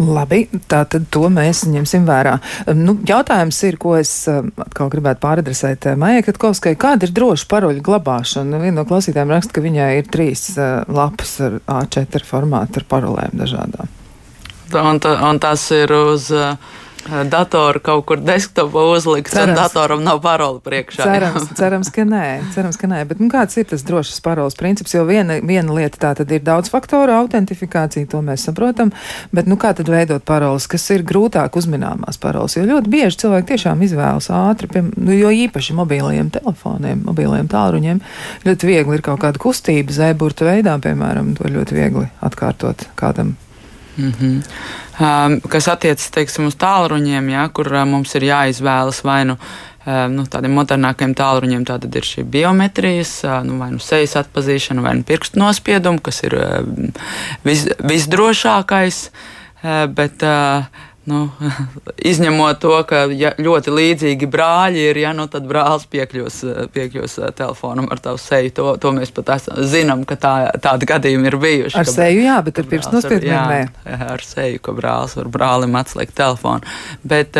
Labi, 0.00 0.46
tā 0.68 0.80
tad 0.88 1.10
to 1.12 1.26
mēs 1.28 1.66
ņemsim 1.68 2.06
vērā. 2.08 2.38
Nu, 2.72 2.94
jautājums 3.08 3.58
ir, 3.68 3.76
ko 3.80 3.98
es 3.98 4.12
atkal 4.28 4.88
gribētu 4.92 5.20
pāradresēt 5.24 5.90
uh, 5.90 5.96
Maijai 6.00 6.26
Katkovskai. 6.28 6.76
Kāda 6.80 7.08
ir 7.08 7.16
droša 7.16 7.48
paroļu 7.52 7.84
glabāšana? 7.84 8.60
Viena 8.60 8.80
no 8.80 8.86
klausītājiem 8.88 9.34
raksta, 9.36 9.56
ka 9.56 9.64
viņai 9.64 9.90
ir 10.00 10.12
trīs 10.12 10.46
uh, 10.56 10.84
lapas 10.88 11.36
ar 11.44 11.60
A4 11.80 12.24
formātu 12.28 12.80
ar 12.80 12.88
parolēm 12.92 13.36
dažādām 13.40 13.92
un, 14.80 15.00
un 15.28 15.38
tas 15.38 15.64
ir 15.74 15.92
uz 15.92 16.30
uh, 16.32 16.56
datoru 17.30 17.80
kaut 17.82 18.04
kur 18.06 18.20
desktopā 18.22 18.84
uzlikts, 18.92 19.34
cerams, 19.34 19.52
un 19.52 19.58
datoram 19.58 20.02
nav 20.04 20.20
paroli 20.22 20.60
priekšā. 20.62 21.02
Cerams, 21.02 21.48
cerams, 21.58 21.90
ka 21.94 22.04
nē, 22.06 22.26
cerams, 22.54 22.78
ka 22.78 22.90
nē. 22.90 23.02
Bet 23.10 23.20
nu, 23.22 23.28
kāds 23.32 23.58
ir 23.58 23.66
tas 23.72 23.82
drošas 23.86 24.22
paroles 24.24 24.56
princips? 24.58 24.94
Jo 24.94 25.04
viena, 25.08 25.38
viena 25.42 25.74
lieta 25.74 25.98
tā 26.02 26.12
tad 26.20 26.32
ir 26.32 26.44
daudz 26.46 26.70
faktoru 26.72 27.14
autentifikācija, 27.16 28.08
to 28.10 28.22
mēs 28.24 28.46
saprotam, 28.48 28.92
bet 29.34 29.50
nu 29.50 29.58
kā 29.60 29.72
tad 29.78 29.90
veidot 29.90 30.24
paroles, 30.28 30.68
kas 30.70 30.86
ir 30.94 31.04
grūtāk 31.08 31.58
uzmināmās 31.58 32.20
paroles? 32.22 32.56
Jo 32.56 32.66
ļoti 32.68 32.92
bieži 32.92 33.24
cilvēki 33.24 33.52
tiešām 33.54 33.82
izvēlas 33.88 34.30
ātri, 34.32 34.70
pie, 34.70 34.84
nu, 34.94 35.14
jo 35.16 35.32
īpaši 35.44 35.76
mobilajiem 35.78 36.30
telefoniem, 36.34 37.02
mobilajiem 37.08 37.50
tālruņiem, 37.52 38.02
ļoti 38.46 38.70
viegli 38.70 38.98
ir 38.98 39.06
kaut 39.06 39.24
kāda 39.24 39.42
kustība 39.42 39.94
zēburta 39.94 40.46
veidā, 40.48 40.78
piemēram, 40.82 41.34
to 41.38 41.50
ļoti 41.50 41.78
viegli 41.78 42.06
atkārtot 42.22 42.86
kādam 42.98 43.34
Mm 43.96 44.12
-hmm. 44.12 44.42
um, 45.00 45.40
kas 45.40 45.68
attiecas 45.68 46.10
uz 46.46 46.56
tālruņiem, 46.56 47.28
ja, 47.28 47.48
kur 47.48 47.72
uh, 47.72 47.84
mums 47.84 48.14
ir 48.14 48.22
jāizvēlas 48.22 49.04
vai 49.04 49.24
nu 49.24 49.36
um, 49.86 50.14
nu, 50.14 50.24
tādiem 50.24 50.54
modernākiem 50.56 51.14
tālruņiem, 51.14 51.64
ir 51.96 52.02
šī 52.02 52.24
biometrijas, 52.24 53.24
uh, 53.24 53.42
nu, 53.44 53.58
vai 53.58 53.70
nu 53.70 53.78
sejas 53.78 54.16
atpazīšana, 54.16 54.82
vai 54.82 54.94
nu 54.94 55.02
pirkstu 55.02 55.38
nospiedumu, 55.38 56.00
kas 56.00 56.22
ir 56.22 56.34
uh, 56.34 56.64
vis, 57.44 57.68
visdrošākais. 57.78 59.10
Uh, 59.62 59.86
bet, 59.86 60.22
uh, 60.22 60.64
Nu, 61.04 61.24
izņemot 62.12 62.60
to, 62.62 62.76
ka 62.86 63.04
ja 63.10 63.32
ļoti 63.34 63.74
līdzīgi 63.74 64.28
brāļi 64.30 64.84
ir, 64.92 65.00
ja, 65.02 65.10
nu, 65.16 65.26
tad 65.30 65.48
brālis 65.50 65.88
piekļūs, 65.90 66.36
piekļūs 66.74 67.16
eh, 67.18 67.32
telefonam 67.38 67.88
ar 67.90 68.02
tavu 68.02 68.20
seju. 68.22 68.52
To, 68.58 68.66
to 68.82 68.92
mēs 68.94 69.10
pat 69.14 69.34
esam, 69.36 69.58
zinām, 69.66 70.06
ka 70.06 70.18
tā, 70.20 70.34
tādi 70.62 70.86
gadījumi 70.92 71.30
ir 71.30 71.38
bijuši. 71.42 71.78
Ar 71.82 71.90
seju, 71.90 72.22
jā, 72.28 72.38
bet 72.46 72.62
ar 72.62 72.70
pirkstu 72.70 72.98
nospiedumiem 72.98 73.50
nē. 73.50 73.98
Ar 74.14 74.26
seju, 74.26 74.62
ka 74.62 74.76
brālis 74.78 75.18
var 75.18 75.32
brālim 75.34 75.78
atslēgt 75.82 76.14
telefonu. 76.22 76.62
Bet, 77.02 77.38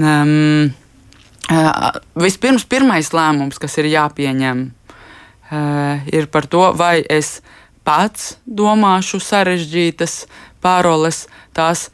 um, 0.00 0.72
vispirms, 2.24 2.64
pirmais 2.70 3.12
lēmums, 3.12 3.60
kas 3.60 3.76
ir 3.82 3.90
jāpieņem, 3.92 4.66
ir 6.16 6.28
par 6.32 6.46
to, 6.48 6.68
vai 6.78 7.00
es 7.02 7.40
pats 7.84 8.36
domāšu 8.46 9.20
sarežģītas 9.24 10.22
pāroles, 10.62 11.24
tās 11.56 11.88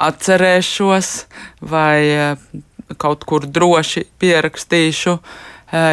atcerēšos 0.00 1.08
vai 1.70 2.36
kaut 3.00 3.24
kur 3.28 3.46
droši 3.46 4.04
pierakstīšu, 4.20 5.16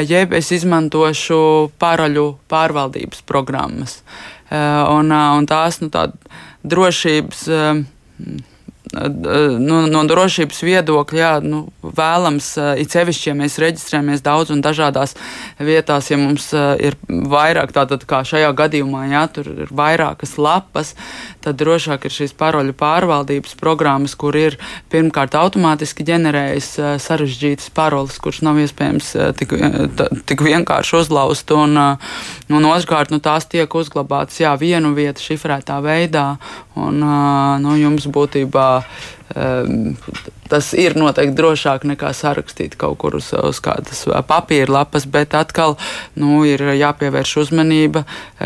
jeb 0.10 0.34
es 0.34 0.52
izmantošu 0.56 1.40
paraļu 1.80 2.28
pārvaldības 2.50 3.22
programmas. 3.28 4.00
Un, 4.50 5.12
un 5.12 5.50
tās 5.50 5.82
nu, 5.84 5.92
drošības. 6.64 7.48
Nu, 8.88 9.82
no 9.92 10.02
drošības 10.08 10.62
viedokļa, 10.64 11.20
jā, 11.20 11.32
nu, 11.44 11.66
vēlams, 11.84 12.54
it 12.80 12.94
sevišķi, 12.94 13.30
ja 13.30 13.36
mēs 13.36 13.58
reģistrējamies 13.60 14.24
daudz 14.24 14.54
un 14.54 14.62
dažādās 14.64 15.16
vietās, 15.60 16.08
ja 16.12 16.20
mums 16.20 16.48
ir 16.56 16.96
vairāk, 17.08 17.74
tātad 17.76 18.06
kā 18.08 18.22
šajā 18.28 18.54
gadījumā, 18.58 19.04
jā, 19.12 19.24
tur 19.34 19.50
ir 19.52 19.74
vairākas 19.76 20.38
lapas, 20.40 20.94
tad 21.44 21.60
drošāk 21.60 22.08
ir 22.08 22.16
šīs 22.16 22.36
paroļu 22.40 22.78
pārvaldības 22.80 23.58
programmas, 23.60 24.16
kur 24.16 24.38
ir 24.40 24.56
pirmkārt 24.94 25.36
automātiski 25.36 26.08
ģenerējas 26.08 26.72
sarežģītas 27.04 27.74
paroles, 27.76 28.22
kuras 28.24 28.40
nav 28.46 28.62
iespējams 28.64 29.12
tik, 29.42 29.58
tik 30.30 30.46
vienkārši 30.48 31.02
uzlauzt, 31.02 31.52
un, 31.52 31.76
un 31.76 32.72
otrkārt, 32.72 33.12
nu, 33.12 33.20
tās 33.20 33.50
tiek 33.52 33.68
uzglabātas, 33.68 34.40
jā, 34.46 34.56
vienu 34.56 34.96
vietu 34.96 35.28
šifrētā 35.28 35.82
veidā, 35.84 36.30
un, 36.78 37.06
nu, 37.64 37.78
jums 37.82 38.08
būtībā 38.14 38.70
tas 40.48 40.70
ir 40.80 40.96
noteikti 40.96 41.36
drošāk 41.36 41.84
nekā 41.90 42.14
sarakstīt 42.16 42.78
kaut 42.80 42.96
kur 43.02 43.18
uz, 43.20 43.28
uz 43.36 43.60
kādas 43.64 44.06
papīra 44.28 44.72
lapas, 44.72 45.04
bet 45.04 45.36
atkal 45.36 45.76
nu, 46.16 46.46
ir 46.48 46.64
jāpievērš 46.80 47.34
uzmanība, 47.44 48.06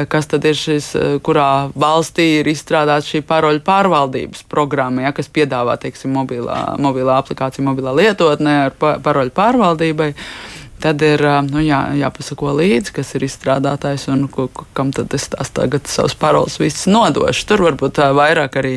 kas 0.10 0.32
tad 0.32 0.48
ir 0.50 0.58
šis, 0.58 0.90
kurā 1.26 1.70
valstī 1.78 2.28
ir 2.40 2.50
izstrādāta 2.50 3.06
šī 3.06 3.22
paroļu 3.30 3.62
pārvaldības 3.68 4.48
programma, 4.50 5.06
ja, 5.06 5.14
kas 5.14 5.30
piedāvā, 5.30 5.78
teiksim, 5.82 6.16
mobilā, 6.18 6.64
mobilā 6.82 7.20
aplikācija, 7.22 7.66
mobilā 7.68 7.94
lietotnē 8.02 8.58
ar 8.66 8.76
paroļu 8.82 9.38
pārvaldībai. 9.38 10.12
Uh, 10.16 10.61
tad 10.84 11.04
ir 11.06 11.24
nu, 11.48 11.62
jā, 11.64 11.82
jāpasako 12.00 12.56
līdzi, 12.60 12.96
kas 13.00 13.14
ir 13.18 13.26
izstrādātājs 13.28 14.08
un 14.14 14.26
ko, 14.32 14.48
kam 14.78 14.94
tad 14.96 15.14
es 15.18 15.30
tās 15.34 15.54
tagad 15.56 15.90
savus 15.92 16.16
paroles 16.20 16.58
visas 16.62 16.88
nodošu. 16.92 17.46
Tur 17.50 17.66
varbūt 17.70 18.02
vairāk 18.18 18.58
arī 18.62 18.74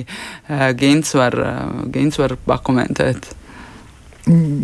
Gins 0.81 1.15
var, 1.19 1.39
Gins 1.95 2.21
var 2.21 2.37
pakomentēt. 2.47 3.33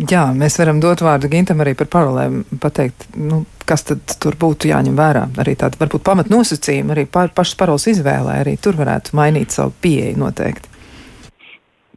Jā, 0.09 0.23
mēs 0.33 0.55
varam 0.57 0.79
dot 0.81 1.03
vārdu 1.05 1.29
Gintam 1.29 1.59
arī 1.61 1.75
par 1.77 1.85
parolēm, 1.93 2.39
pateikt, 2.63 3.05
nu, 3.13 3.43
kas 3.69 3.85
tad 3.85 4.15
tur 4.23 4.33
būtu 4.41 4.71
jāņem 4.71 4.95
vērā. 4.97 5.27
Arī 5.43 5.53
tāda 5.59 5.77
varbūt 5.83 6.01
pamatnosacījuma, 6.07 6.95
arī 6.95 7.05
pa, 7.05 7.27
pašas 7.29 7.59
paroles 7.59 7.85
izvēlē, 7.91 8.39
arī 8.41 8.55
tur 8.57 8.79
varētu 8.79 9.13
mainīt 9.19 9.53
savu 9.53 9.75
pieeju 9.83 10.17
noteikti. 10.17 10.71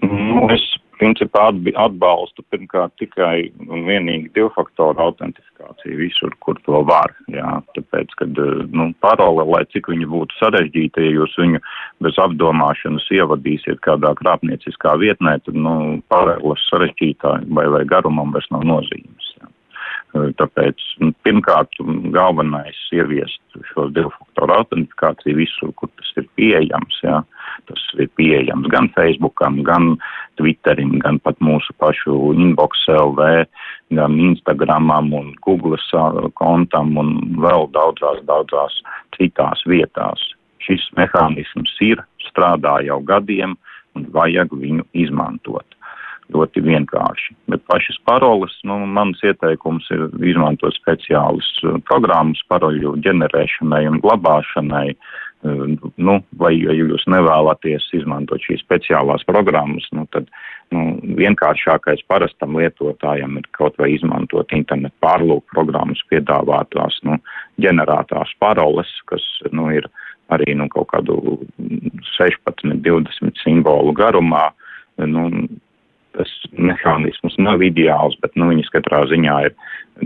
Nu, 0.04 0.44
es 0.52 0.66
principā 1.04 1.50
atbalstu 1.84 2.44
pirmkārt 2.50 2.94
tikai 3.00 3.50
un 3.68 3.84
vienīgi 3.88 4.32
divu 4.36 4.50
faktoru 4.54 5.02
autentifikāciju 5.04 5.98
visur, 6.00 6.32
kur 6.44 6.58
to 6.64 6.80
var. 6.88 7.12
Jā, 7.32 7.58
tāpēc, 7.76 8.14
kad 8.20 8.40
nu, 8.72 8.88
parole, 9.04 9.44
lai 9.52 9.64
cik 9.74 9.90
viņa 9.92 10.08
būtu 10.14 10.40
sarežģīta, 10.40 11.04
ja 11.04 11.12
jūs 11.18 11.36
viņu 11.40 11.60
bez 12.04 12.20
apdomāšanas 12.24 13.10
ievadīsiet 13.18 13.82
kādā 13.84 14.14
krāpnieciskā 14.20 14.96
vietnē, 15.02 15.36
tad 15.44 15.60
nu, 15.66 15.76
paroles 16.12 16.64
sarežģītā 16.70 17.36
vai, 17.52 17.68
vai 17.76 17.84
garumam 17.88 18.32
vairs 18.34 18.50
nav 18.54 18.64
nozīmes. 18.68 19.23
Jā. 20.14 20.28
Tāpēc 20.38 20.82
nu, 21.02 21.10
pirmkārt 21.26 21.74
galvenais 22.14 22.78
ieviest 22.94 23.40
šo 23.72 23.88
divu 23.94 24.12
faktoru 24.14 24.54
autentifikāciju 24.60 25.38
visur, 25.40 25.72
kur 25.78 25.90
tas 25.98 26.12
ir 26.20 26.28
pieejams. 26.38 27.00
Jā. 27.02 27.22
Tas 27.68 27.82
ir 27.98 28.10
pieejams 28.18 28.68
gan 28.70 28.90
Facebookam, 28.94 29.62
gan 29.66 29.94
Twitterim, 30.38 30.96
gan 31.02 31.18
pat 31.24 31.38
mūsu 31.42 31.74
pašu 31.82 32.34
inbox 32.34 32.86
LV, 32.90 33.44
gan 33.94 34.16
Instagramam 34.30 35.12
un 35.18 35.34
Google 35.46 35.78
kontam 36.38 36.96
un 37.00 37.14
vēl 37.42 37.68
daudzās, 37.74 38.22
daudzās 38.28 38.80
citās 39.18 39.62
vietās. 39.66 40.22
Šis 40.64 40.86
mehānisms 40.98 41.74
ir, 41.84 42.02
strādā 42.30 42.78
jau 42.86 43.00
gadiem 43.04 43.58
un 43.94 44.06
vajag 44.14 44.54
viņu 44.54 44.86
izmantot 44.96 45.66
ļoti 46.32 46.62
vienkārši. 46.64 47.34
Bet 47.52 47.64
pašas 47.68 47.98
paroles, 48.08 48.54
nu, 48.64 48.78
mans 48.86 49.20
ieteikums 49.26 49.90
ir 49.94 50.06
izmantot 50.24 50.76
speciālus 50.76 51.50
uh, 51.64 51.76
programmas 51.88 52.40
paroļu 52.48 52.96
ģenerēšanai 53.04 53.84
un 53.90 54.00
glabāšanai. 54.04 54.88
Uh, 54.94 55.76
nu, 56.00 56.16
vai, 56.40 56.54
ja 56.56 56.72
jūs 56.72 57.04
nevēlaties 57.10 57.90
izmantot 57.98 58.42
šīs 58.44 58.62
speciālās 58.64 59.24
programmas, 59.28 59.86
nu, 59.92 60.06
tad 60.14 60.30
nu, 60.72 60.96
vienkāršākais 61.18 62.04
parastam 62.08 62.56
lietotājam 62.56 63.36
ir 63.40 63.48
kaut 63.56 63.76
vai 63.80 63.92
izmantot 63.94 64.52
internetu 64.56 64.96
pārlūku 65.04 65.44
programmas 65.52 66.00
piedāvātās 66.12 66.96
nu, 67.04 67.18
ģenerētās 67.60 68.32
paroles, 68.40 68.90
kas 69.10 69.26
nu, 69.52 69.68
ir 69.76 69.88
arī 70.32 70.56
nu, 70.56 70.70
kaut 70.72 70.88
kādu 70.94 71.18
16, 72.16 72.80
20 72.86 73.44
simbolu 73.44 73.92
garumā. 73.96 74.48
Nu, 74.96 75.28
tas 76.14 76.30
mehānisms 76.54 77.36
nav 77.42 77.62
ideāls, 77.66 78.16
bet 78.22 78.36
nu, 78.38 78.48
viņas 78.52 78.70
katrā 78.74 79.02
ziņā 79.10 79.38
ir 79.48 79.56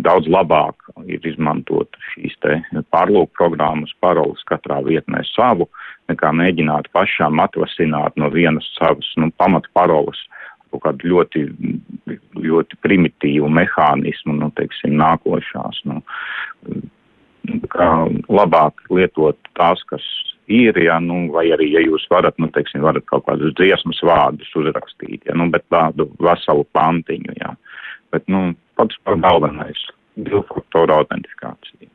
daudz 0.05 0.29
labāk 0.31 0.89
ir 1.09 1.25
izmantot 1.29 1.97
šīs 2.13 2.37
pārlūku 2.93 3.33
programmas, 3.39 3.95
paroles 4.05 4.43
katrā 4.49 4.81
vietnē 4.87 5.23
savu, 5.33 5.69
nekā 6.11 6.33
mēģināt 6.41 6.91
pašām 6.97 7.41
atvasināt 7.45 8.17
no 8.21 8.31
vienas 8.33 8.69
savas 8.79 9.09
nu, 9.21 9.31
pamatparoles 9.41 10.21
kaut 10.69 10.83
kādu 10.85 11.09
ļoti, 11.15 11.43
ļoti 12.45 12.77
primitīvu 12.85 13.49
mehānismu, 13.49 14.35
nu, 14.37 14.51
teiksim, 14.59 14.99
nākošās. 15.01 15.81
Nu, 15.89 16.03
kā 17.73 17.89
labāk 18.29 18.83
lietot 18.93 19.39
tās, 19.57 19.81
kas 19.89 20.05
ir, 20.49 20.79
ja, 20.83 20.99
nu, 21.01 21.27
vai 21.33 21.47
arī, 21.55 21.71
ja 21.75 21.83
jūs 21.85 22.07
varat, 22.11 22.37
nu, 22.43 22.49
teiksim, 22.55 22.83
varat 22.85 23.07
kaut 23.11 23.27
kādus 23.29 23.55
dziesmas 23.59 24.01
vārdus 24.05 24.51
uzrakstīt, 24.57 25.23
ja, 25.29 25.37
nu, 25.37 25.49
bet 25.53 25.67
tādu 25.73 26.09
veselu 26.23 26.67
pantiņu, 26.77 27.37
ja. 27.41 27.55
Bet, 28.13 28.25
nu, 28.33 28.55
pats 28.81 28.97
par 29.05 29.19
galvenais 29.21 29.81
divu 30.17 30.43
faktoru 30.49 30.97
autentifikācija. 30.97 31.91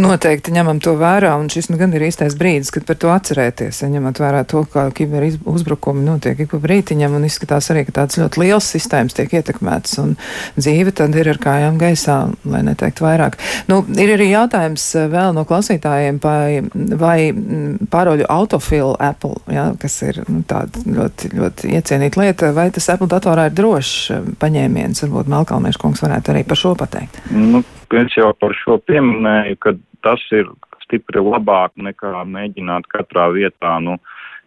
Noteikti 0.00 0.50
ņemam 0.54 0.80
to 0.82 0.96
vērā, 0.98 1.36
un 1.38 1.46
šis 1.52 1.68
nu 1.70 1.78
gan 1.78 1.92
ir 1.94 2.02
īstais 2.08 2.34
brīdis, 2.38 2.72
kad 2.74 2.86
par 2.88 2.96
to 2.98 3.10
atcerēties, 3.14 3.78
ja 3.84 3.88
ņemot 3.92 4.18
vērā 4.18 4.40
to, 4.50 4.64
kā 4.70 4.88
kiber 4.94 5.26
uzbrukumi 5.46 6.02
notiek 6.02 6.40
ik 6.42 6.50
pa 6.50 6.58
brītiņam, 6.62 7.14
un 7.14 7.26
izskatās 7.28 7.70
arī, 7.70 7.84
ka 7.86 7.94
tāds 8.00 8.18
ļoti 8.18 8.42
liels 8.42 8.70
sistēmas 8.74 9.14
tiek 9.14 9.30
ietekmētas, 9.38 9.94
un 10.02 10.16
dzīve 10.58 10.94
tad 10.98 11.14
ir 11.14 11.30
ar 11.30 11.38
kājām 11.42 11.78
gaisā, 11.78 12.16
lai 12.50 12.64
neteikt 12.66 13.04
vairāk. 13.04 13.38
Nu, 13.70 13.84
ir 13.94 14.16
arī 14.16 14.32
jautājums 14.32 14.88
eh, 14.98 15.06
vēl 15.12 15.36
no 15.36 15.46
klausītājiem, 15.46 16.18
vai, 16.24 16.64
vai 16.74 17.18
mm, 17.30 17.86
pāroļu 17.94 18.26
autofilu 18.34 18.96
Apple, 18.98 19.38
ja, 19.54 19.68
kas 19.78 20.00
ir 20.08 20.24
nu, 20.26 20.42
tāda 20.50 20.82
ļoti, 20.88 21.30
ļoti 21.38 21.70
iecienīta 21.78 22.24
lieta, 22.24 22.50
vai 22.56 22.66
tas 22.74 22.90
Apple 22.90 23.10
datorā 23.14 23.46
ir 23.46 23.56
drošs 23.62 23.94
eh, 24.10 24.28
paņēmiens, 24.42 25.06
varbūt 25.06 25.30
Melkalniešu 25.38 25.86
kungs 25.86 26.02
varētu 26.02 26.34
arī 26.34 26.44
par 26.48 26.58
šo 26.58 26.74
pateikt. 26.82 27.22
Nu, 27.30 27.62
es 27.92 28.16
jau 28.16 28.32
par 28.40 28.54
šo 28.56 28.78
pieminēju, 28.88 29.58
ka 29.60 29.74
tas 30.04 30.22
ir 30.32 30.48
stipri 30.84 31.22
labāk 31.22 31.74
nekā 31.76 32.24
mēģināt 32.28 32.88
katrā 32.92 33.30
vietā 33.34 33.78
nu, 33.84 33.98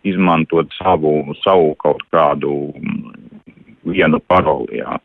izmantot 0.07 0.71
savu, 0.77 1.33
savu 1.43 1.73
kaut 1.81 2.03
kādu 2.13 2.53
mm, 2.77 3.13
vienu 3.91 4.21
paroli. 4.29 4.81
Jā. 4.81 4.97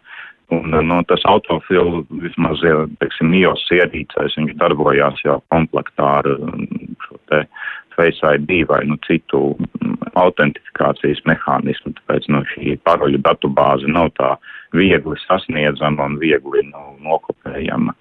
Un, 0.52 0.74
nu, 0.84 0.98
tas 1.08 1.22
autofils 1.24 2.04
vismaz, 2.20 2.60
teiksim, 3.00 3.32
iOS 3.38 3.64
ierīcēs, 3.72 4.36
viņš 4.36 4.58
darbojās 4.60 5.22
jau 5.24 5.38
komplektā 5.52 6.18
ar 6.20 6.28
mm, 6.36 6.98
šo 7.06 7.20
te 7.32 7.46
Face 7.92 8.24
ID 8.24 8.62
vai 8.70 8.86
nu 8.88 8.96
citu 9.04 9.52
mm, 9.52 10.12
autentifikācijas 10.16 11.20
mehānismu, 11.28 11.92
tāpēc 11.98 12.28
nu, 12.32 12.40
šī 12.52 12.76
paroļu 12.88 13.20
datubāze 13.24 13.88
nav 13.88 14.12
tā 14.16 14.30
viegli 14.76 15.18
sasniedzama 15.26 16.08
un 16.08 16.16
viegli 16.22 16.64
nu, 16.70 16.84
nokopējama. 17.04 17.92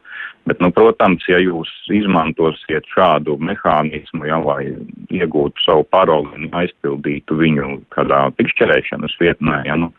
Bet, 0.50 0.58
nu, 0.58 0.72
protams, 0.74 1.22
ja 1.30 1.38
jūs 1.38 1.70
izmantosiet 1.94 2.88
šādu 2.90 3.36
mehānismu, 3.46 4.26
ja, 4.26 4.40
lai 4.42 4.72
iegūtu 5.14 5.62
savu 5.62 5.86
paroli 5.94 6.34
un 6.34 6.48
aizpildītu 6.58 7.38
viņu 7.38 7.68
kādā 7.94 8.24
pikšķerēšanas 8.40 9.14
vietnē, 9.22 9.60
ja, 9.70 9.78
nu, 9.78 9.92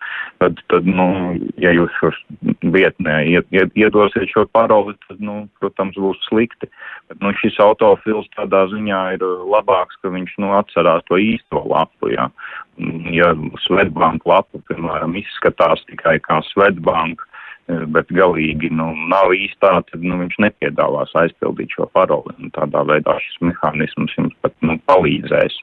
tad, 0.43 0.59
tad 0.73 0.89
nu, 0.89 1.07
ja 1.63 1.71
jūs 1.77 1.95
šo 2.01 2.11
vietnē 2.75 3.21
iedosiet 3.31 4.35
šo 4.35 4.49
paroli, 4.51 4.97
tad, 5.07 5.23
nu, 5.23 5.45
protams, 5.63 5.95
būs 6.03 6.19
slikti. 6.27 6.67
Bet, 7.07 7.23
nu, 7.23 7.31
šis 7.39 7.63
autofils 7.63 8.27
tādā 8.35 8.67
ziņā 8.75 9.03
ir 9.15 9.27
labāks, 9.47 10.01
ka 10.03 10.11
viņš, 10.11 10.35
nu, 10.43 10.57
atcerās 10.59 11.07
to 11.07 11.23
īsto 11.23 11.63
lapu, 11.71 12.11
ja. 12.17 12.33
Ja 13.15 13.31
Svetbank 13.63 14.25
lapa, 14.27 14.59
piemēram, 14.67 15.15
izskatās 15.21 15.85
tikai 15.87 16.17
kā 16.25 16.41
Svetbank, 16.51 17.23
bet 17.95 18.11
galīgi 18.15 18.71
nu, 18.75 18.91
nav 19.11 19.33
īstā, 19.37 19.75
tad 19.89 20.05
nu, 20.05 20.19
viņš 20.23 20.39
nepiedāvās 20.47 21.15
aizpildīt 21.23 21.75
šo 21.77 21.89
paroli. 21.97 22.35
Un 22.39 22.53
tādā 22.57 22.85
veidā 22.89 23.19
šis 23.25 23.39
mehānisms 23.49 24.17
jums 24.19 24.35
pat 24.45 24.55
nu, 24.67 24.79
palīdzēs. 24.91 25.59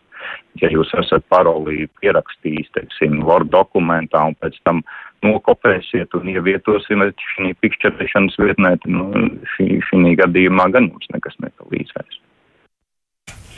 Ja 0.60 0.68
jūs 0.72 0.92
esat 1.00 1.24
paroli 1.32 1.88
pierakstījis, 2.02 2.74
teiksim, 2.76 3.22
Word 3.28 3.54
dokumentā 3.54 4.26
un 4.28 4.36
pēc 4.44 4.58
tam 4.68 4.82
nokopēsiet 5.24 6.16
un 6.20 6.32
ievietosiet 6.32 7.28
šī 7.34 7.54
pikšķerēšanas 7.64 8.40
vietnē, 8.42 8.76
tad 8.84 8.96
nu, 8.98 9.30
šī, 9.56 9.80
šī 9.88 10.16
gadījumā 10.20 10.68
gan 10.76 10.92
jums 10.92 11.14
nekas 11.16 11.40
nepalīdzēs. 11.46 12.20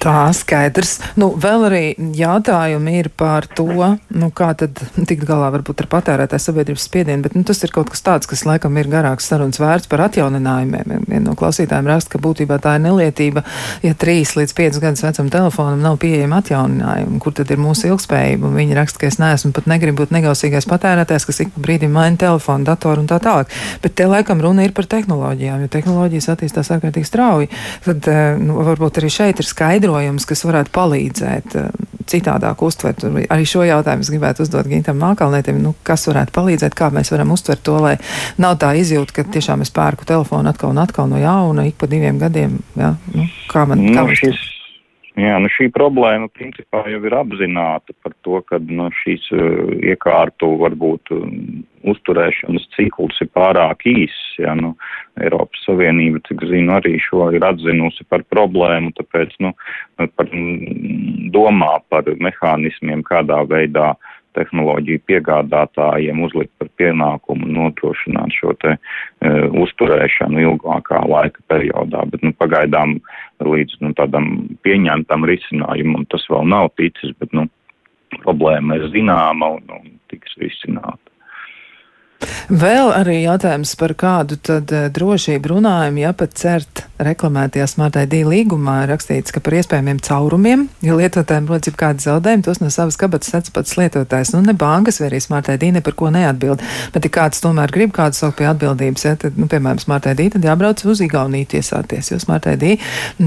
Tā 0.02 0.32
skaidrs. 0.34 0.95
Nu, 1.14 1.28
vēl 1.38 1.64
arī 1.68 1.82
jautājumi 2.18 2.95
ir 3.04 3.12
par 3.14 3.45
to, 3.45 3.68
nu, 4.10 4.30
kā 4.34 4.47
tad 4.58 4.80
tikt 4.97 5.28
galā 5.30 5.52
varbūt 5.54 5.84
ar 5.84 5.88
patērētāju 5.91 6.41
sabiedrības 6.41 6.86
spiedienu, 6.88 7.22
bet 7.22 7.36
nu, 7.38 7.43
tas 7.45 7.60
ir 7.62 7.70
kaut 7.76 7.91
kas 7.93 8.02
tāds, 8.02 8.30
kas 8.30 8.41
laikam 8.49 8.80
ir 8.82 8.89
garāks 8.89 9.30
sarunas 9.30 9.62
vērts 9.62 9.86
par 9.91 10.02
atjauninājumiem. 10.08 11.06
Viena 11.06 11.22
no 11.28 11.36
klausītājiem 11.38 11.89
raksta, 11.91 12.16
ka 12.16 12.22
būtībā 12.24 12.58
tā 12.64 12.80
ir 12.80 12.86
nelietība, 12.88 13.43
ja 13.86 13.93
trīs 13.93 14.34
līdz 14.39 14.56
piecus 14.58 14.82
gadus 14.82 15.04
vecam 15.06 15.30
telefonam 15.30 15.86
nav 15.86 15.99
pieejama 16.02 16.41
atjauninājuma, 16.41 17.22
kur 17.22 17.38
tad 17.38 17.54
ir 17.54 17.62
mūsu 17.62 17.91
ilgspējība. 17.91 18.49
Un 18.49 18.58
viņi 18.58 18.80
raksta, 18.80 19.04
ka 19.04 19.12
es 19.12 19.20
neesmu 19.22 19.54
pat 19.54 19.70
negribu 19.70 20.02
būt 20.02 20.16
negausīgais 20.18 20.66
patērētājs, 20.72 21.30
kas 21.30 21.43
ik 21.45 21.54
pa 21.54 21.66
brīdim 21.68 21.93
maina 21.93 22.18
telefonu, 22.18 22.66
datoru 22.66 23.06
un 23.06 23.12
tā 23.12 23.22
tālāk. 23.22 23.54
Bet 23.86 23.99
te 24.02 24.10
laikam 24.10 24.41
runa 24.41 24.66
ir 24.66 24.74
par 24.74 24.89
tehnoloģijām, 24.89 25.62
jo 25.62 25.72
tehnoloģijas 25.78 26.32
attīstās 26.34 26.74
ārkārtīgi 26.74 27.06
strauji. 27.06 27.54
Tad 27.86 28.10
eh, 28.10 28.34
nu, 28.41 28.58
varbūt 28.66 28.97
arī 29.04 29.14
šeit 29.14 29.45
ir 29.45 29.52
skaidrs 29.54 29.91
skaidrojums, 29.92 30.26
kas 30.26 30.44
varētu 30.46 30.72
palīdzēt 30.76 31.56
eh, 31.60 31.70
citādāk 32.12 32.62
uztvert. 32.64 33.04
Arī 33.32 33.46
šo 33.46 33.64
jautājumu 33.64 34.04
es 34.04 34.12
gribētu 34.12 34.44
uzdot 34.46 34.68
Gintam 34.68 35.00
Mākalnietim, 35.00 35.62
nu, 35.62 35.76
kas 35.84 36.08
varētu 36.08 36.34
palīdzēt, 36.36 36.76
kā 36.76 36.89
mēs 36.92 37.12
varam 37.12 37.32
uztvert 37.32 37.64
to, 37.64 37.78
lai 37.80 37.98
nav 38.38 38.58
tā 38.62 38.74
izjūta, 38.80 39.14
ka 39.16 39.28
tiešām 39.32 39.62
es 39.62 39.72
pērku 39.72 40.08
telefonu 40.08 40.50
atkal 40.50 40.72
un 40.72 40.82
atkal 40.82 41.10
no 41.12 41.20
jauna, 41.22 41.68
ik 41.68 41.78
pa 41.80 41.88
diviem 41.88 42.20
gadiem. 42.20 42.60
Ja? 42.76 42.96
Nu, 43.14 43.28
kā 43.52 43.66
man 43.68 43.84
nu, 43.84 43.94
kā 43.96 44.08
šis, 44.18 44.39
Jā, 45.20 45.34
nu 45.43 45.49
šī 45.51 45.68
problēma 45.76 46.30
principā 46.32 46.86
jau 46.88 47.01
ir 47.03 47.14
apzināta 47.18 47.91
par 47.99 48.14
to, 48.24 48.39
ka 48.47 48.62
nu, 48.64 48.86
šīs 49.01 49.26
uh, 49.36 49.74
iekārtu 49.91 50.53
varbūt 50.62 51.12
uh, 51.12 51.26
uzturēšanas 51.91 52.70
cikls 52.78 53.20
ir 53.20 53.28
pārāk 53.36 53.84
īss. 53.91 54.38
Ja, 54.39 54.55
nu, 54.55 54.72
Eiropas 55.20 55.66
Savienība, 55.68 56.22
cik 56.30 56.45
zinu, 56.47 56.78
arī 56.78 56.95
šo 57.03 57.28
ir 57.36 57.43
atzinusi 57.43 58.07
par 58.07 58.24
problēmu, 58.32 58.93
tāpēc 59.01 59.36
nu, 59.43 59.51
par, 59.99 60.32
domā 61.36 61.74
par 61.91 62.07
mehānismiem, 62.24 63.03
kādā 63.12 63.43
veidā 63.51 63.91
uh, 63.91 64.11
tehnoloģiju 64.38 65.04
piegādātājiem 65.10 66.24
uzlikt 66.26 66.54
par 66.62 66.70
pienākumu 66.80 67.50
nodrošināt 67.52 68.36
šo 68.38 68.56
te 68.62 68.76
e, 68.76 68.80
uzturēšanu 69.64 70.44
ilgākā 70.46 71.04
laika 71.12 71.44
periodā, 71.52 72.06
bet 72.12 72.24
nu, 72.26 72.34
pagaidām 72.40 72.98
līdz 73.44 73.80
nu, 73.84 73.94
tādam 73.98 74.32
pieņemtam 74.66 75.28
risinājumam 75.28 76.08
tas 76.14 76.28
vēl 76.32 76.48
nav 76.52 76.72
ticis, 76.80 77.16
bet 77.20 77.34
nu, 77.38 77.48
problēma 78.20 78.80
ir 78.80 78.90
zināma 78.96 79.56
un, 79.58 79.72
un 79.78 79.96
tiks 80.12 80.36
risināta. 80.42 81.11
Vēl 82.52 82.90
arī 82.92 83.22
jautājums 83.22 83.74
par 83.80 83.94
kādu 83.96 84.36
tad 84.44 84.72
eh, 84.76 84.90
drošību 84.92 85.54
runājam, 85.54 86.00
ja 86.02 86.12
pat 86.18 86.34
cert 86.36 86.84
reklamētajā 87.02 87.66
Smart 87.70 87.96
ID 87.98 88.26
līgumā 88.28 88.82
rakstīts, 88.90 89.34
ka 89.34 89.42
par 89.44 89.56
iespējamiem 89.58 90.02
caurumiem, 90.04 90.66
ja 90.86 90.98
lietotājiem 91.00 91.48
rodas 91.50 91.70
jau 91.70 91.78
kādi 91.80 92.04
zaudējumi, 92.04 92.44
tos 92.46 92.62
no 92.62 92.70
savas 92.74 93.00
kabatas 93.00 93.32
sec 93.34 93.50
pats 93.56 93.78
lietotājs. 93.80 94.34
Nu, 94.36 94.44
ne 94.46 94.54
bankas 94.58 95.00
vai 95.02 95.10
arī 95.10 95.22
Smart 95.24 95.50
ID 95.54 95.72
ne 95.78 95.82
par 95.86 95.96
ko 95.98 96.12
neatbild, 96.14 96.62
bet 96.94 97.08
ja 97.08 97.14
kāds 97.22 97.42
tomēr 97.42 97.74
grib 97.74 97.94
kādu 97.96 98.20
saukt 98.20 98.38
pie 98.42 98.50
atbildības, 98.52 99.08
ja, 99.08 99.16
tad, 99.24 99.40
nu, 99.40 99.48
piemēram, 99.52 99.82
Smart 99.82 100.12
ID, 100.12 100.28
tad 100.36 100.46
jābrauc 100.46 100.84
uz 100.86 101.02
Igauniju 101.08 101.50
tiesāties, 101.56 102.12
jo 102.14 102.20
Smart 102.22 102.50
ID 102.52 102.82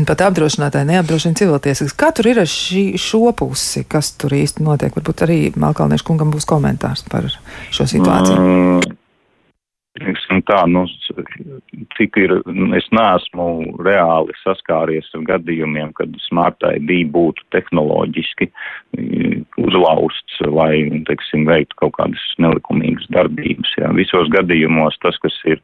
pat 0.05 0.27
apdrošinātāji 0.29 0.91
neapdrošina 0.93 1.41
civiltiesas. 1.41 1.97
Kā 1.97 2.13
tur 2.15 2.29
ir 2.31 2.43
ar 2.45 2.51
šī, 2.51 2.85
šo 3.01 3.33
pusi, 3.37 3.87
kas 3.89 4.13
tur 4.21 4.37
īsti 4.37 4.63
notiek? 4.67 4.95
Varbūt 4.95 5.25
arī 5.27 5.41
Malkalniešu 5.59 6.07
kungam 6.07 6.35
būs 6.35 6.47
komentārs 6.49 7.07
par 7.09 7.31
šo 7.73 7.89
situāciju. 7.89 8.39
Mm 8.39 8.84
tā, 9.95 10.67
nu, 10.67 10.85
cik 11.95 12.17
ir, 12.19 12.33
es 12.75 12.87
neesmu 12.91 13.77
reāli 13.85 14.35
saskāries 14.43 15.07
ar 15.15 15.23
gadījumiem, 15.29 15.93
kad 15.95 16.11
Smart 16.27 16.59
ID 16.67 17.07
būtu 17.15 17.43
tehnoloģiski 17.55 18.51
mm, 18.99 19.45
uzlausts, 19.63 20.41
lai, 20.51 20.91
teiksim, 21.07 21.47
veiktu 21.47 21.79
kaut 21.79 21.95
kādas 22.01 22.25
nelikumīgas 22.43 23.07
darbības. 23.15 23.77
Jā. 23.79 23.93
Visos 23.95 24.29
gadījumos 24.35 24.99
tas, 25.05 25.17
kas 25.23 25.39
ir, 25.47 25.63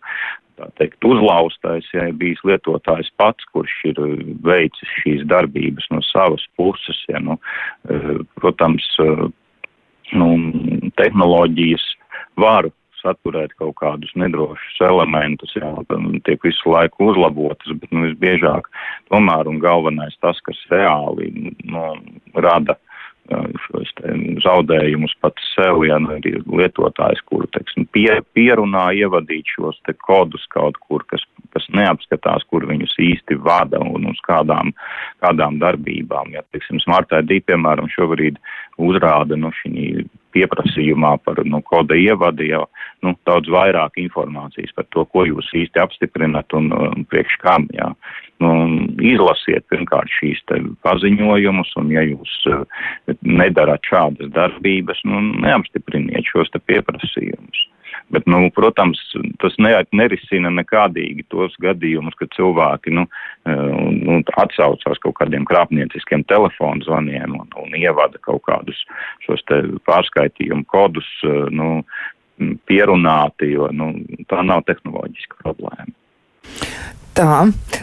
tā 0.61 0.70
teikt, 0.78 1.03
uzlaustais, 1.03 1.91
ja 1.93 2.07
ir 2.07 2.14
bijis 2.14 2.41
lietotājs 2.47 3.11
pats, 3.18 3.45
kurš 3.51 3.76
ir 3.91 4.03
veicis 4.47 4.99
šīs 5.03 5.26
darbības 5.26 5.91
no 5.91 6.05
savas 6.07 6.47
puses, 6.57 7.03
ja, 7.11 7.18
nu, 7.18 7.41
eh, 7.91 8.20
protams, 8.39 8.87
eh, 9.03 9.26
nu, 10.14 10.28
tehnoloģijas 10.99 11.83
var 12.39 12.70
saturēt 13.01 13.55
kaut 13.61 13.76
kādus 13.80 14.12
nedrošus 14.18 14.82
elementus, 14.86 15.55
jā, 15.57 15.72
tiek 16.26 16.44
visu 16.46 16.74
laiku 16.74 17.11
uzlabotas, 17.12 17.74
bet 17.80 17.90
nu, 17.94 18.07
visbiežāk 18.09 18.70
tomēr 19.11 19.51
un 19.51 19.61
galvenais 19.62 20.16
tas, 20.24 20.40
kas 20.46 20.61
reāli 20.72 21.32
nu, 21.64 21.84
rada 22.38 22.78
šos 23.30 23.90
zaudējumus 24.42 25.12
pats 25.22 25.44
sev, 25.55 25.84
ja 25.86 25.98
nu, 26.03 26.16
ir 26.26 26.40
lietotājs, 26.46 27.22
kuru, 27.28 27.46
teiksim, 27.55 27.86
pie, 27.94 28.09
pierunā 28.34 28.90
ievadīt 28.98 29.53
šos 29.55 29.78
te 29.86 29.94
kodus 30.07 30.46
kaut 30.51 30.78
kur, 30.82 31.05
kas, 31.11 31.22
kas 31.55 31.66
neapskatās, 31.76 32.46
kur 32.51 32.66
viņus 32.66 32.96
īsti 32.98 33.38
vada 33.44 33.80
un 33.82 34.09
uz 34.11 34.18
kādām, 34.26 34.72
kādām 35.22 35.61
darbībām. 35.62 36.34
Ja, 36.34 36.42
teiksim, 36.51 36.82
Smart 36.82 37.12
ID, 37.20 37.40
piemēram, 37.46 37.90
šobrīd 37.94 38.40
uzrāda, 38.80 39.38
nu, 39.38 39.53
šī 39.62 40.07
pieprasījumā 40.35 41.16
par 41.24 41.41
nu, 41.45 41.61
koda 41.66 41.97
ievadi 41.99 42.51
jau 42.51 42.64
nu, 43.05 43.14
daudz 43.28 43.51
vairāk 43.53 43.99
informācijas 44.03 44.74
par 44.76 44.89
to, 44.95 45.05
ko 45.12 45.24
jūs 45.28 45.51
īsti 45.62 45.83
apstiprinat 45.83 46.53
un, 46.57 46.70
un 46.72 47.07
priekš 47.11 47.39
kam. 47.43 47.68
Jā. 47.76 47.91
Nu, 48.41 48.53
izlasiet 49.05 49.66
pirmkārt 49.68 50.09
šīs 50.16 50.41
paziņojumus, 50.87 51.74
un 51.76 51.91
ja 51.93 52.05
jūs 52.07 52.37
uh, 52.49 52.62
nedarat 53.20 53.85
šādas 53.85 54.33
darbības, 54.37 55.03
nu, 55.05 55.20
neapstipriniet 55.45 56.28
šos 56.31 56.53
pieprasījumus. 56.64 57.66
Bet, 58.11 58.26
nu, 58.30 58.49
protams, 58.55 59.01
tas 59.43 59.55
ne, 59.62 59.72
nerisina 59.97 60.51
nekādīgi 60.55 61.26
tos 61.30 61.55
gadījumus, 61.62 62.16
kad 62.18 62.32
cilvēki 62.36 62.95
nu, 62.97 63.07
eh, 63.47 63.66
nu, 64.01 64.20
atsaucās 64.43 65.03
kaut 65.03 65.18
kādiem 65.20 65.47
krāpnieciskiem 65.49 66.24
telefonu 66.30 66.86
zvaniem 66.86 67.36
un, 67.38 67.51
un 67.62 67.76
ievada 67.78 68.18
kaut 68.22 68.43
kādus 68.49 68.80
šos 69.26 69.45
pārskaitījumu 69.86 70.66
kodus 70.70 71.09
eh, 71.24 71.47
nu, 71.55 71.82
pierunāti, 72.66 73.53
jo 73.55 73.68
nu, 73.76 73.93
tā 74.30 74.41
nav 74.47 74.64
tehnoloģiska 74.68 75.43
problēma. 75.45 75.93
Tā, 77.20 77.40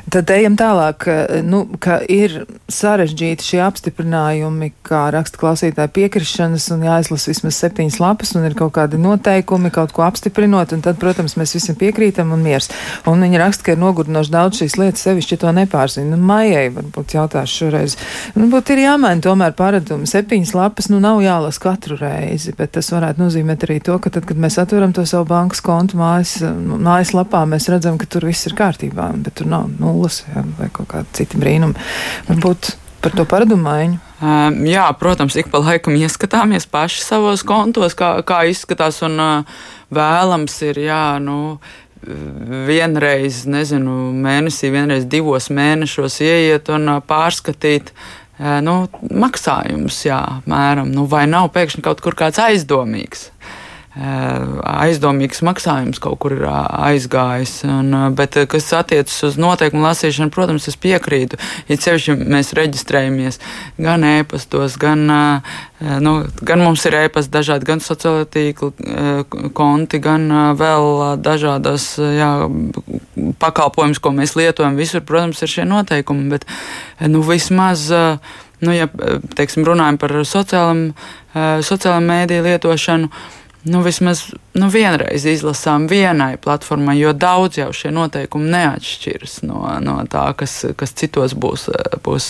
tad 0.09 0.31
ejam 0.33 0.55
tālāk, 0.57 1.03
nu, 1.45 1.59
ka 1.77 1.99
ir 2.09 2.47
sarežģīti 2.73 3.45
šie 3.45 3.59
apstiprinājumi, 3.67 4.71
kā 4.88 5.03
raksta 5.13 5.38
klausītāja 5.38 5.91
piekrišanas, 5.93 6.65
un 6.73 6.85
jāizlasa 6.88 7.29
vismaz 7.29 7.59
septiņas 7.61 7.99
lapas, 8.01 8.31
un 8.33 8.47
ir 8.47 8.55
kaut 8.57 8.73
kādi 8.79 8.97
noteikumi, 8.97 9.69
kaut 9.75 9.93
ko 9.93 10.07
apstiprinot, 10.07 10.73
un 10.73 10.81
tad, 10.81 10.97
protams, 10.97 11.35
mēs 11.38 11.53
visam 11.53 11.77
piekrītam 11.77 12.31
un 12.33 12.41
miers. 12.41 12.71
Un 13.05 13.21
viņi 13.21 13.41
raksta, 13.43 13.67
ka 13.67 13.75
ir 13.75 13.81
nogurdinoši 13.83 14.33
daudz 14.33 14.63
šīs 14.63 14.77
lietas, 14.81 15.03
sevišķi 15.05 15.38
to 15.43 15.53
nepārzina. 15.59 16.15
Nu, 16.15 16.29
maijai 16.31 16.65
varbūt 16.73 17.13
jautāšu 17.19 17.61
šoreiz. 17.61 17.97
Nu, 18.33 18.49
būt 18.49 18.73
ir 18.73 18.81
jāmaina 18.88 19.21
tomēr 19.21 19.53
paradumi. 19.59 20.09
Septiņas 20.09 20.55
lapas, 20.57 20.89
nu, 20.89 20.97
nav 21.03 21.21
jālas 21.21 21.61
katru 21.61 21.99
reizi, 22.01 22.55
bet 22.57 22.73
tas 22.79 22.89
varētu 22.95 23.21
nozīmēt 23.21 23.69
arī 23.69 23.77
to, 23.85 24.01
ka 24.01 24.15
tad, 24.17 24.25
kad 24.25 24.41
mēs 24.41 24.57
atveram 24.65 24.97
to 24.97 25.05
savu 25.05 25.29
bankas 25.29 25.61
kontu 25.61 26.01
mājas, 26.01 26.39
mājas 26.41 27.13
lapā, 27.13 27.45
mēs 27.45 27.69
redzam, 27.69 28.01
ka 28.01 28.09
tur 28.09 28.25
viss 28.31 28.49
ir 28.49 28.57
kārtībā 28.57 29.11
bet 29.28 29.38
tur 29.38 29.51
nav 29.51 29.69
nulles 29.78 30.23
jā, 30.25 30.43
vai 30.57 30.71
kaut 30.73 30.89
kāda 30.95 31.17
cita 31.17 31.39
brīnuma. 31.39 31.88
Varbūt 32.32 32.73
par 33.03 33.15
to 33.15 33.28
paradumu 33.30 33.67
maiņu. 33.67 34.03
Um, 34.17 34.63
jā, 34.65 34.88
protams, 34.97 35.36
ik 35.38 35.51
pa 35.53 35.61
laikam 35.61 35.93
ieskatāmies 35.99 36.65
paši 36.71 37.03
savos 37.05 37.43
kontos, 37.45 37.93
kā, 37.97 38.15
kā 38.25 38.41
izskatās, 38.49 39.03
un 39.05 39.19
uh, 39.21 39.59
vēlams 39.93 40.55
ir, 40.65 40.80
jā, 40.88 41.03
nu, 41.21 41.59
vienreiz, 42.67 43.43
nezinu, 43.49 44.11
mēnesī, 44.25 44.71
vienreiz 44.73 45.05
divos 45.09 45.51
mēnešos 45.53 46.21
ieiet 46.25 46.71
un 46.73 46.95
uh, 46.95 47.03
pārskatīt. 47.05 47.93
Uh, 48.38 48.57
nu, 48.65 48.80
maksājums, 49.13 50.01
jā, 50.07 50.21
mēram, 50.49 50.89
nu, 50.93 51.05
vai 51.09 51.25
nav 51.30 51.51
pēkšņi 51.53 51.86
kaut 51.86 52.01
kur 52.05 52.17
kāds 52.17 52.41
aizdomīgs. 52.41 53.28
Uh, 53.98 54.60
aizdomīgs 54.62 55.39
maksājums 55.45 55.98
kaut 56.02 56.20
kur 56.22 56.36
ir 56.36 56.43
aizgājis. 56.45 57.64
Un, 57.66 57.93
bet, 58.18 58.36
kas 58.50 58.70
attiecas 58.78 59.16
uz 59.26 59.38
noteikumu 59.41 59.86
lasīšanu, 59.88 60.30
protams, 60.34 60.68
es 60.70 60.78
piekrītu. 60.82 61.39
Ja 61.70 61.80
ceļš 61.82 62.12
mēs 62.20 62.54
reģistrējamies 62.58 63.39
gan 63.82 64.06
e-pastos, 64.06 64.78
gan, 64.82 65.06
nu, 66.06 66.14
gan 66.45 66.62
mums 66.62 66.86
ir 66.86 67.00
e-pasta 67.00 67.39
dažādi, 67.39 67.70
gan 67.70 67.82
sociālajā 67.84 68.28
tīkla 68.36 69.50
konti, 69.58 70.02
gan 70.04 70.30
vēl 70.60 71.18
dažādas 71.24 71.95
jā, 71.98 72.32
pakalpojumus, 73.41 74.02
ko 74.04 74.14
mēs 74.18 74.36
lietojam. 74.38 74.78
Visur, 74.78 75.02
protams, 75.08 75.41
ir 75.41 75.54
šie 75.56 75.66
noteikumi, 75.70 76.30
bet 76.36 76.45
nu, 77.10 77.24
vismaz. 77.26 77.89
Nu, 78.58 78.72
ja 78.74 78.88
teiksim, 79.38 79.66
runājam 79.68 80.00
par 80.02 80.16
sociālām, 80.26 80.88
sociālām 81.62 82.08
mēdīju 82.10 82.45
lietošanu, 82.48 83.10
uh, 83.10 83.43
nu, 83.68 83.82
vismaz 83.86 84.24
nu, 84.57 84.70
vienreiz 84.74 85.26
izlasām 85.28 85.88
vienai 85.89 86.38
platformai, 86.41 86.97
jo 86.99 87.11
daudz 87.13 87.59
jau 87.59 87.68
šie 87.76 87.91
noteikumi 87.93 88.49
neatšķiras 88.53 89.36
no, 89.47 89.61
no 89.84 89.97
tā, 90.09 90.24
kas, 90.39 90.55
kas 90.80 90.95
citos 90.97 91.36
būs, 91.38 91.68
būs, 92.05 92.30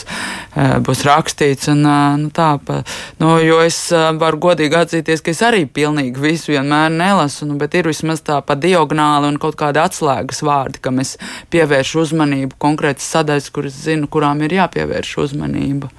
būs 0.87 1.03
rakstīts. 1.07 1.69
Un, 1.73 1.85
nu, 2.21 2.31
tā, 2.35 2.49
pa, 2.63 2.81
nu, 3.21 3.35
jo 3.43 3.61
es 3.63 3.79
varu 4.19 4.41
godīgi 4.49 4.79
atzīties, 4.81 5.23
ka 5.23 5.33
es 5.33 5.43
arī 5.45 5.63
pilnīgi 5.65 6.21
visu 6.23 6.53
vienmēr 6.55 6.91
nelasu, 6.93 7.47
nu, 7.49 7.57
bet 7.61 7.77
ir 7.77 7.89
vismaz 7.91 8.23
tā 8.25 8.39
pa 8.45 8.57
diagonāli 8.59 9.31
un 9.31 9.41
kaut 9.41 9.57
kādi 9.59 9.81
atslēgas 9.83 10.43
vārdi, 10.45 10.83
kam 10.83 11.01
es 11.03 11.15
pievēršu 11.53 12.03
uzmanību, 12.05 12.59
konkrētas 12.61 13.09
sadaļas, 13.15 13.51
kuras 13.55 13.81
zinu, 13.87 14.09
kurām 14.11 14.43
ir 14.45 14.59
jāpievērš 14.59 15.17
uzmanība. 15.27 15.91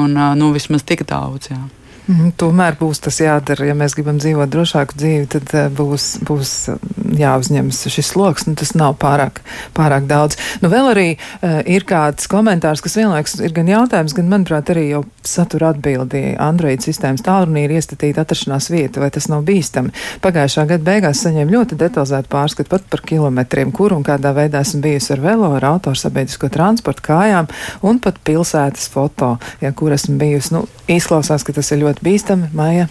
Un, 0.00 0.18
nu, 0.38 0.52
vismaz 0.54 0.86
tik 0.86 1.06
daudz. 1.08 1.52
Jā. 1.52 1.62
Mm, 2.04 2.34
tomēr 2.36 2.76
būs 2.76 3.00
tas 3.00 3.16
jādara. 3.22 3.64
Ja 3.70 3.74
mēs 3.78 3.94
gribam 3.96 4.18
dzīvot 4.20 4.50
drošāku 4.52 4.96
dzīvi, 5.00 5.28
tad 5.32 5.52
uh, 5.56 5.70
būs, 5.72 6.08
būs 6.28 6.52
jāuzņemas 7.16 7.80
šis 7.88 8.10
sloks. 8.12 8.44
Nu, 8.44 8.52
tas 8.60 8.74
nav 8.76 8.98
pārāk, 9.00 9.40
pārāk 9.76 10.04
daudz. 10.10 10.36
Nu, 10.60 10.68
vēl 10.72 10.90
arī 10.90 11.06
uh, 11.14 11.62
ir 11.64 11.86
kāds 11.88 12.28
komentārs, 12.28 12.82
kas 12.84 12.98
vienlaikus 13.00 13.38
ir 13.40 13.54
gan 13.56 13.70
jautājums, 13.72 14.16
gan, 14.16 14.28
manuprāt, 14.28 14.74
arī 14.74 14.90
jau 14.90 15.04
satura 15.24 15.72
atbildi. 15.72 16.34
Android 16.44 16.84
sistēmas 16.84 17.24
tālrunī 17.24 17.64
ir 17.64 17.76
iestatīta 17.78 18.24
atrašanās 18.24 18.68
vieta, 18.72 19.00
vai 19.00 19.08
tas 19.14 19.30
nav 19.32 19.46
bīstami. 19.48 19.94
Pagājušā 20.24 20.66
gada 20.74 20.84
beigās 20.84 21.24
saņēmu 21.24 21.56
ļoti 21.56 21.80
detalizētu 21.80 22.28
pārskatu 22.32 22.72
pat 22.74 22.84
par 22.92 23.04
kilometriem, 23.08 23.72
kur 23.72 23.96
un 23.96 24.04
kādā 24.04 24.34
veidā 24.36 24.60
esmu 24.64 24.82
bijusi 24.84 25.14
ar 25.16 25.24
velo, 25.24 25.54
ar 25.56 25.70
autosabiedrisko 25.72 26.52
transportu, 26.52 27.06
kājām 27.08 27.48
un 27.88 28.00
pat 28.04 28.20
pilsētas 28.28 28.90
foto, 28.92 29.34
ja 29.64 29.72
kur 29.72 29.96
esmu 29.96 30.18
bijusi. 30.20 30.52
Nu, 30.58 30.66
izklausās, 30.90 31.44
ka 31.46 31.54
tas 31.56 31.70
ir 31.72 31.80
ļoti 31.84 31.93
ļoti 31.94 32.02
bīstami, 32.02 32.50
Maija? 32.54 32.88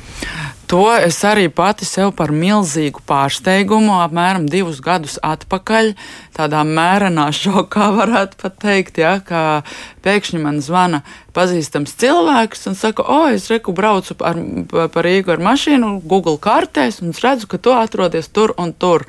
To 0.68 0.88
es 0.96 1.20
arī 1.28 1.50
pati 1.52 1.86
sev 1.86 2.14
par 2.16 2.32
milzīgu 2.32 3.04
pārsteigumu 3.06 4.00
apmēram 4.02 4.48
divus 4.48 4.80
gadus 4.82 5.20
atpakaļ, 5.22 5.94
tādā 6.34 6.64
mērenā 6.64 7.28
šokā 7.36 7.92
varētu 8.00 8.40
pat 8.42 8.58
teikt, 8.64 8.98
ja, 8.98 9.20
ka 9.20 9.64
pēkšņi 10.02 10.40
man 10.42 10.62
zvana 10.64 11.04
pazīstams 11.36 11.94
cilvēks 12.00 12.68
un 12.72 12.76
saka, 12.80 13.04
o, 13.04 13.28
es 13.28 13.50
reku 13.52 13.74
braucu 13.74 14.16
ar, 14.24 14.40
par 14.72 15.06
Rīgu 15.06 15.36
ar 15.36 15.44
mašīnu, 15.44 16.00
Google 16.06 16.40
kartēs 16.40 17.04
un 17.04 17.12
es 17.12 17.22
redzu, 17.22 17.48
ka 17.52 17.60
tu 17.60 17.76
atrodies 17.76 18.32
tur 18.32 18.56
un 18.58 18.74
tur. 18.74 19.06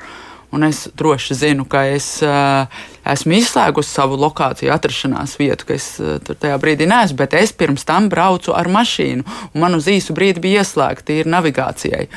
Un 0.55 0.63
es 0.63 0.85
droši 0.95 1.35
zinu, 1.35 1.65
ka 1.67 1.81
es 1.91 2.05
uh, 2.23 2.63
esmu 3.03 3.35
izslēgusi 3.35 3.91
savu 3.91 4.15
lokāciju, 4.21 4.71
atrašanās 4.71 5.35
vietu, 5.35 5.67
ka 5.67 5.75
es 5.75 5.89
uh, 5.99 6.15
tur 6.23 6.39
tajā 6.39 6.55
brīdī 6.63 6.87
neesmu, 6.87 7.19
bet 7.19 7.35
es 7.35 7.51
pirms 7.51 7.83
tam 7.83 8.07
braucu 8.11 8.55
ar 8.55 8.71
mašīnu, 8.71 9.25
un 9.51 9.65
man 9.65 9.75
uz 9.75 9.89
īsu 9.91 10.15
brīdi 10.15 10.43
bija 10.45 10.63
ieslēgta 10.63 11.19
ir 11.19 11.27
navigācijai. 11.27 12.07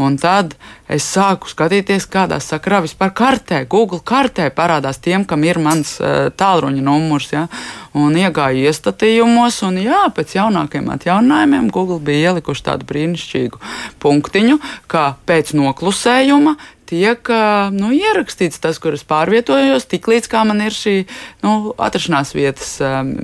Un 0.00 0.14
tad 0.16 0.54
es 0.88 1.04
sāku 1.04 1.50
skatīties, 1.52 2.06
kādā 2.08 2.38
sakrā 2.40 2.78
vispār 2.80 3.10
kartē, 3.12 3.58
Google 3.68 4.00
kartē 4.00 4.46
parādās 4.56 4.96
tiem, 5.04 5.26
kam 5.28 5.44
ir 5.44 5.60
mans 5.60 5.98
uh, 6.00 6.30
tālruņa 6.32 6.80
numurs. 6.86 7.28
Ja? 7.34 7.44
Un 7.92 8.16
iegāju 8.16 8.64
iestatījumos, 8.70 9.60
un 9.68 9.76
jā, 9.84 10.06
pēc 10.16 10.38
jaunākiem 10.38 10.88
atjauninājumiem 10.94 11.68
Google 11.68 12.00
bija 12.00 12.32
ielikuši 12.32 12.64
tādu 12.70 12.88
brīnišķīgu 12.88 13.60
punktiņu, 14.00 14.56
ka 14.88 15.10
pēc 15.28 15.52
noklusējuma 15.60 16.56
tiek 16.92 17.32
nu, 17.74 17.90
ierakstīts 17.96 18.60
tas, 18.62 18.78
kur 18.82 18.96
es 18.96 19.04
pārvietojos, 19.08 19.88
tiklīdz 19.90 20.30
kā 20.32 20.44
man 20.48 20.62
ir 20.64 20.76
šī 20.76 20.96
nu, 21.44 21.72
atrašanās 21.80 22.34
vietas 22.36 22.74
um, 22.84 23.14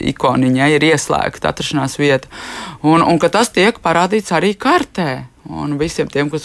ikoniņa, 0.00 0.70
ir 0.74 0.88
ieslēgta 0.90 1.52
atrašanās 1.52 1.98
vieta. 2.00 2.30
Un, 2.82 3.04
un 3.04 3.20
ka 3.20 3.30
tas 3.32 3.52
tiek 3.54 3.80
parādīts 3.84 4.32
arī 4.36 4.54
kartē. 4.58 5.26
Un 5.48 5.78
visiem 5.80 6.10
tiem, 6.12 6.28
kas 6.28 6.44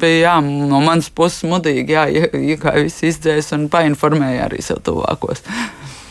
bija 0.00 0.16
jā, 0.18 0.32
no 0.42 0.80
manas 0.82 1.12
puses 1.14 1.44
mudīgi, 1.46 1.94
jā, 1.94 2.08
iegāja 2.34 2.82
visi 2.82 3.12
izdzēs 3.12 3.52
un 3.54 3.68
painformēja 3.70 4.48
arī 4.48 4.58
sev 4.66 4.80
tuvākos. 4.82 5.44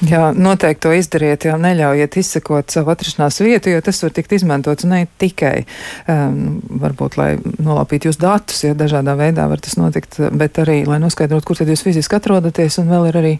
Jā, 0.01 0.31
noteikti 0.33 0.81
to 0.81 0.91
izdariet, 0.97 1.45
jau 1.45 1.57
neļaujiet 1.61 2.15
izsekot 2.17 2.73
savu 2.73 2.89
atrašanās 2.93 3.35
vietu, 3.43 3.69
jo 3.69 3.81
tas 3.85 3.99
var 4.01 4.13
tikt 4.15 4.33
izmantots 4.33 4.87
ne 4.89 5.03
tikai, 5.21 5.67
um, 6.09 6.39
varbūt, 6.81 7.17
lai 7.21 7.29
nolapītu 7.61 8.09
jūs 8.09 8.17
datus, 8.21 8.63
ja 8.65 8.73
dažādā 8.77 9.13
veidā 9.19 9.45
var 9.51 9.61
tas 9.61 9.77
notikt, 9.77 10.17
bet 10.33 10.57
arī, 10.63 10.79
lai 10.89 10.97
noskaidrotu, 11.03 11.45
kur 11.51 11.61
tad 11.61 11.69
jūs 11.69 11.85
fiziski 11.85 12.17
atrodaties, 12.17 12.79
un 12.81 12.89
vēl 12.89 13.11
ir 13.11 13.21
arī 13.21 13.35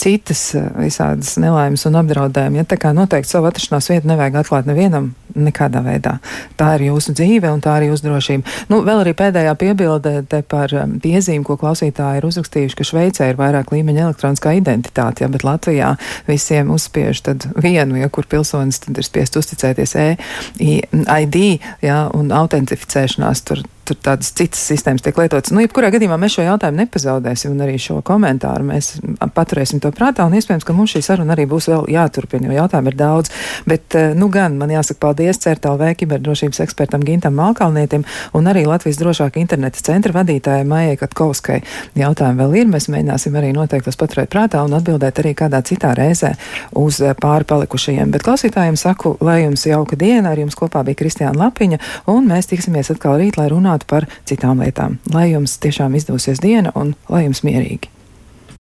citas 0.00 0.54
eh, 0.54 0.64
visādas 0.78 1.34
nelaimes 1.40 1.84
un 1.88 1.98
apdraudējumi. 2.00 2.60
Ja 2.60 2.66
tā 2.68 2.78
kā 2.80 2.92
noteikti 2.96 3.30
savu 3.30 3.48
atrašanās 3.50 3.90
vietu 3.90 4.10
nevajag 4.10 4.40
atklāt 4.42 4.68
nevienam 4.68 5.12
nekādā 5.34 5.82
veidā. 5.84 6.16
Tā 6.58 6.74
ir 6.76 6.86
jūsu 6.88 7.14
dzīve 7.16 7.50
un 7.50 7.62
tā 7.64 7.76
ir 7.80 7.88
jūsu 7.88 8.06
drošība. 8.06 8.54
Nu, 8.70 8.80
vēl 8.86 9.02
arī 9.02 9.14
pēdējā 9.18 9.54
piebilde 9.60 10.42
par 10.50 10.74
eh, 10.74 10.96
piezīmi, 11.04 11.44
ko 11.46 11.58
klausītāji 11.60 12.22
ir 12.22 12.28
uzrakstījuši, 12.30 12.78
ka 12.78 12.88
Šveicē 12.90 13.30
ir 13.32 13.40
vairāk 13.40 13.74
līmeņa 13.74 14.08
elektroniskā 14.08 14.56
identitāte, 14.58 15.24
ja, 15.24 15.30
bet 15.32 15.46
Latvijā 15.46 15.94
visiem 16.30 16.72
uzspiež 16.74 17.24
tad 17.28 17.48
vienu, 17.56 17.98
ja 18.00 18.10
kur 18.12 18.28
pilsonis 18.30 18.82
tad 18.84 18.98
ir 18.98 19.06
spiest 19.06 19.38
uzticēties 19.40 19.96
e-ID, 20.00 21.40
ja, 21.84 22.04
un 22.14 22.34
autentificēšanās 22.34 23.46
tur 23.48 23.64
tur 23.88 23.98
tādas 24.04 24.32
citas 24.36 24.62
sistēmas 24.70 25.04
tiek 25.04 25.18
lietotas. 25.18 25.52
Nu, 25.54 25.62
jebkurā 25.64 25.90
gadījumā 25.94 26.18
mēs 26.20 26.36
šo 26.36 26.46
jautājumu 26.46 26.82
nepazaudēsim, 26.84 27.54
un 27.54 27.64
arī 27.64 27.76
šo 27.80 28.00
komentāru 28.06 28.66
mēs 28.68 28.94
paturēsim 29.34 29.82
to 29.82 29.92
prātā, 29.94 30.26
iespējams, 30.26 30.66
ka 30.66 30.76
mums 30.76 30.94
šī 30.94 31.02
saruna 31.04 31.34
arī 31.34 31.46
būs 31.50 31.68
vēl 31.70 31.86
jāturpina, 31.94 32.48
jo 32.48 32.58
jautājumu 32.58 32.92
ir 32.92 32.98
daudz. 32.98 33.32
Bet, 33.66 33.94
eh, 33.94 34.14
nu, 34.14 34.28
gan 34.28 34.58
man 34.58 34.72
jāsaka 34.72 35.00
paldies 35.00 35.40
CERTLV 35.44 35.94
kiberdrošības 36.00 36.60
ekspertam 36.64 37.04
Gintam 37.04 37.34
Malkalnietim 37.38 38.04
un 38.34 38.44
arī 38.50 38.66
Latvijas 38.66 38.98
drošāka 39.00 39.40
interneta 39.40 39.80
centra 39.80 40.12
vadītājai 40.12 40.66
Maijai 40.66 40.98
Katkovskai. 41.00 41.60
Jautājumi 41.96 42.40
vēl 42.42 42.56
ir, 42.60 42.66
mēs 42.72 42.88
mēģināsim 42.92 43.38
arī 43.38 43.52
noteikti 43.56 43.90
tos 43.90 44.00
paturēt 44.00 44.32
prātā 44.32 44.64
un 44.64 44.76
atbildēt 44.76 45.20
arī 45.22 45.34
kādā 45.34 45.62
citā 45.62 45.94
reizē 45.96 46.34
uz 46.72 47.00
eh, 47.00 47.14
pāri 47.14 47.48
palikušajiem. 47.48 48.10
Bet 48.10 48.26
klausītājiem 48.26 48.76
saku, 48.80 49.16
lai 49.20 49.42
jums 49.44 49.66
jauka 49.66 49.96
diena, 49.96 50.32
ar 50.32 50.38
jums 50.38 50.58
kopā 50.58 50.84
bija 50.84 51.00
Kristiāna 51.02 51.46
Lapiņa, 51.46 51.80
un 52.12 52.28
mēs 52.28 52.50
tiksimies 52.50 52.92
atkal 52.94 53.18
rīt, 53.20 53.38
lai 53.40 53.48
runātu 53.52 53.73
runātu 53.74 53.86
par 53.90 54.06
citām 54.26 54.62
lietām. 54.62 54.98
Lai 55.12 55.32
jums 55.32 55.58
tiešām 55.58 55.94
izdosies 55.94 56.40
diena 56.40 56.72
un 56.74 56.94
lai 57.08 57.26
jums 57.26 57.44
mierīgi! 57.44 57.93